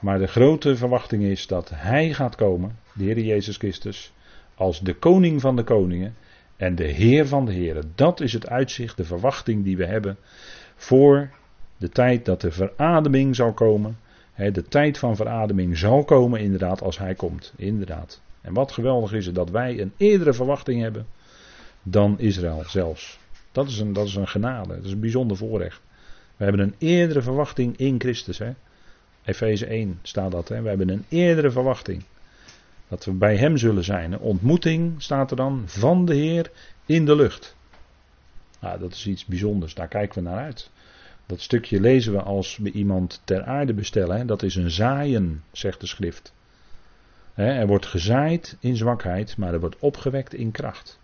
Maar 0.00 0.18
de 0.18 0.26
grote 0.26 0.76
verwachting 0.76 1.22
is 1.22 1.46
dat 1.46 1.70
Hij 1.74 2.12
gaat 2.12 2.34
komen, 2.34 2.78
de 2.92 3.04
Heer 3.04 3.18
Jezus 3.18 3.56
Christus, 3.56 4.12
als 4.54 4.80
de 4.80 4.94
koning 4.94 5.40
van 5.40 5.56
de 5.56 5.64
koningen 5.64 6.14
en 6.56 6.74
de 6.74 6.86
Heer 6.86 7.26
van 7.26 7.44
de 7.44 7.52
Heren. 7.52 7.92
Dat 7.94 8.20
is 8.20 8.32
het 8.32 8.48
uitzicht, 8.48 8.96
de 8.96 9.04
verwachting 9.04 9.64
die 9.64 9.76
we 9.76 9.86
hebben 9.86 10.16
voor 10.76 11.30
de 11.78 11.88
tijd 11.88 12.24
dat 12.24 12.40
de 12.40 12.50
verademing 12.50 13.36
zal 13.36 13.52
komen. 13.52 13.98
De 14.36 14.64
tijd 14.68 14.98
van 14.98 15.16
verademing 15.16 15.78
zal 15.78 16.04
komen 16.04 16.40
inderdaad 16.40 16.82
als 16.82 16.98
Hij 16.98 17.14
komt, 17.14 17.52
inderdaad. 17.56 18.20
En 18.40 18.52
wat 18.52 18.72
geweldig 18.72 19.12
is 19.12 19.26
het 19.26 19.34
dat 19.34 19.50
wij 19.50 19.80
een 19.80 19.92
eerdere 19.96 20.32
verwachting 20.32 20.82
hebben 20.82 21.06
dan 21.82 22.18
Israël 22.18 22.62
zelfs. 22.66 23.18
Dat 23.52 23.68
is 23.68 23.78
een, 23.78 23.92
dat 23.92 24.06
is 24.06 24.14
een 24.14 24.28
genade, 24.28 24.74
dat 24.74 24.84
is 24.84 24.92
een 24.92 25.00
bijzonder 25.00 25.36
voorrecht. 25.36 25.80
We 26.36 26.44
hebben 26.44 26.62
een 26.62 26.74
eerdere 26.78 27.22
verwachting 27.22 27.76
in 27.76 28.00
Christus. 28.00 28.40
Efeze 29.24 29.66
1 29.66 29.98
staat 30.02 30.30
dat. 30.30 30.48
Hè? 30.48 30.62
We 30.62 30.68
hebben 30.68 30.88
een 30.88 31.04
eerdere 31.08 31.50
verwachting. 31.50 32.04
Dat 32.88 33.04
we 33.04 33.12
bij 33.12 33.36
Hem 33.36 33.56
zullen 33.56 33.84
zijn. 33.84 34.18
Ontmoeting 34.18 35.02
staat 35.02 35.30
er 35.30 35.36
dan 35.36 35.62
van 35.66 36.04
de 36.04 36.14
Heer 36.14 36.50
in 36.86 37.04
de 37.04 37.16
lucht. 37.16 37.56
Nou, 38.60 38.78
dat 38.78 38.92
is 38.92 39.06
iets 39.06 39.24
bijzonders. 39.24 39.74
Daar 39.74 39.88
kijken 39.88 40.22
we 40.22 40.28
naar 40.28 40.44
uit. 40.44 40.70
Dat 41.28 41.40
stukje 41.40 41.80
lezen 41.80 42.12
we 42.12 42.22
als 42.22 42.56
we 42.56 42.70
iemand 42.70 43.20
ter 43.24 43.44
aarde 43.44 43.74
bestellen. 43.74 44.26
Dat 44.26 44.42
is 44.42 44.54
een 44.54 44.70
zaaien, 44.70 45.42
zegt 45.52 45.80
de 45.80 45.86
schrift. 45.86 46.32
er 47.34 47.66
wordt 47.66 47.86
gezaaid 47.86 48.56
in 48.60 48.76
zwakheid, 48.76 49.36
maar 49.36 49.52
er 49.52 49.60
wordt 49.60 49.78
opgewekt 49.78 50.34
in 50.34 50.50
kracht. 50.50 50.98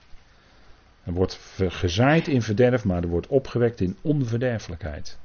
Er 1.04 1.12
wordt 1.12 1.38
gezaaid 1.56 2.28
in 2.28 2.42
verderf, 2.42 2.84
maar 2.84 3.02
er 3.02 3.08
wordt 3.08 3.26
opgewekt 3.26 3.80
in 3.80 3.96
onverderfelijkheid 4.00 5.18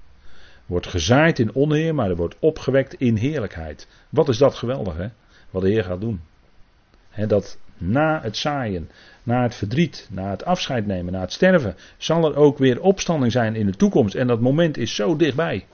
wordt 0.69 0.87
gezaaid 0.87 1.39
in 1.39 1.53
onheer, 1.53 1.95
maar 1.95 2.09
er 2.09 2.15
wordt 2.15 2.35
opgewekt 2.39 2.93
in 2.93 3.15
heerlijkheid. 3.15 3.87
Wat 4.09 4.29
is 4.29 4.37
dat 4.37 4.55
geweldig, 4.55 4.97
hè? 4.97 5.07
Wat 5.49 5.61
de 5.61 5.69
Heer 5.69 5.83
gaat 5.83 6.01
doen. 6.01 6.21
dat 7.27 7.57
na 7.79 8.21
het 8.21 8.37
zaaien, 8.37 8.89
na 9.23 9.43
het 9.43 9.55
verdriet, 9.55 10.07
na 10.11 10.29
het 10.29 10.45
afscheid 10.45 10.85
nemen, 10.85 11.13
na 11.13 11.21
het 11.21 11.33
sterven, 11.33 11.75
zal 11.97 12.25
er 12.25 12.35
ook 12.35 12.57
weer 12.57 12.81
opstanding 12.81 13.31
zijn 13.31 13.55
in 13.55 13.65
de 13.65 13.75
toekomst. 13.75 14.15
En 14.15 14.27
dat 14.27 14.39
moment 14.39 14.77
is 14.77 14.95
zo 14.95 15.15
dichtbij. 15.15 15.65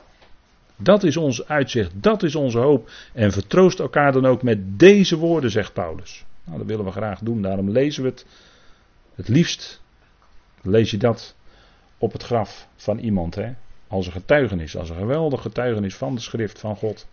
Dat 0.76 1.04
is 1.04 1.18
ons 1.18 1.48
uitzicht, 1.48 1.92
dat 1.96 2.24
is 2.24 2.36
onze 2.36 2.58
hoop. 2.58 2.90
En 3.14 3.32
vertroost 3.32 3.80
elkaar 3.80 4.12
dan 4.12 4.26
ook 4.26 4.44
met 4.44 4.80
deze 4.80 5.18
woorden, 5.18 5.52
zegt 5.52 5.74
Paulus. 5.74 6.26
Nou, 6.44 6.58
dat 6.58 6.68
willen 6.68 6.86
we 6.86 6.92
graag 6.92 7.20
doen, 7.20 7.42
daarom 7.42 7.70
lezen 7.70 8.04
we 8.04 8.10
het. 8.10 8.26
Het 9.16 9.28
liefst 9.28 9.82
lees 10.62 10.92
je 10.92 10.98
dat 10.98 11.36
op 11.98 12.12
het 12.12 12.24
graf 12.24 12.68
van 12.76 12.98
iemand. 12.98 13.36
Hè? 13.36 13.52
Als 13.88 14.06
een 14.06 14.12
getuigenis, 14.12 14.78
als 14.78 14.90
een 14.90 14.96
geweldig 14.96 15.42
getuigenis 15.42 15.96
van 15.96 16.16
de 16.16 16.22
schrift 16.22 16.60
van 16.60 16.76
God. 16.76 17.08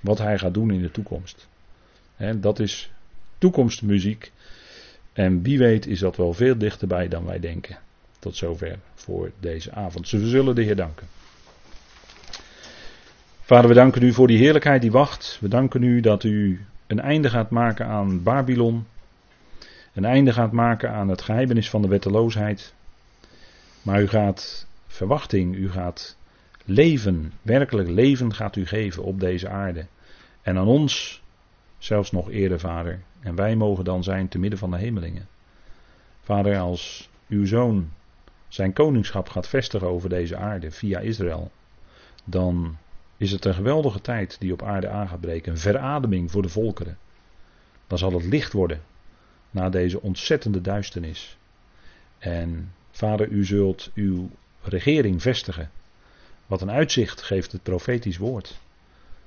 Wat 0.00 0.18
hij 0.18 0.38
gaat 0.38 0.54
doen 0.54 0.70
in 0.70 0.82
de 0.82 0.90
toekomst. 0.90 1.48
dat 2.36 2.58
is 2.58 2.90
toekomstmuziek. 3.38 4.32
En 5.12 5.42
wie 5.42 5.58
weet 5.58 5.86
is 5.86 5.98
dat 5.98 6.16
wel 6.16 6.32
veel 6.32 6.58
dichterbij 6.58 7.08
dan 7.08 7.24
wij 7.24 7.40
denken. 7.40 7.78
Tot 8.18 8.36
zover 8.36 8.78
voor 8.94 9.30
deze 9.40 9.72
avond. 9.72 10.10
we 10.10 10.28
zullen 10.28 10.54
de 10.54 10.62
Heer 10.62 10.76
danken. 10.76 11.06
Vader, 13.40 13.68
we 13.68 13.74
danken 13.74 14.02
u 14.02 14.12
voor 14.12 14.26
die 14.26 14.38
heerlijkheid 14.38 14.82
die 14.82 14.90
wacht. 14.90 15.38
We 15.40 15.48
danken 15.48 15.82
u 15.82 16.00
dat 16.00 16.24
u 16.24 16.64
een 16.86 17.00
einde 17.00 17.30
gaat 17.30 17.50
maken 17.50 17.86
aan 17.86 18.22
Babylon. 18.22 18.86
Een 19.94 20.04
einde 20.04 20.32
gaat 20.32 20.52
maken 20.52 20.90
aan 20.90 21.08
het 21.08 21.22
geheimenis 21.22 21.70
van 21.70 21.82
de 21.82 21.88
wetteloosheid. 21.88 22.74
Maar 23.82 24.02
u 24.02 24.08
gaat 24.08 24.66
verwachting, 24.86 25.54
u 25.54 25.70
gaat 25.70 26.16
leven, 26.64 27.32
werkelijk 27.42 27.88
leven 27.88 28.34
gaat 28.34 28.56
u 28.56 28.66
geven 28.66 29.02
op 29.02 29.20
deze 29.20 29.48
aarde. 29.48 29.86
En 30.42 30.58
aan 30.58 30.66
ons 30.66 31.22
zelfs 31.78 32.10
nog 32.12 32.30
eerder, 32.30 32.60
Vader. 32.60 33.00
En 33.20 33.34
wij 33.34 33.56
mogen 33.56 33.84
dan 33.84 34.02
zijn 34.02 34.28
te 34.28 34.38
midden 34.38 34.58
van 34.58 34.70
de 34.70 34.76
hemelingen. 34.76 35.28
Vader, 36.20 36.58
als 36.58 37.10
uw 37.28 37.46
zoon 37.46 37.90
zijn 38.48 38.72
koningschap 38.72 39.28
gaat 39.28 39.48
vestigen 39.48 39.88
over 39.88 40.08
deze 40.08 40.36
aarde 40.36 40.70
via 40.70 40.98
Israël, 40.98 41.50
dan 42.24 42.76
is 43.16 43.30
het 43.30 43.44
een 43.44 43.54
geweldige 43.54 44.00
tijd 44.00 44.40
die 44.40 44.52
op 44.52 44.62
aarde 44.62 44.88
aan 44.88 45.08
gaat 45.08 45.20
breken. 45.20 45.52
Een 45.52 45.58
verademing 45.58 46.30
voor 46.30 46.42
de 46.42 46.48
volkeren. 46.48 46.98
Dan 47.86 47.98
zal 47.98 48.12
het 48.12 48.24
licht 48.24 48.52
worden 48.52 48.82
na 49.50 49.68
deze 49.68 50.02
ontzettende 50.02 50.60
duisternis. 50.60 51.38
En 52.18 52.72
Vader, 52.90 53.28
u 53.28 53.44
zult 53.44 53.90
uw 53.94 54.30
regering 54.62 55.22
vestigen. 55.22 55.70
Wat 56.46 56.60
een 56.60 56.70
uitzicht 56.70 57.22
geeft 57.22 57.52
het 57.52 57.62
profetisch 57.62 58.16
woord. 58.16 58.60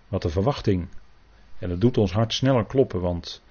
Wat 0.08 0.24
een 0.24 0.30
verwachting. 0.30 0.88
En 1.60 1.70
dat 1.70 1.82
doet 1.82 1.98
ons 1.98 2.12
hart 2.12 2.34
sneller 2.34 2.66
kloppen, 2.66 3.02
want 3.02 3.42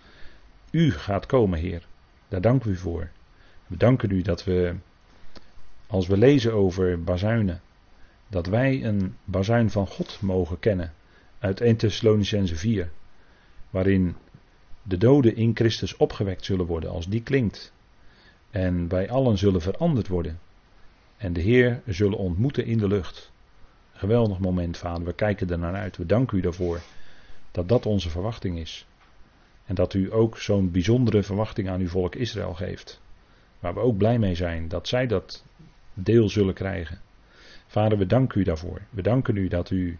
u 0.70 0.92
gaat 0.92 1.26
komen, 1.26 1.58
Heer. 1.58 1.86
Daar 2.28 2.40
danken 2.40 2.68
we 2.68 2.74
u 2.74 2.76
voor. 2.76 3.10
We 3.66 3.76
danken 3.76 4.10
u 4.10 4.22
dat 4.22 4.44
we, 4.44 4.74
als 5.86 6.06
we 6.06 6.16
lezen 6.16 6.52
over 6.52 7.02
bazuinen, 7.02 7.60
dat 8.28 8.46
wij 8.46 8.84
een 8.84 9.16
bazuin 9.24 9.70
van 9.70 9.86
God 9.86 10.18
mogen 10.20 10.58
kennen. 10.58 10.92
Uit 11.38 11.60
1 11.60 11.76
Thessalonicense 11.76 12.56
4, 12.56 12.90
waarin 13.70 14.16
de 14.82 14.98
doden 14.98 15.36
in 15.36 15.50
Christus 15.54 15.96
opgewekt 15.96 16.44
zullen 16.44 16.66
worden 16.66 16.90
als 16.90 17.08
die 17.08 17.22
klinkt. 17.22 17.72
En 18.50 18.88
wij 18.88 19.10
allen 19.10 19.38
zullen 19.38 19.60
veranderd 19.60 20.08
worden. 20.08 20.40
En 21.16 21.32
de 21.32 21.40
Heer 21.40 21.82
zullen 21.86 22.18
ontmoeten 22.18 22.64
in 22.64 22.78
de 22.78 22.88
lucht. 22.88 23.32
Geweldig 23.92 24.38
moment, 24.38 24.76
vader. 24.76 25.04
We 25.04 25.12
kijken 25.12 25.50
er 25.50 25.58
naar 25.58 25.74
uit. 25.74 25.96
We 25.96 26.06
danken 26.06 26.38
u 26.38 26.40
daarvoor 26.40 26.80
dat 27.50 27.68
dat 27.68 27.86
onze 27.86 28.10
verwachting 28.10 28.58
is. 28.58 28.86
En 29.70 29.76
dat 29.76 29.94
u 29.94 30.12
ook 30.12 30.38
zo'n 30.38 30.70
bijzondere 30.70 31.22
verwachting 31.22 31.68
aan 31.68 31.80
uw 31.80 31.88
volk 31.88 32.14
Israël 32.14 32.54
geeft. 32.54 33.00
Waar 33.58 33.74
we 33.74 33.80
ook 33.80 33.96
blij 33.96 34.18
mee 34.18 34.34
zijn 34.34 34.68
dat 34.68 34.88
zij 34.88 35.06
dat 35.06 35.44
deel 35.94 36.28
zullen 36.28 36.54
krijgen. 36.54 37.00
Vader, 37.66 37.98
we 37.98 38.06
danken 38.06 38.40
u 38.40 38.44
daarvoor. 38.44 38.80
We 38.90 39.02
danken 39.02 39.36
u 39.36 39.48
dat 39.48 39.70
u 39.70 39.98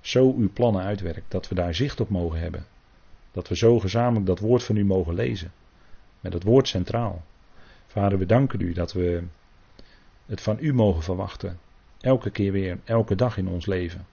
zo 0.00 0.34
uw 0.38 0.52
plannen 0.52 0.82
uitwerkt. 0.82 1.30
Dat 1.30 1.48
we 1.48 1.54
daar 1.54 1.74
zicht 1.74 2.00
op 2.00 2.08
mogen 2.08 2.40
hebben. 2.40 2.66
Dat 3.32 3.48
we 3.48 3.56
zo 3.56 3.78
gezamenlijk 3.80 4.26
dat 4.26 4.38
woord 4.38 4.62
van 4.62 4.76
u 4.76 4.84
mogen 4.84 5.14
lezen. 5.14 5.52
Met 6.20 6.32
het 6.32 6.42
woord 6.42 6.68
centraal. 6.68 7.24
Vader, 7.86 8.18
we 8.18 8.26
danken 8.26 8.60
u 8.60 8.72
dat 8.72 8.92
we 8.92 9.22
het 10.26 10.40
van 10.40 10.56
u 10.60 10.74
mogen 10.74 11.02
verwachten. 11.02 11.58
Elke 12.00 12.30
keer 12.30 12.52
weer, 12.52 12.78
elke 12.84 13.14
dag 13.14 13.36
in 13.36 13.48
ons 13.48 13.66
leven. 13.66 14.06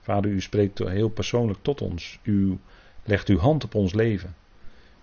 Vader, 0.00 0.30
u 0.30 0.40
spreekt 0.40 0.78
heel 0.78 1.08
persoonlijk 1.08 1.58
tot 1.62 1.80
ons. 1.80 2.18
U 2.22 2.58
legt 3.04 3.28
uw 3.28 3.38
hand 3.38 3.64
op 3.64 3.74
ons 3.74 3.94
leven. 3.94 4.38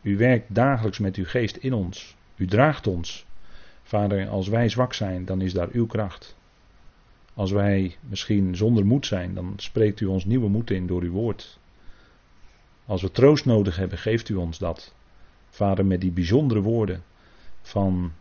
U 0.07 0.17
werkt 0.17 0.55
dagelijks 0.55 0.99
met 0.99 1.15
uw 1.15 1.25
geest 1.25 1.55
in 1.55 1.73
ons. 1.73 2.15
U 2.35 2.45
draagt 2.45 2.87
ons. 2.87 3.25
Vader, 3.83 4.29
als 4.29 4.47
wij 4.47 4.69
zwak 4.69 4.93
zijn, 4.93 5.25
dan 5.25 5.41
is 5.41 5.53
daar 5.53 5.69
uw 5.71 5.85
kracht. 5.85 6.35
Als 7.33 7.51
wij 7.51 7.97
misschien 8.09 8.55
zonder 8.55 8.85
moed 8.85 9.05
zijn, 9.05 9.33
dan 9.33 9.53
spreekt 9.57 9.99
u 9.99 10.05
ons 10.05 10.25
nieuwe 10.25 10.49
moed 10.49 10.71
in 10.71 10.87
door 10.87 11.01
uw 11.01 11.11
woord. 11.11 11.59
Als 12.85 13.01
we 13.01 13.11
troost 13.11 13.45
nodig 13.45 13.75
hebben, 13.75 13.97
geeft 13.97 14.29
u 14.29 14.35
ons 14.35 14.57
dat. 14.57 14.93
Vader, 15.49 15.85
met 15.85 16.01
die 16.01 16.11
bijzondere 16.11 16.61
woorden 16.61 17.03
van 17.61 18.11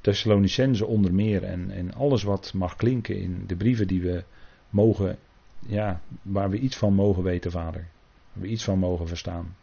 Thessalonicense 0.00 0.86
onder 0.86 1.14
meer 1.14 1.44
en, 1.44 1.70
en 1.70 1.94
alles 1.94 2.22
wat 2.22 2.52
mag 2.54 2.76
klinken 2.76 3.16
in 3.20 3.44
de 3.46 3.56
brieven 3.56 3.86
die 3.86 4.02
we 4.02 4.24
mogen, 4.70 5.18
ja, 5.66 6.00
waar 6.22 6.50
we 6.50 6.58
iets 6.58 6.76
van 6.76 6.94
mogen 6.94 7.22
weten, 7.22 7.50
Vader. 7.50 7.88
Waar 8.32 8.42
we 8.42 8.48
iets 8.48 8.64
van 8.64 8.78
mogen 8.78 9.08
verstaan. 9.08 9.54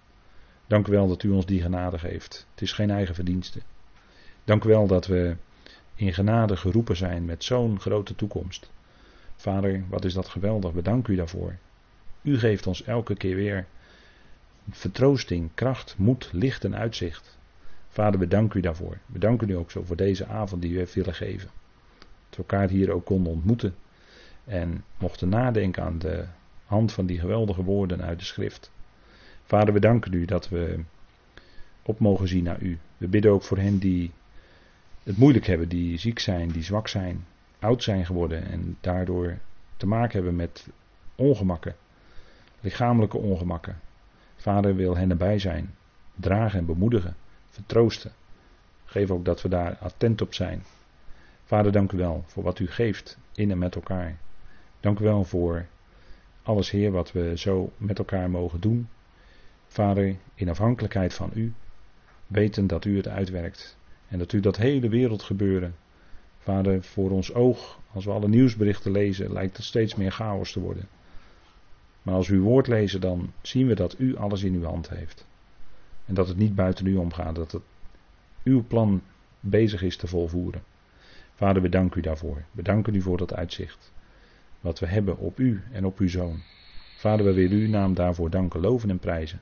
Dank 0.70 0.88
u 0.88 0.92
wel 0.92 1.08
dat 1.08 1.24
u 1.24 1.30
ons 1.30 1.46
die 1.46 1.62
genade 1.62 2.00
geeft. 2.00 2.48
Het 2.52 2.62
is 2.62 2.72
geen 2.72 2.90
eigen 2.90 3.16
verdienste. 3.16 3.60
Dank 4.44 4.64
u 4.64 4.68
wel 4.68 4.88
dat 4.88 5.08
we 5.08 5.36
in 5.96 6.14
genade 6.14 6.58
geroepen 6.58 6.96
zijn 6.96 7.26
met 7.26 7.44
zo'n 7.44 7.80
grote 7.80 8.16
toekomst. 8.16 8.72
Vader, 9.36 9.84
wat 9.90 10.06
is 10.06 10.14
dat 10.14 10.28
geweldig. 10.28 10.74
Bedank 10.74 11.08
u 11.08 11.16
daarvoor. 11.16 11.56
U 12.22 12.40
geeft 12.40 12.68
ons 12.68 12.84
elke 12.84 13.16
keer 13.16 13.36
weer 13.36 13.66
vertroosting, 14.70 15.50
kracht, 15.54 15.96
moed, 15.98 16.30
licht 16.32 16.64
en 16.64 16.76
uitzicht. 16.76 17.38
Vader, 17.88 18.20
we 18.20 18.28
danken 18.28 18.60
u 18.60 18.62
daarvoor. 18.62 18.98
We 19.06 19.20
danken 19.20 19.50
u 19.50 19.54
ook 19.54 19.72
zo 19.72 19.84
voor 19.84 19.96
deze 19.96 20.26
avond 20.26 20.62
die 20.62 20.72
u 20.72 20.78
heeft 20.78 20.94
willen 20.94 21.14
geven. 21.14 21.50
Dat 22.00 22.08
we 22.30 22.38
elkaar 22.38 22.70
hier 22.70 22.92
ook 22.92 23.06
konden 23.06 23.34
ontmoeten. 23.34 23.76
En 24.46 24.84
mochten 24.98 25.30
nadenken 25.30 25.84
aan 25.84 26.00
de 26.00 26.26
hand 26.66 26.92
van 26.92 27.06
die 27.06 27.20
geweldige 27.20 27.64
woorden 27.64 28.02
uit 28.02 28.20
de 28.20 28.26
schrift. 28.26 28.72
Vader, 29.50 29.74
we 29.74 29.80
danken 29.80 30.14
u 30.14 30.26
dat 30.26 30.50
we 30.50 30.80
op 31.82 32.00
mogen 32.00 32.28
zien 32.28 32.44
naar 32.44 32.62
u. 32.62 32.78
We 32.98 33.08
bidden 33.08 33.32
ook 33.32 33.44
voor 33.44 33.58
hen 33.58 33.78
die 33.78 34.12
het 35.04 35.18
moeilijk 35.18 35.46
hebben, 35.46 35.70
die 35.70 35.98
ziek 35.98 36.20
zijn, 36.20 36.50
die 36.50 36.64
zwak 36.64 36.88
zijn, 36.88 37.26
oud 37.60 37.84
zijn 37.84 38.06
geworden 38.06 38.46
en 38.46 38.78
daardoor 38.82 39.38
te 39.78 39.88
maken 39.88 40.14
hebben 40.14 40.36
met 40.36 40.68
ongemakken, 41.16 41.76
lichamelijke 42.60 43.18
ongemakken. 43.18 43.80
Vader 44.36 44.76
wil 44.76 44.98
hen 44.98 45.10
erbij 45.10 45.40
zijn, 45.40 45.76
dragen 46.16 46.60
en 46.60 46.66
bemoedigen, 46.66 47.16
vertroosten. 47.50 48.12
Geef 48.86 49.12
ook 49.12 49.26
dat 49.26 49.42
we 49.42 49.50
daar 49.50 49.78
attent 49.78 50.22
op 50.22 50.34
zijn. 50.34 50.64
Vader, 51.46 51.72
dank 51.72 51.92
u 51.92 51.98
wel 51.98 52.24
voor 52.28 52.44
wat 52.44 52.60
u 52.60 52.68
geeft 52.68 53.18
in 53.36 53.52
en 53.52 53.58
met 53.58 53.76
elkaar. 53.76 54.18
Dank 54.80 55.00
u 55.00 55.04
wel 55.04 55.24
voor 55.24 55.66
alles, 56.42 56.70
Heer, 56.72 56.92
wat 56.92 57.12
we 57.12 57.38
zo 57.38 57.72
met 57.78 57.98
elkaar 57.98 58.30
mogen 58.30 58.60
doen. 58.60 58.88
Vader, 59.72 60.16
in 60.36 60.50
afhankelijkheid 60.50 61.14
van 61.14 61.32
u, 61.34 61.54
weten 62.28 62.68
dat 62.68 62.86
u 62.86 62.98
het 62.98 63.08
uitwerkt. 63.08 63.78
En 64.08 64.20
dat 64.20 64.34
u 64.34 64.40
dat 64.40 64.58
hele 64.58 64.90
wereldgebeuren, 64.90 65.76
Vader, 66.38 66.84
voor 66.84 67.12
ons 67.12 67.34
oog, 67.34 67.80
als 67.94 68.06
we 68.06 68.12
alle 68.12 68.28
nieuwsberichten 68.28 68.92
lezen, 68.92 69.34
lijkt 69.34 69.58
het 69.58 69.66
steeds 69.66 69.96
meer 69.96 70.12
chaos 70.12 70.52
te 70.52 70.60
worden. 70.60 70.88
Maar 72.02 72.16
als 72.16 72.28
we 72.28 72.36
uw 72.36 72.44
woord 72.44 72.68
lezen, 72.68 73.02
dan 73.02 73.32
zien 73.42 73.68
we 73.68 73.76
dat 73.76 73.96
u 73.98 74.18
alles 74.18 74.44
in 74.44 74.54
uw 74.54 74.64
hand 74.64 74.90
heeft. 74.90 75.26
En 76.06 76.14
dat 76.14 76.28
het 76.28 76.38
niet 76.38 76.56
buiten 76.56 76.86
u 76.86 76.96
omgaat, 76.96 77.36
dat 77.36 77.52
het 77.52 77.62
uw 78.44 78.64
plan 78.68 79.02
bezig 79.40 79.82
is 79.82 79.98
te 79.98 80.08
volvoeren. 80.08 80.64
Vader, 81.36 81.62
we 81.62 81.70
danken 81.70 82.00
u 82.00 82.02
daarvoor. 82.02 82.44
We 82.52 82.62
danken 82.62 82.96
u 82.96 83.02
voor 83.02 83.18
dat 83.18 83.34
uitzicht. 83.34 83.92
Wat 84.60 84.80
we 84.80 84.88
hebben 84.88 85.18
op 85.18 85.40
u 85.40 85.62
en 85.72 85.86
op 85.86 86.00
uw 86.00 86.10
zoon. 86.10 86.42
Vader, 86.98 87.26
we 87.26 87.34
willen 87.34 87.58
uw 87.58 87.70
naam 87.70 87.94
daarvoor 87.94 88.30
danken, 88.30 88.60
loven 88.60 88.90
en 88.90 89.00
prijzen. 89.00 89.42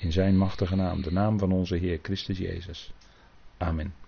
In 0.00 0.12
zijn 0.12 0.36
machtige 0.36 0.76
naam, 0.76 1.02
de 1.02 1.12
naam 1.12 1.38
van 1.38 1.52
onze 1.52 1.76
Heer 1.76 1.98
Christus 2.02 2.38
Jezus. 2.38 2.92
Amen. 3.56 3.99